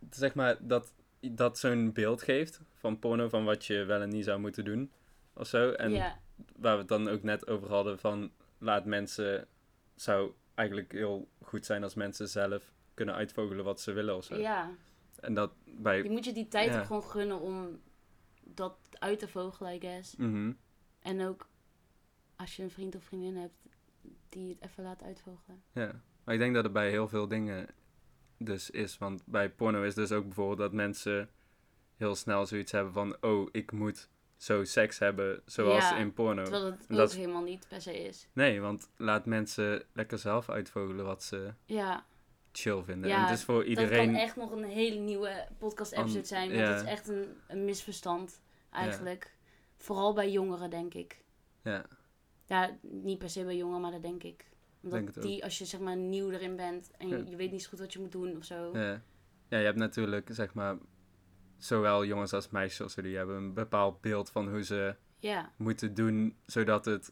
zeg 0.09 0.33
maar 0.35 0.57
dat, 0.67 0.93
dat 1.31 1.59
zo'n 1.59 1.93
beeld 1.93 2.21
geeft 2.21 2.61
van 2.73 2.99
porno, 2.99 3.29
van 3.29 3.45
wat 3.45 3.65
je 3.65 3.83
wel 3.83 4.01
en 4.01 4.09
niet 4.09 4.25
zou 4.25 4.39
moeten 4.39 4.65
doen 4.65 4.91
of 5.33 5.47
zo. 5.47 5.71
En 5.71 5.91
ja. 5.91 6.19
waar 6.55 6.73
we 6.73 6.79
het 6.79 6.87
dan 6.87 7.07
ook 7.09 7.23
net 7.23 7.47
over 7.47 7.69
hadden 7.69 7.99
van 7.99 8.31
laat 8.57 8.85
mensen, 8.85 9.47
zou 9.95 10.31
eigenlijk 10.55 10.91
heel 10.91 11.27
goed 11.41 11.65
zijn 11.65 11.83
als 11.83 11.93
mensen 11.93 12.27
zelf 12.29 12.71
kunnen 12.93 13.15
uitvogelen 13.15 13.65
wat 13.65 13.81
ze 13.81 13.91
willen 13.91 14.15
of 14.15 14.23
zo. 14.23 14.35
ja, 14.35 14.71
En 15.19 15.33
dat 15.33 15.51
bij... 15.65 16.03
je 16.03 16.09
moet 16.09 16.25
je 16.25 16.33
die 16.33 16.47
tijd 16.47 16.69
Ja. 16.69 16.79
ook 16.79 16.85
gewoon 16.85 17.03
gunnen 17.03 17.39
om 17.39 17.81
dat 18.43 18.77
uit 18.91 19.19
te 19.19 19.27
vogelen, 19.27 19.73
I 19.73 19.79
guess. 19.79 20.15
Mhm. 20.15 20.51
En 20.99 21.25
ook 21.27 21.47
als 22.35 22.55
je 22.55 22.63
een 22.63 22.71
vriend 22.71 22.95
of 22.95 23.03
vriendin 23.03 23.35
hebt 23.35 23.55
die 24.29 24.49
het 24.49 24.69
even 24.69 24.83
laat 24.83 25.03
uitvogelen. 25.03 25.63
Ja, 25.71 26.01
maar 26.23 26.33
ik 26.33 26.39
denk 26.39 26.53
dat 26.53 26.63
het 26.63 26.73
bij 26.73 26.89
heel 26.89 27.07
veel 27.07 27.27
dingen 27.27 27.67
dus 28.37 28.69
is. 28.69 28.97
Want 28.97 29.25
bij 29.25 29.49
porno 29.49 29.83
is 29.83 29.95
dus 29.95 30.11
ook 30.11 30.23
bijvoorbeeld 30.23 30.57
dat 30.57 30.73
mensen 30.73 31.29
heel 31.95 32.15
snel 32.15 32.45
zoiets 32.45 32.71
hebben 32.71 32.93
van... 32.93 33.17
Oh, 33.21 33.49
ik 33.51 33.71
moet 33.71 34.09
zo 34.37 34.63
seks 34.63 34.99
hebben 34.99 35.41
zoals 35.45 35.89
Ja, 35.89 35.97
in 35.97 36.13
porno. 36.13 36.43
Terwijl 36.43 36.65
het 36.65 36.81
ook 36.81 36.97
dat 36.97 37.13
helemaal 37.13 37.43
niet 37.43 37.67
per 37.67 37.81
se 37.81 38.03
is. 38.03 38.27
Nee, 38.33 38.61
want 38.61 38.89
laat 38.97 39.25
mensen 39.25 39.83
lekker 39.93 40.17
zelf 40.17 40.49
uitvogelen 40.49 41.05
wat 41.05 41.23
ze 41.23 41.53
Ja, 41.65 42.05
chill 42.51 42.83
vinden. 42.83 43.09
Ja, 43.09 43.15
en 43.15 43.21
het 43.23 43.37
is 43.37 43.43
voor 43.43 43.59
dat 43.59 43.67
iedereen... 43.67 44.11
kan 44.11 44.21
echt 44.21 44.35
nog 44.35 44.51
een 44.51 44.63
hele 44.63 44.99
nieuwe 44.99 45.47
podcast-episode 45.57 46.25
zijn. 46.25 46.53
Want 46.53 46.67
het 46.67 46.81
is 46.81 46.89
echt 46.89 47.07
een, 47.07 47.37
een 47.47 47.65
misverstand, 47.65 48.41
eigenlijk. 48.71 49.35
Vooral 49.77 50.13
bij 50.13 50.31
jongeren, 50.31 50.69
denk 50.69 50.93
ik. 50.93 51.23
Ja, 51.61 51.85
Ja, 52.47 52.77
niet 52.81 53.17
per 53.17 53.29
se 53.29 53.43
bij 53.43 53.55
jongeren, 53.57 53.81
maar 53.81 53.91
dat 53.91 54.01
denk 54.01 54.23
ik. 54.23 54.45
Omdat 54.83 54.99
Denk 55.13 55.21
die, 55.21 55.43
als 55.43 55.57
je 55.57 55.65
zeg 55.65 55.79
maar 55.79 55.97
nieuw 55.97 56.29
erin 56.29 56.55
bent 56.55 56.91
en 56.97 57.07
je, 57.07 57.35
weet 57.35 57.51
niet 57.51 57.61
zo 57.63 57.69
goed 57.69 57.79
wat 57.79 57.93
je 57.93 57.99
moet 57.99 58.11
doen 58.11 58.37
of 58.37 58.43
zo. 58.43 58.71
ja. 58.77 59.01
ja, 59.47 59.57
je 59.57 59.65
hebt 59.65 59.77
natuurlijk, 59.77 60.29
zeg 60.31 60.53
maar... 60.53 60.77
Zowel 61.57 62.05
jongens 62.05 62.33
als 62.33 62.49
meisjes 62.49 62.95
die 62.95 63.17
hebben 63.17 63.35
een 63.35 63.53
bepaald 63.53 64.01
beeld 64.01 64.29
van 64.29 64.49
hoe 64.49 64.63
ze 64.63 64.95
Ja, 65.19 65.51
moeten 65.57 65.93
doen 65.93 66.35
zodat 66.45 66.85
het 66.85 67.11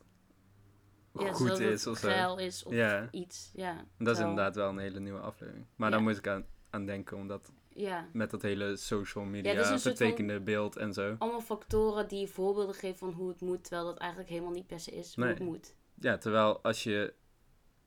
ja 1.20 1.34
goed 1.34 1.60
is 1.60 1.88
of 1.88 1.98
zo. 1.98 2.36
is 2.36 2.64
of 2.64 2.74
Ja. 2.74 3.08
iets. 3.12 3.52
Ja, 3.54 3.86
Dat 3.98 4.16
is 4.16 4.22
inderdaad 4.22 4.56
wel 4.56 4.70
een 4.70 4.78
hele 4.78 5.00
nieuwe 5.00 5.20
aflevering. 5.20 5.66
Maar 5.76 5.92
daar 5.92 6.02
moet 6.02 6.18
ik 6.18 6.28
aan, 6.28 6.46
aan 6.70 6.86
denken, 6.86 7.18
omdat 7.18 7.52
Ja, 7.78 8.08
met 8.14 8.32
dat 8.32 8.42
hele 8.42 8.76
social 8.78 9.24
media 9.24 9.52
Ja, 9.54 9.64
van- 9.64 9.80
vertekende 9.80 10.40
beeld 10.40 10.76
en 10.78 10.94
zo. 10.94 11.16
allemaal 11.20 11.42
factoren 11.42 12.08
die 12.08 12.28
voorbeelden 12.28 12.76
geven 12.76 12.98
van 12.98 13.12
hoe 13.12 13.28
het 13.30 13.42
moet, 13.42 13.64
terwijl 13.64 13.86
dat 13.86 13.98
eigenlijk 13.98 14.30
helemaal 14.30 14.52
niet 14.52 14.68
per 14.68 14.80
se 14.80 14.92
is 14.92 15.16
hoe 15.16 15.24
Nee. 15.24 15.34
het 15.34 15.44
moet. 15.44 15.76
Ja, 16.00 16.18
terwijl 16.18 16.62
als 16.62 16.84
je 16.84 17.14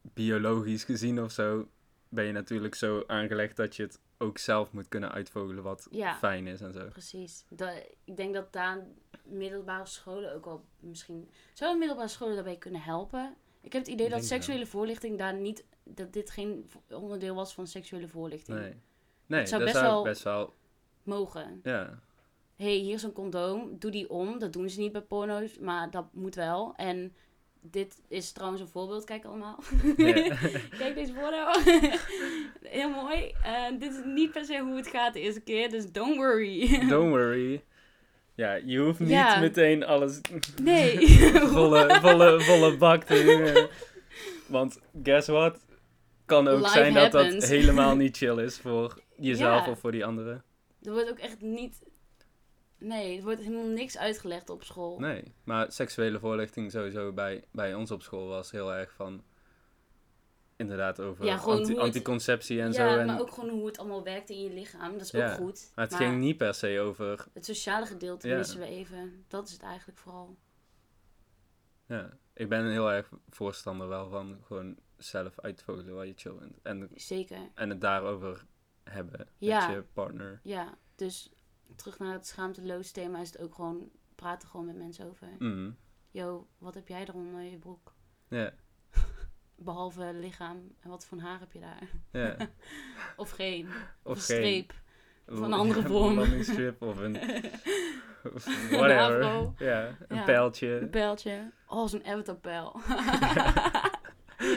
biologisch 0.02 0.84
gezien 0.84 1.22
of 1.22 1.32
zo, 1.32 1.68
ben 2.08 2.24
je 2.24 2.32
natuurlijk 2.32 2.74
zo 2.74 3.04
aangelegd 3.06 3.56
dat 3.56 3.76
je 3.76 3.82
het 3.82 4.00
ook 4.18 4.38
zelf 4.38 4.72
moet 4.72 4.88
kunnen 4.88 5.12
uitvogelen 5.12 5.62
wat 5.62 5.86
Ja. 5.90 6.14
fijn 6.14 6.46
is 6.46 6.60
en 6.60 6.72
zo. 6.72 6.86
Precies. 6.88 7.44
Dat, 7.48 7.86
ik 8.04 8.16
denk 8.16 8.34
dat 8.34 8.52
daar 8.52 8.86
middelbare 9.24 9.86
scholen 9.86 10.34
ook 10.34 10.44
wel 10.44 10.64
misschien... 10.80 11.30
Zouden 11.52 11.78
middelbare 11.78 12.08
scholen 12.08 12.34
daarbij 12.34 12.56
kunnen 12.56 12.80
helpen? 12.80 13.36
Ik 13.60 13.72
heb 13.72 13.82
het 13.82 13.90
idee 13.92 14.06
Ik 14.06 14.12
dat 14.12 14.24
seksuele 14.24 14.66
voorlichting 14.66 15.18
daar 15.18 15.34
niet... 15.34 15.64
Dat 15.84 16.12
dit 16.12 16.30
geen 16.30 16.70
onderdeel 16.90 17.34
was 17.34 17.54
van 17.54 17.66
seksuele 17.66 18.08
voorlichting. 18.08 18.58
Nee, 18.58 18.74
nee 19.28 19.46
zou 19.46 19.64
dat 19.64 19.72
best 19.72 19.82
zou 19.82 19.92
wel- 19.94 20.02
best 20.04 20.22
wel, 20.22 20.54
Mogen. 21.02 21.60
ja. 21.62 21.98
hey, 22.56 22.74
hier 22.74 22.94
is 22.94 23.02
een 23.02 23.12
condoom, 23.12 23.76
doe 23.78 23.90
die 23.90 24.10
om. 24.10 24.38
Dat 24.38 24.52
doen 24.52 24.68
ze 24.70 24.80
niet 24.80 24.92
bij 24.92 25.00
porno's, 25.00 25.58
maar 25.58 25.90
dat 25.90 26.04
moet 26.12 26.34
wel. 26.34 26.72
En 26.76 27.12
dit 27.60 28.00
is 28.08 28.32
trouwens 28.32 28.60
een 28.62 28.68
voorbeeld, 28.68 29.04
kijk 29.04 29.24
allemaal. 29.24 29.58
Ja. 29.96 30.12
kijk 30.78 30.94
deze 30.94 31.12
porno. 31.12 31.46
Heel 32.78 32.90
mooi. 32.90 33.34
Dit 33.78 33.92
is 33.92 34.00
niet 34.04 34.30
per 34.32 34.44
se 34.44 34.58
hoe 34.58 34.76
het 34.76 34.86
gaat 34.88 35.12
de 35.12 35.20
eerste 35.20 35.40
keer, 35.40 35.70
dus 35.70 35.92
don't 35.92 36.16
worry. 36.16 36.86
Don't 36.88 37.08
worry. 37.10 37.62
Ja, 38.34 38.54
je 38.54 38.78
hoeft 38.78 38.98
niet 39.00 39.08
Ja. 39.08 39.40
meteen 39.40 39.84
alles 39.84 40.20
nee. 40.62 41.08
volle, 41.32 41.98
volle, 42.00 42.40
volle 42.40 42.76
bak 42.76 43.02
te 43.04 43.24
doen. 43.24 43.66
Want 44.46 44.80
guess 45.02 45.28
what? 45.28 45.58
Kan 46.24 46.48
ook 46.48 46.58
Life 46.60 46.70
zijn 46.72 46.94
dat 46.94 47.12
dat 47.12 47.44
helemaal 47.44 47.96
niet 47.96 48.16
chill 48.16 48.38
is 48.44 48.58
voor 48.58 48.98
jezelf 49.18 49.64
Ja. 49.64 49.70
of 49.70 49.78
voor 49.78 49.92
die 49.92 50.04
anderen. 50.04 50.44
er 50.82 50.92
wordt 50.92 51.10
ook 51.10 51.18
echt 51.18 51.40
niet... 51.40 51.82
Nee, 52.78 53.16
er 53.18 53.22
wordt 53.24 53.40
helemaal 53.40 53.66
niks 53.66 53.98
uitgelegd 53.98 54.50
op 54.50 54.62
school. 54.64 54.98
Nee, 54.98 55.32
maar 55.44 55.72
seksuele 55.72 56.18
voorlichting 56.18 56.70
sowieso 56.70 57.12
bij, 57.12 57.44
bij 57.52 57.74
ons 57.74 57.90
op 57.90 58.02
school 58.02 58.26
was 58.28 58.50
heel 58.50 58.74
erg 58.74 58.92
van... 58.92 59.22
Inderdaad, 60.56 61.00
over 61.00 61.24
Ja, 61.24 61.36
anti- 61.36 61.78
anticonceptie 61.78 62.60
en 62.60 62.66
ja, 62.66 62.72
zo. 62.72 62.98
En, 62.98 63.06
maar 63.06 63.20
ook 63.20 63.30
gewoon 63.30 63.50
hoe 63.50 63.66
het 63.66 63.78
allemaal 63.78 64.02
werkt 64.02 64.30
in 64.30 64.40
je 64.42 64.50
lichaam. 64.52 64.92
Dat 64.92 65.00
is 65.00 65.10
Ja, 65.10 65.30
ook 65.30 65.36
goed. 65.36 65.72
maar 65.74 65.84
het 65.84 65.94
ging 65.94 66.18
niet 66.18 66.36
per 66.36 66.54
se 66.54 66.80
over... 66.80 67.26
Het 67.32 67.44
sociale 67.44 67.86
gedeelte 67.86 68.28
Ja. 68.28 68.36
missen 68.36 68.60
we 68.60 68.66
even. 68.66 69.24
Dat 69.28 69.46
is 69.46 69.52
het 69.52 69.62
eigenlijk 69.62 69.98
vooral. 69.98 70.36
Ja, 71.86 72.16
ik 72.34 72.48
ben 72.48 72.70
heel 72.70 72.92
erg 72.92 73.10
voorstander 73.28 73.88
wel 73.88 74.08
van 74.08 74.38
gewoon 74.46 74.76
zelf 74.96 75.40
uitvogelen 75.40 75.94
wat 75.94 76.06
je 76.06 76.12
chill 76.16 76.34
vindt. 76.38 76.58
En, 76.62 76.90
Zeker. 76.94 77.38
en 77.54 77.68
het 77.68 77.80
daarover 77.80 78.44
hebben 78.90 79.28
Ja. 79.38 79.66
met 79.66 79.76
je 79.76 79.82
partner. 79.92 80.40
Ja, 80.42 80.74
dus 80.94 81.32
terug 81.76 81.98
naar 81.98 82.12
het 82.12 82.26
schaamteloos 82.26 82.90
thema 82.90 83.20
is 83.20 83.28
het 83.32 83.38
ook 83.40 83.54
gewoon 83.54 83.90
praten 84.14 84.48
gewoon 84.48 84.66
met 84.66 84.76
mensen 84.76 85.06
over. 85.08 85.28
Mhm. 85.38 85.70
Yo, 86.10 86.48
wat 86.58 86.74
heb 86.74 86.88
jij 86.88 87.06
er 87.06 87.14
onder 87.14 87.40
je 87.42 87.58
broek? 87.58 87.94
Ja, 88.28 88.52
Behalve 89.56 90.10
lichaam. 90.14 90.74
En 90.80 90.88
wat 90.90 91.06
voor 91.06 91.18
haar 91.20 91.38
heb 91.40 91.52
je 91.52 91.60
daar? 91.60 91.88
ja. 92.12 92.36
Of 93.16 93.30
geen. 93.30 93.66
Of, 93.66 93.72
Of 94.02 94.16
een 94.16 94.22
geen. 94.22 94.36
streep. 94.36 94.72
Van 95.26 95.42
een 95.44 95.52
andere 95.52 95.82
vorm. 95.88 96.08
Een 96.10 96.14
landingstrip 96.14 96.82
of 96.82 96.98
een... 96.98 97.16
of 98.34 98.46
Een 98.46 98.68
whatever. 98.78 99.22
afro. 99.24 99.54
ja, 99.58 99.96
een 100.08 100.24
pijltje. 100.24 100.68
Een 100.80 100.90
pijltje. 100.90 101.52
Oh, 101.66 101.86
zo'n 101.88 102.04
avatar-pijl. 102.04 102.80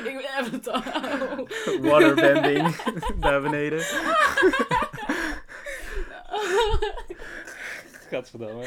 Ik 0.09 0.17
ben 0.17 0.29
avatar. 0.29 0.83
Waterbending 1.82 2.76
daar 3.19 3.41
beneden. 3.41 3.80
Gadverdamme. 8.09 8.63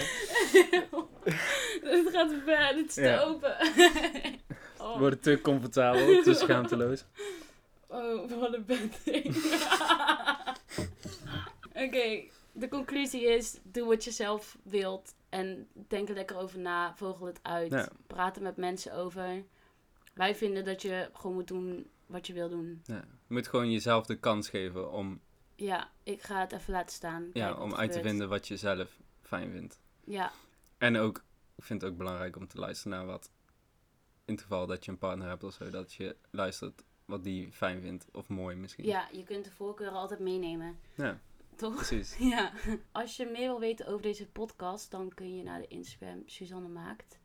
Het 1.83 2.09
gaat 2.13 2.29
te 2.29 2.43
ver. 2.45 2.75
Dit 2.75 2.89
is 2.89 2.95
Ja. 2.95 3.19
te 3.19 3.25
open. 3.25 3.57
Oh. 4.79 4.99
Wordt 4.99 5.23
te 5.23 5.41
comfortabel, 5.41 6.23
te 6.23 6.35
schaamteloos. 6.35 7.05
Oh, 7.87 8.31
wat 8.31 8.55
een 8.55 8.65
bedding. 8.67 9.37
Oké, 11.75 12.23
de 12.53 12.69
conclusie 12.69 13.25
is: 13.27 13.59
doe 13.63 13.87
wat 13.87 14.05
je 14.05 14.11
zelf 14.11 14.57
wilt. 14.63 15.15
En 15.29 15.69
denk 15.89 16.09
er 16.09 16.15
lekker 16.15 16.37
over 16.37 16.59
na. 16.59 16.95
Vogel 16.97 17.27
het 17.27 17.39
uit. 17.43 17.71
Ja. 17.71 17.89
Praat 18.07 18.37
er 18.37 18.43
met 18.43 18.57
mensen 18.57 18.93
over. 18.95 19.45
Wij 20.15 20.35
vinden 20.35 20.65
dat 20.65 20.83
je 20.83 21.11
gewoon 21.13 21.35
moet 21.35 21.47
doen 21.49 21.91
wat 22.07 22.27
je 22.27 22.33
wil 22.33 22.49
doen. 22.49 22.81
Ja. 22.85 23.05
Je 23.27 23.35
moet 23.35 23.49
gewoon 23.49 23.71
jezelf 23.73 24.07
de 24.07 24.19
kans 24.19 24.49
geven 24.49 24.93
om, 24.93 25.21
Ja, 25.55 25.91
ik 26.03 26.23
ga 26.23 26.41
het 26.41 26.53
even 26.53 26.73
laten 26.73 26.95
staan. 26.95 27.31
ja, 27.33 27.55
om 27.55 27.75
uit 27.75 27.93
te 27.93 28.01
vinden 28.03 28.29
wat 28.29 28.49
je 28.49 28.57
zelf 28.57 29.01
fijn 29.23 29.51
vindt. 29.51 29.81
Ja, 30.05 30.33
En 30.79 30.97
ook, 30.97 31.25
ik 31.57 31.65
vind 31.65 31.83
het 31.83 31.91
ook 31.91 31.97
belangrijk 31.97 32.37
om 32.37 32.47
te 32.49 32.59
luisteren 32.59 32.99
naar 32.99 33.07
wat, 33.07 33.31
in 34.25 34.33
het 34.35 34.43
geval 34.43 34.67
dat 34.67 34.85
je 34.85 34.91
een 34.91 34.99
partner 34.99 35.29
hebt 35.29 35.45
of 35.45 35.53
zo, 35.55 35.71
dat 35.71 35.93
je 35.93 36.17
luistert 36.31 36.83
wat 37.05 37.25
die 37.25 37.53
fijn 37.53 37.81
vindt. 37.81 38.07
Of 38.13 38.29
mooi 38.29 38.57
misschien. 38.57 38.85
Ja, 38.85 39.09
je 39.13 39.23
kunt 39.25 39.45
de 39.45 39.51
voorkeuren 39.51 39.99
altijd 39.99 40.21
meenemen. 40.21 40.79
Ja, 40.95 41.21
Toch? 41.57 41.75
precies. 41.75 42.17
Ja. 42.35 42.53
Als 42.93 43.17
je 43.17 43.25
meer 43.27 43.49
wil 43.49 43.61
weten 43.61 43.87
over 43.87 44.03
deze 44.03 44.27
podcast, 44.27 44.91
dan 44.91 45.15
kun 45.15 45.37
je 45.37 45.43
naar 45.43 45.59
de 45.61 45.67
Instagram 45.69 46.23
Suzanne 46.27 46.69
Maakt. 46.69 47.19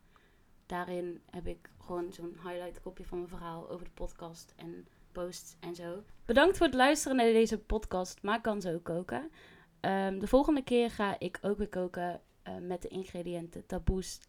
Daarin 0.69 1.21
heb 1.29 1.47
ik 1.47 1.69
gewoon 1.85 2.13
zo'n 2.13 2.37
highlight 2.43 2.81
kopje 2.81 3.05
van 3.05 3.17
mijn 3.17 3.29
verhaal 3.29 3.69
over 3.69 3.85
de 3.85 3.91
podcast 3.91 4.53
en 4.55 4.87
posts 5.11 5.55
en 5.59 5.75
zo. 5.75 6.03
Bedankt 6.25 6.57
voor 6.57 6.65
het 6.65 6.75
luisteren 6.75 7.17
naar 7.17 7.25
deze 7.25 7.57
podcast. 7.57 8.21
Maak 8.21 8.43
kan 8.43 8.61
zo 8.61 8.79
koken. 8.83 9.31
Ehm, 9.79 10.19
de 10.19 10.27
volgende 10.27 10.63
keer 10.63 10.91
ga 10.91 11.15
ik 11.19 11.39
ook 11.41 11.57
weer 11.57 11.69
koken 11.69 12.21
eh, 12.43 12.53
met 12.61 12.81
de 12.81 12.87
ingrediënten, 12.87 13.65
taboes, 13.65 14.19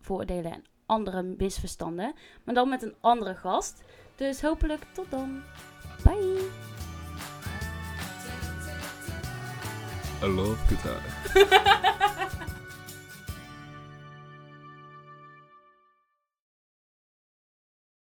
vooroordelen 0.00 0.52
en 0.52 0.64
andere 0.86 1.22
misverstanden. 1.22 2.14
Maar 2.44 2.54
dan 2.54 2.68
met 2.68 2.82
een 2.82 2.94
andere 3.00 3.34
gast. 3.34 3.82
Dus 4.14 4.42
hopelijk 4.42 4.82
tot 4.92 5.10
dan. 5.10 5.42
Bye! 6.04 6.48
I 10.22 10.26
love 10.26 10.66
guitar. 10.66 12.34